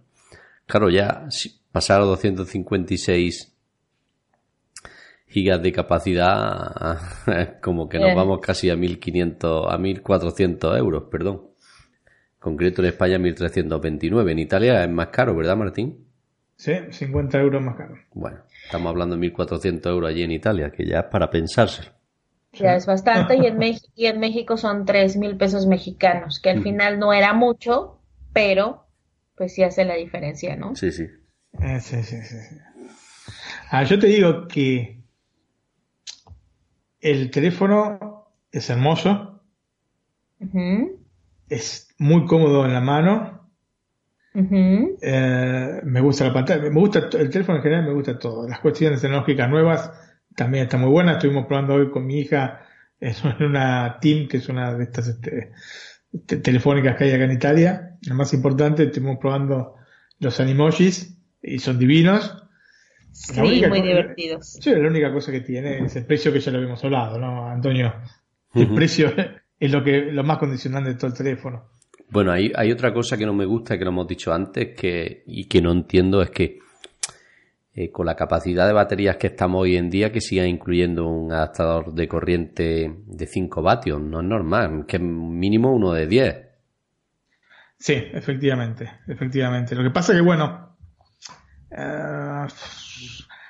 claro, 0.65 0.89
ya 0.89 1.27
pasar 1.71 2.01
a 2.01 2.05
256 2.05 3.55
gigas 5.27 5.61
de 5.61 5.71
capacidad, 5.73 6.97
como 7.61 7.89
que 7.89 7.99
nos 7.99 8.15
vamos 8.15 8.39
casi 8.39 8.69
a 8.69 8.77
1500, 8.77 9.65
a 9.69 9.77
1400 9.77 10.77
euros, 10.77 11.03
perdón. 11.11 11.41
Concreto 12.39 12.81
en 12.81 12.87
España 12.89 13.19
1329. 13.19 14.31
En 14.31 14.39
Italia 14.39 14.83
es 14.83 14.89
más 14.89 15.07
caro, 15.07 15.35
¿verdad, 15.35 15.57
Martín? 15.57 16.05
Sí, 16.55 16.73
50 16.89 17.39
euros 17.41 17.61
más 17.61 17.75
caro. 17.75 17.95
Bueno, 18.13 18.37
estamos 18.63 18.89
hablando 18.89 19.15
de 19.15 19.21
1400 19.21 19.91
euros 19.91 20.09
allí 20.09 20.23
en 20.23 20.31
Italia, 20.31 20.71
que 20.71 20.85
ya 20.85 20.99
es 20.99 21.05
para 21.05 21.29
pensárselo. 21.29 21.94
Ya 22.57 22.75
es 22.75 22.85
bastante 22.85 23.37
y 23.37 23.45
en, 23.45 23.57
Mex- 23.59 23.89
y 23.95 24.05
en 24.07 24.19
México 24.19 24.57
son 24.57 24.85
tres 24.85 25.17
mil 25.17 25.37
pesos 25.37 25.67
mexicanos, 25.67 26.39
que 26.39 26.49
al 26.51 26.59
Mm. 26.59 26.63
final 26.63 26.99
no 26.99 27.13
era 27.13 27.33
mucho, 27.33 28.01
pero 28.33 28.87
pues 29.35 29.53
sí 29.53 29.63
hace 29.63 29.85
la 29.85 29.95
diferencia, 29.95 30.55
¿no? 30.55 30.73
Sí, 30.75 30.91
sí. 30.91 31.03
Eh, 31.61 31.79
sí, 31.79 32.03
sí, 32.03 32.21
sí. 32.23 32.37
Ah, 33.71 33.83
yo 33.83 33.99
te 33.99 34.07
digo 34.07 34.47
que 34.47 35.03
el 36.99 37.31
teléfono 37.31 38.25
es 38.51 38.69
hermoso, 38.69 39.41
es 41.49 41.87
muy 41.97 42.25
cómodo 42.27 42.65
en 42.65 42.73
la 42.73 42.81
mano, 42.81 43.49
eh, 45.01 45.81
me 45.83 46.01
gusta 46.01 46.25
la 46.25 46.33
pantalla, 46.33 46.63
me 46.69 46.79
gusta 46.79 46.99
el 46.99 47.29
teléfono 47.29 47.57
en 47.57 47.63
general, 47.63 47.85
me 47.85 47.93
gusta 47.93 48.17
todo. 48.17 48.47
Las 48.47 48.59
cuestiones 48.59 49.01
tecnológicas 49.01 49.49
nuevas 49.49 49.91
también 50.35 50.65
están 50.65 50.81
muy 50.81 50.89
buenas. 50.89 51.15
Estuvimos 51.17 51.45
probando 51.45 51.75
hoy 51.75 51.89
con 51.89 52.05
mi 52.05 52.19
hija 52.19 52.61
en 52.99 53.13
una 53.45 53.97
Team, 53.99 54.27
que 54.27 54.37
es 54.37 54.49
una 54.49 54.73
de 54.73 54.83
estas 54.83 55.07
este, 55.07 55.51
te- 56.25 56.37
telefónicas 56.37 56.95
que 56.97 57.05
hay 57.05 57.11
acá 57.11 57.23
en 57.25 57.31
Italia. 57.31 57.97
La 58.03 58.13
más 58.13 58.33
importante, 58.33 58.83
estuvimos 58.83 59.17
probando 59.19 59.75
los 60.19 60.39
animojis 60.39 61.17
y 61.41 61.59
son 61.59 61.77
divinos. 61.79 62.41
Sí, 63.11 63.39
única 63.39 63.69
muy 63.69 63.81
divertidos. 63.81 64.57
Sí, 64.61 64.71
la 64.71 64.87
única 64.89 65.11
cosa 65.13 65.31
que 65.31 65.39
tiene 65.41 65.85
es 65.85 65.95
el 65.95 66.05
precio 66.05 66.33
que 66.33 66.39
ya 66.41 66.51
lo 66.51 66.57
habíamos 66.57 66.83
hablado, 66.83 67.17
¿no, 67.17 67.47
Antonio? 67.49 67.93
El 68.53 68.73
precio 68.73 69.13
es 69.59 69.71
lo 69.71 69.83
que 69.83 70.11
lo 70.11 70.23
más 70.23 70.37
condicionante 70.37 70.89
de 70.89 70.95
todo 70.95 71.07
el 71.07 71.13
teléfono. 71.17 71.69
Bueno, 72.09 72.31
hay, 72.31 72.51
hay 72.55 72.71
otra 72.71 72.93
cosa 72.93 73.17
que 73.17 73.25
no 73.25 73.33
me 73.33 73.45
gusta, 73.45 73.77
que 73.77 73.83
lo 73.85 73.89
hemos 73.91 74.07
dicho 74.07 74.33
antes, 74.33 74.75
que, 74.75 75.23
y 75.27 75.45
que 75.45 75.61
no 75.61 75.71
entiendo, 75.71 76.21
es 76.21 76.29
que 76.29 76.59
eh, 77.77 77.91
con 77.91 78.05
la 78.05 78.15
capacidad 78.15 78.67
de 78.67 78.71
baterías 78.71 79.17
que 79.17 79.27
estamos 79.27 79.63
hoy 79.63 79.75
en 79.75 79.89
día, 79.89 80.09
que 80.09 80.21
sigan 80.21 80.47
incluyendo 80.47 81.09
un 81.09 81.33
adaptador 81.33 81.93
de 81.93 82.07
corriente 82.07 82.95
de 83.05 83.27
5 83.27 83.61
vatios, 83.61 83.99
no 83.99 84.21
es 84.21 84.25
normal, 84.25 84.85
que 84.87 84.97
mínimo 84.97 85.73
uno 85.73 85.91
de 85.91 86.07
10. 86.07 86.35
Sí, 87.77 87.93
efectivamente, 88.13 88.89
efectivamente. 89.07 89.75
Lo 89.75 89.83
que 89.83 89.89
pasa 89.89 90.13
que, 90.13 90.21
bueno, 90.21 90.77
eh, 91.69 92.47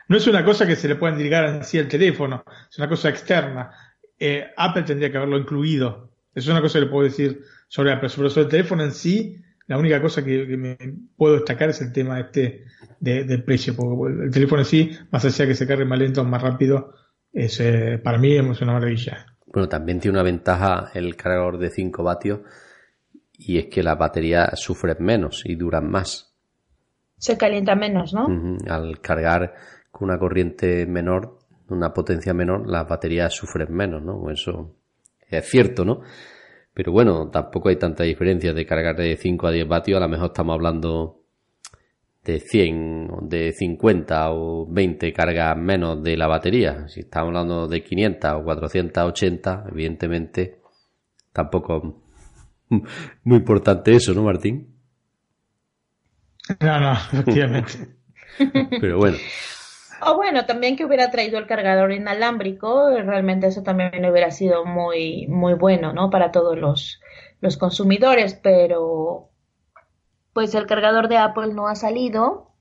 no 0.08 0.18
es 0.18 0.26
una 0.26 0.44
cosa 0.44 0.66
que 0.66 0.76
se 0.76 0.88
le 0.88 0.96
pueda 0.96 1.14
indicar 1.14 1.46
en 1.46 1.64
sí 1.64 1.78
al 1.78 1.88
teléfono, 1.88 2.44
es 2.68 2.80
una 2.80 2.90
cosa 2.90 3.10
externa. 3.10 3.70
Eh, 4.18 4.48
Apple 4.58 4.84
tendría 4.84 5.12
que 5.12 5.18
haberlo 5.18 5.38
incluido. 5.38 6.10
Es 6.34 6.48
una 6.48 6.62
cosa 6.62 6.80
que 6.80 6.86
le 6.86 6.92
puedo 6.92 7.04
decir 7.04 7.44
sobre 7.68 7.92
Apple, 7.92 8.10
pero 8.16 8.32
sobre 8.32 8.46
el 8.46 8.50
teléfono 8.50 8.84
en 8.84 8.92
sí, 8.92 9.40
la 9.68 9.78
única 9.78 10.02
cosa 10.02 10.24
que, 10.24 10.48
que 10.48 10.58
me 10.58 10.78
puedo 11.18 11.36
destacar 11.36 11.70
es 11.70 11.82
el 11.82 11.92
tema 11.92 12.20
este 12.20 12.66
de, 13.00 13.24
del 13.24 13.44
precio, 13.44 13.76
porque 13.76 14.26
el 14.26 14.32
teléfono 14.32 14.62
en 14.62 14.66
sí, 14.66 14.92
más 15.12 15.26
allá 15.26 15.46
de 15.46 15.52
que 15.52 15.56
se 15.56 15.68
cargue 15.68 15.86
más 15.86 16.00
lento 16.00 16.22
o 16.22 16.26
más 16.26 16.42
rápido, 16.42 16.94
es, 17.34 17.60
eh, 17.60 18.00
para 18.04 18.18
mí 18.18 18.36
es 18.36 18.62
una 18.62 18.74
maravilla. 18.74 19.26
Bueno, 19.46 19.68
también 19.68 20.00
tiene 20.00 20.18
una 20.18 20.24
ventaja 20.24 20.92
el 20.94 21.16
cargador 21.16 21.58
de 21.58 21.70
5 21.70 22.04
vatios, 22.04 22.42
y 23.34 23.58
es 23.58 23.66
que 23.66 23.84
las 23.84 23.98
baterías 23.98 24.60
sufren 24.60 24.98
menos 25.00 25.44
y 25.46 25.56
duran 25.56 25.90
más. 25.90 26.34
Se 27.18 27.38
calienta 27.38 27.76
menos, 27.76 28.14
¿no? 28.14 28.28
Al 28.68 29.00
cargar 29.02 29.56
con 29.92 30.10
una 30.10 30.20
corriente 30.20 30.86
menor, 30.86 31.40
una 31.70 31.94
potencia 31.94 32.34
menor, 32.34 32.70
las 32.70 32.88
baterías 32.88 33.34
sufren 33.34 33.74
menos, 33.74 34.04
¿no? 34.04 34.30
Eso 34.30 34.76
es 35.30 35.50
cierto, 35.50 35.84
¿no? 35.86 36.02
Pero 36.76 36.92
bueno, 36.92 37.30
tampoco 37.32 37.70
hay 37.70 37.78
tanta 37.78 38.04
diferencia 38.04 38.54
de 38.54 38.66
cargar 38.66 38.98
de 38.98 39.16
5 39.16 39.48
a 39.48 39.52
10 39.52 39.66
vatios, 39.66 39.98
a 39.98 40.02
lo 40.02 40.10
mejor 40.10 40.28
estamos 40.28 40.56
hablando 40.56 41.22
de 42.22 42.40
100, 42.42 43.12
o 43.12 43.20
de 43.22 43.54
50 43.54 44.32
o 44.32 44.68
20 44.70 45.14
cargas 45.14 45.58
menos 45.58 46.04
de 46.04 46.18
la 46.18 46.28
batería. 46.28 46.86
Si 46.90 47.00
estamos 47.00 47.30
hablando 47.30 47.70
de 47.70 47.82
500 47.82 48.32
o 48.34 48.44
480, 48.44 49.68
evidentemente 49.72 50.60
tampoco 51.32 52.04
muy 53.24 53.38
importante 53.38 53.96
eso, 53.96 54.14
¿no, 54.14 54.24
Martín? 54.24 54.76
No, 56.60 56.80
no, 56.82 56.92
efectivamente. 56.92 57.72
Pero 58.82 58.98
bueno. 58.98 59.18
O 60.00 60.16
bueno, 60.16 60.46
también 60.46 60.76
que 60.76 60.86
hubiera 60.86 61.12
traído 61.12 61.38
el 61.38 61.48
cargador 61.48 61.92
inalámbrico, 61.92 62.90
realmente 62.92 63.48
eso 63.48 63.64
también 63.64 64.06
hubiera 64.06 64.32
sido 64.32 64.66
muy, 64.66 65.28
muy 65.28 65.54
bueno, 65.54 65.94
¿no? 65.94 66.10
Para 66.10 66.32
todos 66.32 66.58
los, 66.58 67.02
los 67.42 67.58
consumidores, 67.58 68.36
pero 68.36 69.30
pues 70.34 70.54
el 70.54 70.68
cargador 70.68 71.08
de 71.08 71.18
Apple 71.18 71.54
no 71.54 71.68
ha 71.68 71.76
salido. 71.76 72.55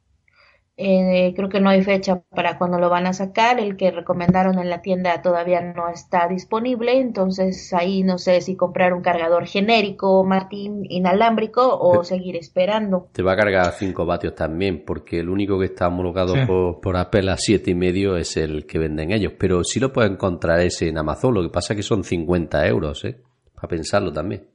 Eh, 0.76 1.32
creo 1.36 1.48
que 1.48 1.60
no 1.60 1.70
hay 1.70 1.82
fecha 1.84 2.22
para 2.34 2.58
cuando 2.58 2.78
lo 2.80 2.90
van 2.90 3.06
a 3.06 3.12
sacar. 3.12 3.60
El 3.60 3.76
que 3.76 3.92
recomendaron 3.92 4.58
en 4.58 4.68
la 4.70 4.82
tienda 4.82 5.22
todavía 5.22 5.60
no 5.60 5.88
está 5.88 6.26
disponible. 6.26 6.98
Entonces 6.98 7.72
ahí 7.72 8.02
no 8.02 8.18
sé 8.18 8.40
si 8.40 8.56
comprar 8.56 8.92
un 8.92 9.00
cargador 9.02 9.46
genérico, 9.46 10.24
Martín, 10.24 10.82
inalámbrico 10.88 11.62
o 11.78 12.00
Te- 12.00 12.06
seguir 12.06 12.34
esperando. 12.36 13.08
Te 13.12 13.22
va 13.22 13.34
a 13.34 13.36
cargar 13.36 13.68
a 13.68 13.72
5 13.72 14.04
vatios 14.04 14.34
también, 14.34 14.84
porque 14.84 15.20
el 15.20 15.28
único 15.28 15.58
que 15.60 15.66
está 15.66 15.86
homologado 15.88 16.34
Sí. 16.34 16.40
por, 16.46 16.80
por 16.80 16.96
Apple 16.96 17.30
a 17.30 17.36
siete 17.36 17.70
y 17.70 17.74
medio 17.76 18.16
es 18.16 18.36
el 18.36 18.66
que 18.66 18.78
venden 18.80 19.12
ellos. 19.12 19.34
Pero 19.38 19.62
sí 19.62 19.78
lo 19.78 19.92
puedes 19.92 20.10
encontrar 20.10 20.58
ese 20.60 20.88
en 20.88 20.98
Amazon, 20.98 21.34
lo 21.34 21.42
que 21.42 21.50
pasa 21.50 21.74
es 21.74 21.76
que 21.76 21.82
son 21.84 22.02
50 22.02 22.66
euros, 22.66 23.04
¿eh? 23.04 23.20
Para 23.54 23.68
pensarlo 23.68 24.12
también. 24.12 24.48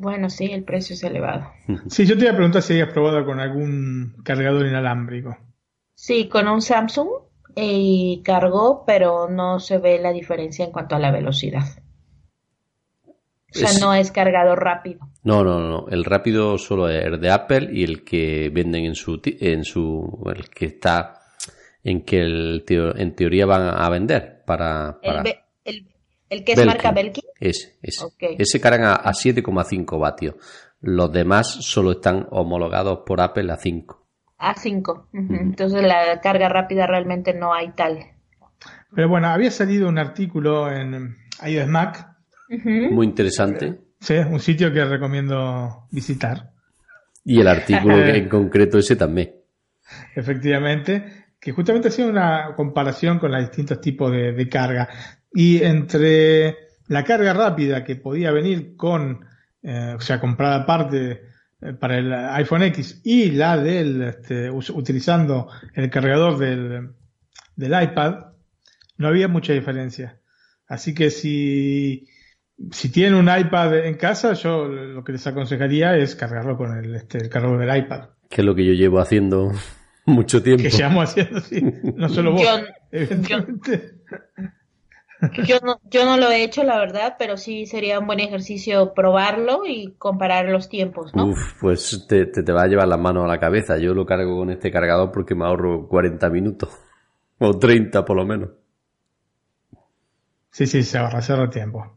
Bueno, 0.00 0.30
sí, 0.30 0.46
el 0.46 0.64
precio 0.64 0.94
es 0.94 1.02
elevado. 1.04 1.52
Sí, 1.88 2.06
yo 2.06 2.16
te 2.16 2.22
iba 2.24 2.32
a 2.32 2.36
preguntar 2.36 2.62
si 2.62 2.72
habías 2.72 2.88
probado 2.92 3.24
con 3.26 3.38
algún 3.38 4.16
cargador 4.24 4.66
inalámbrico. 4.66 5.36
Sí, 5.94 6.26
con 6.28 6.48
un 6.48 6.62
Samsung 6.62 7.08
y 7.54 8.22
cargó, 8.24 8.84
pero 8.86 9.28
no 9.28 9.60
se 9.60 9.76
ve 9.76 9.98
la 10.00 10.12
diferencia 10.12 10.64
en 10.64 10.72
cuanto 10.72 10.96
a 10.96 10.98
la 10.98 11.10
velocidad. 11.10 11.64
O 13.06 13.58
sea, 13.58 13.68
Es- 13.68 13.80
no 13.80 13.92
es 13.92 14.10
cargador 14.10 14.62
rápido. 14.64 15.00
No, 15.22 15.44
no, 15.44 15.60
no. 15.60 15.86
El 15.90 16.04
rápido 16.04 16.56
solo 16.56 16.88
es 16.88 17.04
el 17.04 17.20
de 17.20 17.30
Apple 17.30 17.68
y 17.72 17.84
el 17.84 18.02
que 18.04 18.50
venden 18.50 18.84
en 18.86 18.94
su, 18.94 19.20
en 19.22 19.64
su, 19.64 20.22
el 20.34 20.48
que 20.48 20.64
está 20.66 21.20
en 21.84 22.02
que 22.06 22.22
el 22.22 22.64
teo- 22.66 22.94
en 22.96 23.14
teoría 23.14 23.44
van 23.44 23.68
a 23.76 23.88
vender 23.90 24.44
para, 24.46 24.98
para 25.04 25.20
el, 25.22 25.34
¿El 26.30 26.44
que 26.44 26.52
es 26.52 26.64
marca 26.64 26.92
Belkin? 26.92 27.24
Ese, 27.38 27.76
ese. 27.82 28.06
Ese 28.38 28.60
carga 28.60 28.92
a, 28.92 29.10
a 29.10 29.12
7,5 29.12 30.00
vatios. 30.00 30.36
Los 30.80 31.12
demás 31.12 31.48
solo 31.60 31.92
están 31.92 32.26
homologados 32.30 33.00
por 33.04 33.20
Apple 33.20 33.52
a 33.52 33.56
5. 33.56 34.06
A 34.38 34.54
5. 34.54 35.08
Entonces 35.12 35.82
la 35.82 36.20
carga 36.22 36.48
rápida 36.48 36.86
realmente 36.86 37.34
no 37.34 37.52
hay 37.52 37.72
tal. 37.72 37.98
Pero 38.94 39.08
bueno, 39.08 39.28
había 39.28 39.50
salido 39.50 39.88
un 39.88 39.98
artículo 39.98 40.70
en 40.72 41.16
iOS 41.46 41.68
Mac. 41.68 42.16
Muy 42.64 43.06
interesante. 43.06 43.78
¿sí? 44.00 44.14
un 44.14 44.40
sitio 44.40 44.72
que 44.72 44.84
recomiendo 44.84 45.86
visitar, 45.90 46.52
Y 47.24 47.40
el 47.40 47.48
artículo 47.48 47.98
en 48.06 48.28
concreto 48.28 48.78
ese 48.78 48.96
también. 48.96 49.34
efectivamente, 50.14 51.26
que 51.40 51.52
justamente 51.52 51.88
hacía 51.88 52.06
una 52.06 52.54
comparación 52.56 53.18
con 53.18 53.32
los 53.32 53.40
distintos 53.42 53.80
tipos 53.80 54.10
de, 54.10 54.32
de 54.32 54.48
carga. 54.48 54.88
Y 55.32 55.62
entre 55.62 56.56
la 56.88 57.04
carga 57.04 57.32
rápida 57.32 57.84
que 57.84 57.96
podía 57.96 58.32
venir 58.32 58.74
con, 58.76 59.24
eh, 59.62 59.94
o 59.96 60.00
sea, 60.00 60.18
comprada 60.20 60.56
aparte 60.62 61.22
eh, 61.62 61.72
para 61.78 61.98
el 61.98 62.12
iPhone 62.12 62.62
X 62.64 63.00
y 63.04 63.30
la 63.30 63.56
del, 63.56 64.02
este, 64.02 64.50
utilizando 64.50 65.48
el 65.74 65.88
cargador 65.90 66.38
del, 66.38 66.90
del 67.54 67.82
iPad, 67.82 68.14
no 68.96 69.08
había 69.08 69.28
mucha 69.28 69.52
diferencia. 69.52 70.18
Así 70.66 70.94
que 70.94 71.10
si, 71.10 72.06
si 72.72 72.90
tienen 72.90 73.14
un 73.14 73.28
iPad 73.28 73.86
en 73.86 73.94
casa, 73.94 74.32
yo 74.34 74.66
lo 74.66 75.04
que 75.04 75.12
les 75.12 75.26
aconsejaría 75.26 75.96
es 75.96 76.16
cargarlo 76.16 76.56
con 76.56 76.76
el, 76.76 76.94
este, 76.96 77.18
el 77.18 77.28
cargador 77.28 77.58
del 77.60 77.76
iPad. 77.76 78.08
Que 78.28 78.40
es 78.42 78.44
lo 78.44 78.54
que 78.54 78.64
yo 78.66 78.72
llevo 78.72 78.98
haciendo 79.00 79.52
mucho 80.06 80.42
tiempo. 80.42 80.62
Que 80.64 80.70
llevamos 80.70 81.08
haciendo 81.10 81.38
así, 81.38 81.60
no 81.94 82.08
solo 82.08 82.32
vos, 82.32 82.42
Yo- 82.42 82.64
evidentemente. 82.90 83.94
Yo 85.44 85.58
no, 85.62 85.80
yo 85.90 86.04
no 86.04 86.16
lo 86.16 86.30
he 86.30 86.42
hecho, 86.42 86.62
la 86.64 86.78
verdad, 86.78 87.16
pero 87.18 87.36
sí 87.36 87.66
sería 87.66 87.98
un 87.98 88.06
buen 88.06 88.20
ejercicio 88.20 88.94
probarlo 88.94 89.66
y 89.66 89.92
comparar 89.98 90.48
los 90.48 90.68
tiempos, 90.68 91.14
¿no? 91.14 91.26
Uf, 91.26 91.60
pues 91.60 92.06
te, 92.08 92.26
te, 92.26 92.42
te 92.42 92.52
va 92.52 92.62
a 92.62 92.66
llevar 92.66 92.88
las 92.88 92.98
manos 92.98 93.24
a 93.24 93.28
la 93.28 93.38
cabeza. 93.38 93.78
Yo 93.78 93.92
lo 93.94 94.06
cargo 94.06 94.38
con 94.38 94.50
este 94.50 94.70
cargador 94.70 95.12
porque 95.12 95.34
me 95.34 95.44
ahorro 95.44 95.86
40 95.88 96.30
minutos. 96.30 96.70
O 97.38 97.58
30 97.58 98.04
por 98.04 98.16
lo 98.16 98.26
menos. 98.26 98.50
Sí, 100.50 100.66
sí, 100.66 100.82
se 100.82 100.98
ahorra, 100.98 101.22
se 101.22 101.32
ahorra 101.32 101.50
tiempo. 101.50 101.96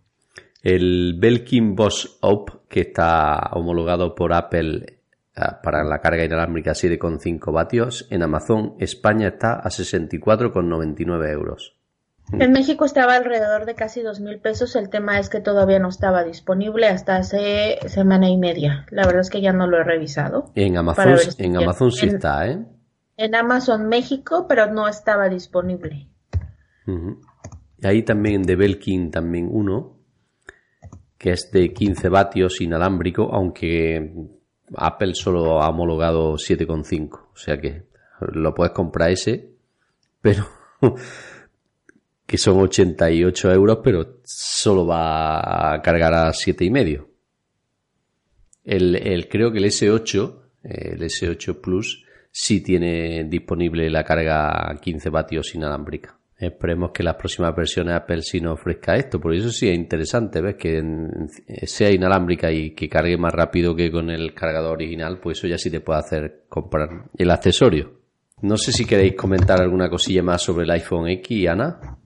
El 0.61 1.17
Belkin 1.19 1.75
Boss 1.75 2.19
Up, 2.21 2.67
que 2.69 2.81
está 2.81 3.49
homologado 3.51 4.15
por 4.15 4.33
Apple 4.33 5.01
ah, 5.35 5.59
para 5.61 5.83
la 5.83 5.99
carga 5.99 6.23
inalámbrica 6.23 6.71
7,5 6.71 7.51
vatios, 7.51 8.07
en 8.09 8.23
Amazon 8.23 8.75
España 8.79 9.27
está 9.27 9.55
a 9.55 9.69
64,99 9.69 11.29
euros. 11.29 11.75
En 12.31 12.51
México 12.51 12.85
estaba 12.85 13.15
alrededor 13.15 13.65
de 13.65 13.75
casi 13.75 14.01
dos 14.01 14.19
mil 14.19 14.39
pesos. 14.39 14.75
El 14.75 14.89
tema 14.89 15.19
es 15.19 15.29
que 15.29 15.39
todavía 15.39 15.79
no 15.79 15.89
estaba 15.89 16.23
disponible 16.23 16.87
hasta 16.87 17.17
hace 17.17 17.77
semana 17.87 18.29
y 18.29 18.37
media. 18.37 18.85
La 18.89 19.05
verdad 19.05 19.21
es 19.21 19.29
que 19.29 19.41
ya 19.41 19.53
no 19.53 19.67
lo 19.67 19.77
he 19.77 19.83
revisado. 19.83 20.51
En 20.55 20.77
Amazon, 20.77 21.17
si 21.17 21.43
en 21.43 21.57
Amazon 21.57 21.91
sí 21.91 22.07
está, 22.07 22.47
¿eh? 22.47 22.65
En 23.17 23.35
Amazon 23.35 23.87
México, 23.87 24.47
pero 24.47 24.71
no 24.71 24.87
estaba 24.87 25.29
disponible. 25.29 26.07
Y 26.87 27.87
Ahí 27.87 28.03
también 28.03 28.43
de 28.43 28.55
Belkin 28.55 29.11
también 29.11 29.47
uno, 29.51 29.99
que 31.17 31.31
es 31.31 31.51
de 31.51 31.71
15 31.71 32.09
vatios 32.09 32.59
inalámbrico, 32.61 33.29
aunque 33.31 34.11
Apple 34.75 35.13
solo 35.13 35.61
ha 35.61 35.69
homologado 35.69 36.33
7,5. 36.33 37.09
O 37.11 37.37
sea 37.37 37.59
que 37.59 37.87
lo 38.19 38.53
puedes 38.53 38.73
comprar 38.73 39.11
ese, 39.11 39.53
pero 40.21 40.47
que 42.25 42.37
son 42.37 42.59
88 42.59 43.51
euros, 43.51 43.79
pero 43.83 44.19
solo 44.23 44.85
va 44.85 45.73
a 45.73 45.81
cargar 45.81 46.13
a 46.13 46.31
7,5. 46.31 47.05
El, 48.63 48.95
el, 48.95 49.27
creo 49.27 49.51
que 49.51 49.57
el 49.57 49.65
S8, 49.65 50.41
el 50.63 51.01
S8 51.01 51.59
Plus, 51.59 52.05
sí 52.31 52.61
tiene 52.61 53.25
disponible 53.25 53.89
la 53.89 54.03
carga 54.03 54.71
a 54.71 54.75
15 54.75 55.09
vatios 55.09 55.53
inalámbrica. 55.53 56.17
Esperemos 56.35 56.91
que 56.91 57.03
las 57.03 57.15
próximas 57.15 57.55
versiones 57.55 57.95
Apple 57.95 58.21
sí 58.21 58.41
nos 58.41 58.59
ofrezca 58.59 58.95
esto, 58.95 59.19
por 59.19 59.33
eso 59.33 59.49
sí 59.49 59.69
es 59.69 59.75
interesante, 59.75 60.41
¿ves? 60.41 60.55
Que 60.55 60.83
sea 61.65 61.91
inalámbrica 61.91 62.51
y 62.51 62.71
que 62.71 62.89
cargue 62.89 63.17
más 63.17 63.33
rápido 63.33 63.75
que 63.75 63.91
con 63.91 64.09
el 64.09 64.33
cargador 64.33 64.73
original, 64.73 65.19
pues 65.19 65.37
eso 65.37 65.47
ya 65.47 65.57
sí 65.57 65.69
te 65.69 65.79
puede 65.79 65.99
hacer 65.99 66.45
comprar 66.49 67.05
el 67.17 67.31
accesorio. 67.31 68.01
No 68.41 68.57
sé 68.57 68.73
si 68.73 68.85
queréis 68.85 69.15
comentar 69.15 69.61
alguna 69.61 69.89
cosilla 69.89 70.21
más 70.21 70.41
sobre 70.41 70.65
el 70.65 70.71
iPhone 70.71 71.07
X, 71.07 71.47
Ana. 71.47 71.97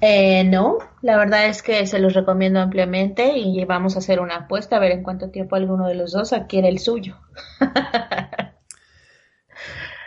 Eh, 0.00 0.44
no, 0.44 0.78
la 1.02 1.16
verdad 1.16 1.46
es 1.46 1.62
que 1.62 1.84
se 1.86 1.98
los 1.98 2.14
recomiendo 2.14 2.60
ampliamente 2.60 3.36
y 3.36 3.64
vamos 3.64 3.96
a 3.96 3.98
hacer 3.98 4.20
una 4.20 4.36
apuesta 4.36 4.76
a 4.76 4.78
ver 4.78 4.92
en 4.92 5.02
cuánto 5.02 5.30
tiempo 5.30 5.56
alguno 5.56 5.88
de 5.88 5.96
los 5.96 6.12
dos 6.12 6.32
adquiere 6.32 6.68
el 6.68 6.78
suyo. 6.78 7.16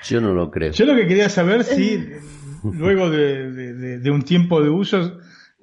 Yo 0.04 0.22
no 0.22 0.34
lo 0.34 0.50
creo. 0.50 0.72
Yo 0.72 0.86
lo 0.86 0.96
que 0.96 1.08
quería 1.08 1.30
saber 1.30 1.64
si 1.64 2.10
luego 2.64 3.10
de, 3.10 3.52
de- 3.52 3.74
de- 3.74 4.00
de 4.00 4.12
un 4.12 4.24
tiempo 4.24 4.62
de 4.62 4.70
uso 4.70 5.20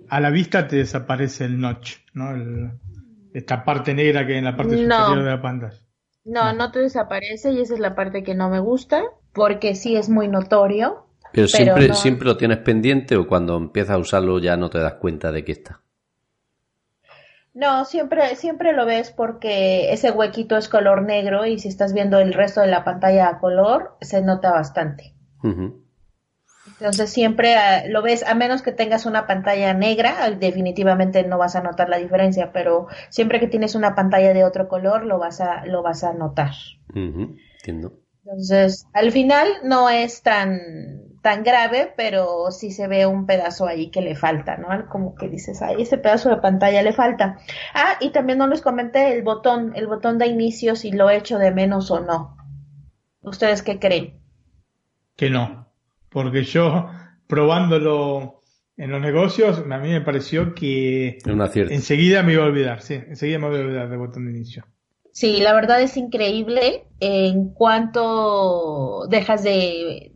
a 0.08 0.20
la 0.20 0.30
vista 0.30 0.68
te 0.68 0.76
desaparece 0.76 1.44
el 1.44 1.60
notch, 1.60 1.96
¿no? 2.14 2.30
El- 2.34 2.70
esta 3.34 3.64
parte 3.64 3.94
negra 3.94 4.26
que 4.26 4.32
hay 4.32 4.38
en 4.38 4.44
la 4.44 4.56
parte 4.56 4.76
No. 4.76 4.96
superior 4.96 5.24
de 5.24 5.30
la 5.30 5.42
pantalla. 5.42 5.76
No, 6.24 6.52
no 6.52 6.70
te 6.72 6.80
desaparece 6.80 7.52
y 7.52 7.60
esa 7.60 7.74
es 7.74 7.80
la 7.80 7.94
parte 7.94 8.22
que 8.22 8.34
no 8.34 8.48
me 8.50 8.58
gusta 8.60 9.02
porque 9.32 9.74
sí 9.74 9.96
es 9.96 10.08
muy 10.08 10.28
notorio. 10.28 11.06
Pero 11.32 11.46
pero 11.46 11.46
siempre, 11.48 11.88
no- 11.88 11.94
siempre 11.94 12.26
lo 12.26 12.36
tienes 12.36 12.58
pendiente 12.58 13.16
o 13.16 13.26
cuando 13.26 13.56
empiezas 13.56 13.94
a 13.96 13.98
usarlo 13.98 14.38
ya 14.38 14.56
no 14.56 14.70
te 14.70 14.78
das 14.78 14.94
cuenta 14.94 15.32
de 15.32 15.44
que 15.44 15.52
está. 15.52 15.80
No, 17.54 17.84
siempre, 17.84 18.36
siempre 18.36 18.72
lo 18.72 18.86
ves 18.86 19.10
porque 19.10 19.92
ese 19.92 20.10
huequito 20.12 20.56
es 20.56 20.68
color 20.68 21.02
negro 21.02 21.44
y 21.44 21.58
si 21.58 21.68
estás 21.68 21.92
viendo 21.92 22.18
el 22.20 22.32
resto 22.32 22.60
de 22.60 22.68
la 22.68 22.84
pantalla 22.84 23.28
a 23.28 23.38
color, 23.40 23.96
se 24.00 24.22
nota 24.22 24.52
bastante. 24.52 25.14
Entonces 26.66 27.10
siempre 27.10 27.56
ah, 27.56 27.84
lo 27.88 28.02
ves, 28.02 28.22
a 28.24 28.34
menos 28.34 28.62
que 28.62 28.72
tengas 28.72 29.06
una 29.06 29.26
pantalla 29.26 29.74
negra, 29.74 30.16
ah, 30.20 30.30
definitivamente 30.30 31.24
no 31.24 31.38
vas 31.38 31.56
a 31.56 31.62
notar 31.62 31.88
la 31.88 31.98
diferencia, 31.98 32.52
pero 32.52 32.86
siempre 33.08 33.40
que 33.40 33.48
tienes 33.48 33.74
una 33.74 33.94
pantalla 33.94 34.32
de 34.32 34.44
otro 34.44 34.68
color, 34.68 35.04
lo 35.04 35.18
vas 35.18 35.40
a, 35.40 35.64
lo 35.66 35.82
vas 35.82 36.04
a 36.04 36.12
notar. 36.12 36.52
Entiendo. 36.94 38.00
Entonces, 38.24 38.86
al 38.92 39.10
final 39.10 39.48
no 39.64 39.88
es 39.88 40.22
tan, 40.22 40.60
tan 41.22 41.42
grave, 41.42 41.92
pero 41.96 42.50
sí 42.50 42.70
se 42.70 42.88
ve 42.88 43.06
un 43.06 43.26
pedazo 43.26 43.66
ahí 43.66 43.90
que 43.90 44.00
le 44.00 44.14
falta, 44.14 44.56
¿no? 44.56 44.68
Como 44.88 45.14
que 45.14 45.28
dices, 45.28 45.62
ay, 45.62 45.82
ese 45.82 45.98
pedazo 45.98 46.30
de 46.30 46.36
pantalla 46.36 46.82
le 46.82 46.92
falta. 46.92 47.38
Ah, 47.74 47.96
y 48.00 48.10
también 48.10 48.38
no 48.38 48.46
les 48.46 48.62
comenté 48.62 49.12
el 49.12 49.22
botón, 49.22 49.72
el 49.74 49.86
botón 49.86 50.18
de 50.18 50.26
inicio, 50.26 50.76
si 50.76 50.92
lo 50.92 51.10
echo 51.10 51.38
de 51.38 51.50
menos 51.50 51.90
o 51.90 52.00
no. 52.00 52.36
¿Ustedes 53.22 53.62
qué 53.62 53.78
creen? 53.78 54.20
Que 55.16 55.30
no. 55.30 55.68
Porque 56.08 56.44
yo, 56.44 56.90
probándolo 57.26 58.42
en 58.76 58.90
los 58.90 59.00
negocios, 59.00 59.58
a 59.70 59.78
mí 59.78 59.88
me 59.88 60.00
pareció 60.00 60.54
que 60.54 61.18
enseguida 61.24 62.22
me 62.22 62.34
iba 62.34 62.44
a 62.44 62.46
olvidar, 62.46 62.80
sí, 62.80 62.94
enseguida 62.94 63.38
me 63.40 63.48
voy 63.48 63.58
a 63.58 63.62
olvidar 63.62 63.90
del 63.90 63.98
botón 63.98 64.26
de 64.26 64.30
inicio. 64.30 64.64
Sí, 65.12 65.40
la 65.40 65.52
verdad 65.52 65.82
es 65.82 65.96
increíble 65.96 66.84
en 67.00 67.48
cuanto 67.52 69.06
dejas 69.08 69.42
de, 69.42 70.12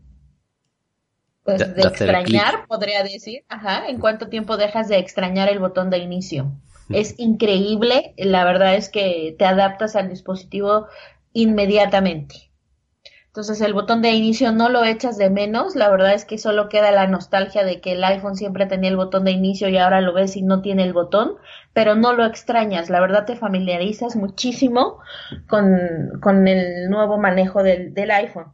pues, 1.44 1.58
De- 1.60 1.74
de, 1.74 1.82
extrañar, 1.88 2.66
podría 2.66 3.02
decir, 3.02 3.44
ajá, 3.48 3.86
en 3.88 3.98
cuánto 3.98 4.28
tiempo 4.28 4.56
dejas 4.56 4.88
de 4.88 4.98
extrañar 4.98 5.48
el 5.48 5.58
botón 5.58 5.90
de 5.90 5.98
inicio. 5.98 6.52
Es 6.90 7.18
increíble, 7.18 8.14
la 8.18 8.44
verdad 8.44 8.74
es 8.76 8.88
que 8.90 9.34
te 9.38 9.44
adaptas 9.46 9.96
al 9.96 10.08
dispositivo 10.10 10.86
inmediatamente. 11.32 12.50
Entonces 13.26 13.60
el 13.62 13.72
botón 13.74 14.00
de 14.02 14.10
inicio 14.12 14.52
no 14.52 14.68
lo 14.68 14.84
echas 14.84 15.18
de 15.18 15.28
menos, 15.30 15.74
la 15.74 15.88
verdad 15.90 16.14
es 16.14 16.24
que 16.24 16.38
solo 16.38 16.68
queda 16.68 16.92
la 16.92 17.08
nostalgia 17.08 17.64
de 17.64 17.80
que 17.80 17.92
el 17.92 18.04
iPhone 18.04 18.36
siempre 18.36 18.66
tenía 18.66 18.90
el 18.90 18.96
botón 18.96 19.24
de 19.24 19.32
inicio 19.32 19.68
y 19.68 19.76
ahora 19.78 20.00
lo 20.02 20.12
ves 20.12 20.36
y 20.36 20.42
no 20.42 20.62
tiene 20.62 20.84
el 20.84 20.92
botón, 20.92 21.34
pero 21.72 21.94
no 21.96 22.12
lo 22.12 22.24
extrañas, 22.26 22.90
la 22.90 23.00
verdad 23.00 23.24
te 23.26 23.34
familiarizas 23.36 24.14
muchísimo 24.16 24.98
con, 25.48 25.78
con 26.20 26.46
el 26.46 26.90
nuevo 26.90 27.18
manejo 27.18 27.62
del, 27.64 27.94
del 27.94 28.10
iPhone. 28.12 28.52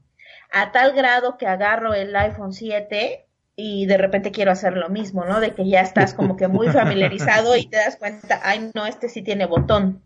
A 0.51 0.73
tal 0.73 0.93
grado 0.93 1.37
que 1.37 1.47
agarro 1.47 1.95
el 1.95 2.15
iPhone 2.17 2.53
7 2.53 3.27
y 3.61 3.87
de 3.87 3.99
repente 3.99 4.31
quiero 4.31 4.53
hacer 4.53 4.77
lo 4.77 4.89
mismo, 4.89 5.25
¿no? 5.25 5.41
De 5.41 5.53
que 5.53 5.69
ya 5.69 5.81
estás 5.81 6.15
como 6.15 6.37
que 6.37 6.47
muy 6.47 6.69
familiarizado 6.69 7.57
y 7.57 7.67
te 7.67 7.77
das 7.77 7.97
cuenta, 7.97 8.41
ay, 8.45 8.71
no, 8.73 8.87
este 8.87 9.09
sí 9.09 9.23
tiene 9.23 9.47
botón, 9.47 10.01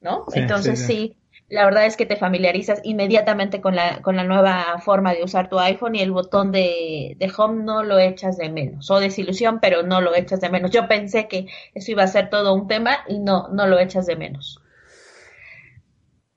¿no? 0.00 0.24
Sí, 0.28 0.40
Entonces 0.40 0.80
sí, 0.80 0.86
sí, 0.86 0.92
sí. 0.92 1.16
la 1.48 1.64
verdad 1.64 1.86
es 1.86 1.96
que 1.96 2.06
te 2.06 2.16
familiarizas 2.16 2.80
inmediatamente 2.82 3.60
con 3.60 3.76
la, 3.76 4.02
con 4.02 4.16
la 4.16 4.24
nueva 4.24 4.80
forma 4.84 5.14
de 5.14 5.22
usar 5.22 5.48
tu 5.48 5.60
iPhone 5.60 5.94
y 5.94 6.00
el 6.00 6.10
botón 6.10 6.50
de, 6.50 7.14
de 7.16 7.32
home 7.36 7.62
no 7.62 7.84
lo 7.84 8.00
echas 8.00 8.36
de 8.36 8.50
menos. 8.50 8.90
O 8.90 8.98
desilusión, 8.98 9.60
pero 9.60 9.84
no 9.84 10.00
lo 10.00 10.16
echas 10.16 10.40
de 10.40 10.50
menos. 10.50 10.72
Yo 10.72 10.88
pensé 10.88 11.28
que 11.28 11.46
eso 11.72 11.92
iba 11.92 12.02
a 12.02 12.08
ser 12.08 12.30
todo 12.30 12.52
un 12.52 12.66
tema 12.66 12.98
y 13.08 13.20
no, 13.20 13.46
no 13.48 13.68
lo 13.68 13.78
echas 13.78 14.06
de 14.06 14.16
menos. 14.16 14.60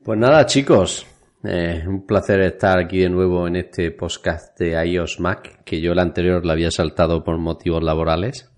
Pues 0.04 0.20
nada, 0.20 0.46
chicos. 0.46 1.08
Eh, 1.44 1.86
un 1.88 2.06
placer 2.06 2.42
estar 2.42 2.80
aquí 2.80 3.00
de 3.00 3.10
nuevo 3.10 3.48
en 3.48 3.56
este 3.56 3.92
podcast 3.92 4.60
de 4.60 4.72
iOS 4.86 5.22
Mac, 5.22 5.64
que 5.64 5.80
yo 5.80 5.94
el 5.94 6.00
anterior 6.00 6.46
lo 6.46 6.52
había 6.52 6.70
saltado 6.70 7.24
por 7.24 7.38
motivos 7.38 7.82
laborales. 7.82 8.52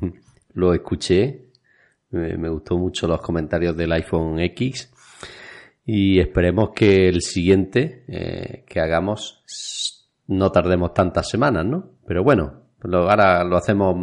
lo 0.54 0.74
escuché. 0.74 1.44
Me, 2.10 2.48
gustó 2.48 2.76
mucho 2.76 3.06
los 3.06 3.20
comentarios 3.20 3.76
del 3.76 3.92
iPhone 3.92 4.40
X. 4.40 4.92
Y 5.84 6.18
esperemos 6.18 6.70
que 6.74 7.08
el 7.08 7.20
siguiente 7.22 8.04
eh, 8.08 8.64
que 8.66 8.80
hagamos 8.80 9.44
no 10.26 10.50
tardemos 10.50 10.92
tantas 10.92 11.28
semanas, 11.28 11.64
¿no? 11.64 11.92
Pero 12.06 12.24
bueno, 12.24 12.62
ahora 12.82 13.44
lo 13.44 13.56
hacemos 13.56 13.94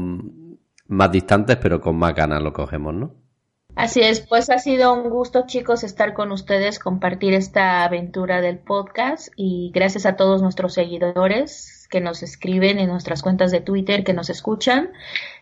más 0.88 1.11
distantes, 1.11 1.57
pero 1.57 1.82
con 1.82 1.97
más 1.97 2.16
ganas 2.16 2.41
lo 2.41 2.53
cogemos, 2.53 2.93
¿no? 2.93 3.24
Así 3.76 3.99
es, 3.99 4.21
pues 4.21 4.49
ha 4.49 4.57
sido 4.57 4.93
un 4.93 5.09
gusto 5.09 5.45
chicos 5.47 5.84
estar 5.84 6.13
con 6.13 6.32
ustedes, 6.32 6.80
compartir 6.80 7.34
esta 7.34 7.84
aventura 7.84 8.39
del 8.39 8.57
podcast 8.57 9.28
y 9.36 9.69
gracias 9.73 10.05
a 10.05 10.15
todos 10.15 10.41
nuestros 10.41 10.73
seguidores 10.73 11.86
que 11.91 11.99
nos 11.99 12.23
escriben 12.23 12.80
en 12.80 12.88
nuestras 12.88 13.21
cuentas 13.21 13.51
de 13.51 13.59
Twitter, 13.59 14.05
que 14.05 14.13
nos 14.13 14.30
escuchan 14.30 14.91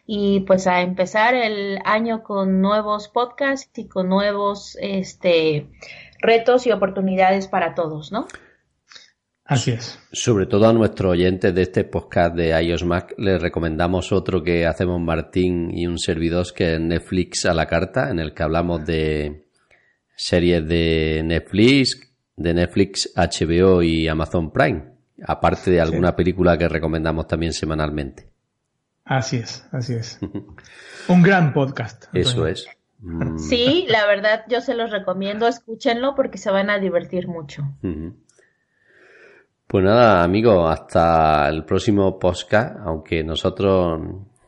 y 0.08 0.42
pues 0.42 0.66
a 0.66 0.82
empezar 0.82 1.36
el 1.36 1.78
año 1.86 2.24
con 2.24 2.60
nuevos 2.60 3.08
podcasts 3.08 3.78
y 3.78 3.88
con 3.88 4.10
nuevos 4.10 4.78
este 4.82 5.68
retos 6.20 6.66
y 6.66 6.72
oportunidades 6.72 7.48
para 7.48 7.76
todos, 7.76 8.12
¿no? 8.12 8.26
Así 9.46 9.72
es. 9.72 10.00
Sobre 10.12 10.46
todo 10.46 10.70
a 10.70 10.74
nuestros 10.74 11.12
oyentes 11.12 11.54
de 11.54 11.64
este 11.64 11.84
podcast 11.84 12.34
de 12.36 12.62
iOS 12.64 12.86
Mac 12.86 13.14
les 13.18 13.42
recomendamos 13.42 14.14
otro 14.14 14.42
que 14.42 14.66
hacemos 14.66 15.02
Martín 15.02 15.70
y 15.78 15.86
un 15.86 16.00
servidor 16.00 16.46
que 16.56 16.76
es 16.76 16.80
Netflix 16.80 17.46
a 17.46 17.54
la 17.54 17.66
carta, 17.66 18.10
en 18.10 18.20
el 18.20 18.34
que 18.34 18.44
hablamos 18.44 18.86
de 18.86 19.48
series 20.16 20.66
de 20.66 21.22
Netflix, 21.26 22.14
de 22.38 22.54
Netflix, 22.54 23.14
HBO 23.16 23.84
y 23.84 24.08
Amazon 24.08 24.52
Prime, 24.52 24.84
aparte 25.28 25.72
de 25.72 25.82
alguna 25.82 26.16
película 26.16 26.58
que 26.58 26.70
recomendamos 26.70 27.28
también 27.28 27.52
semanalmente. 27.52 28.30
Así 29.04 29.38
es, 29.38 29.68
así 29.74 29.96
es. 29.96 30.20
un 31.10 31.22
gran 31.22 31.54
podcast. 31.54 32.06
Eso 32.14 32.48
es. 32.48 32.66
Sí, 33.38 33.86
la 33.90 34.06
verdad 34.06 34.46
yo 34.48 34.62
se 34.62 34.74
los 34.76 34.90
recomiendo, 34.90 35.46
escúchenlo 35.46 36.16
porque 36.16 36.38
se 36.38 36.50
van 36.50 36.70
a 36.70 36.80
divertir 36.80 37.28
mucho. 37.28 37.64
Pues 39.74 39.86
nada, 39.86 40.24
amigos, 40.24 40.70
hasta 40.70 41.50
el 41.50 41.66
próximo 41.66 42.20
podcast, 42.20 42.78
aunque 42.86 43.24
nosotros 43.24 44.02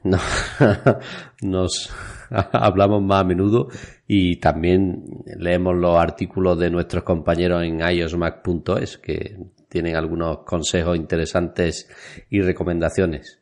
nos 1.41 1.93
hablamos 2.51 3.01
más 3.01 3.21
a 3.21 3.23
menudo 3.23 3.69
y 4.05 4.35
también 4.35 5.03
leemos 5.35 5.77
los 5.77 5.97
artículos 5.97 6.59
de 6.59 6.69
nuestros 6.69 7.03
compañeros 7.03 7.63
en 7.63 7.79
iosmac.es 7.79 8.99
que 8.99 9.35
tienen 9.67 9.95
algunos 9.95 10.43
consejos 10.45 10.95
interesantes 10.95 11.89
y 12.29 12.41
recomendaciones. 12.41 13.39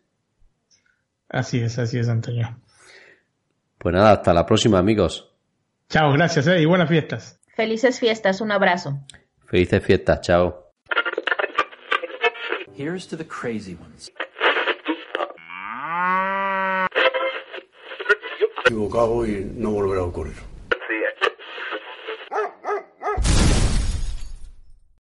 Así 1.28 1.60
es, 1.60 1.78
así 1.80 2.00
es, 2.00 2.08
Antonio. 2.08 2.62
Pues 3.78 3.94
nada, 3.94 4.14
hasta 4.14 4.34
la 4.34 4.46
próxima, 4.46 4.80
amigos. 4.80 5.36
Chao, 5.90 6.14
gracias 6.14 6.48
eh, 6.48 6.62
y 6.62 6.66
buenas 6.66 6.88
fiestas. 6.88 7.42
Felices 7.58 8.00
fiestas, 8.00 8.40
un 8.40 8.54
abrazo. 8.54 9.02
Felices 9.48 9.84
fiestas, 9.84 10.22
chao. 10.22 10.63
Here's 12.76 13.06
to 13.08 13.16
the 13.16 13.24
crazy 13.24 13.76
ones. 13.76 14.10
Equivocado 18.66 19.28
y 19.28 19.46
no 19.56 19.70
volverá 19.70 20.02
a 20.02 20.06
ocurrir. 20.06 20.53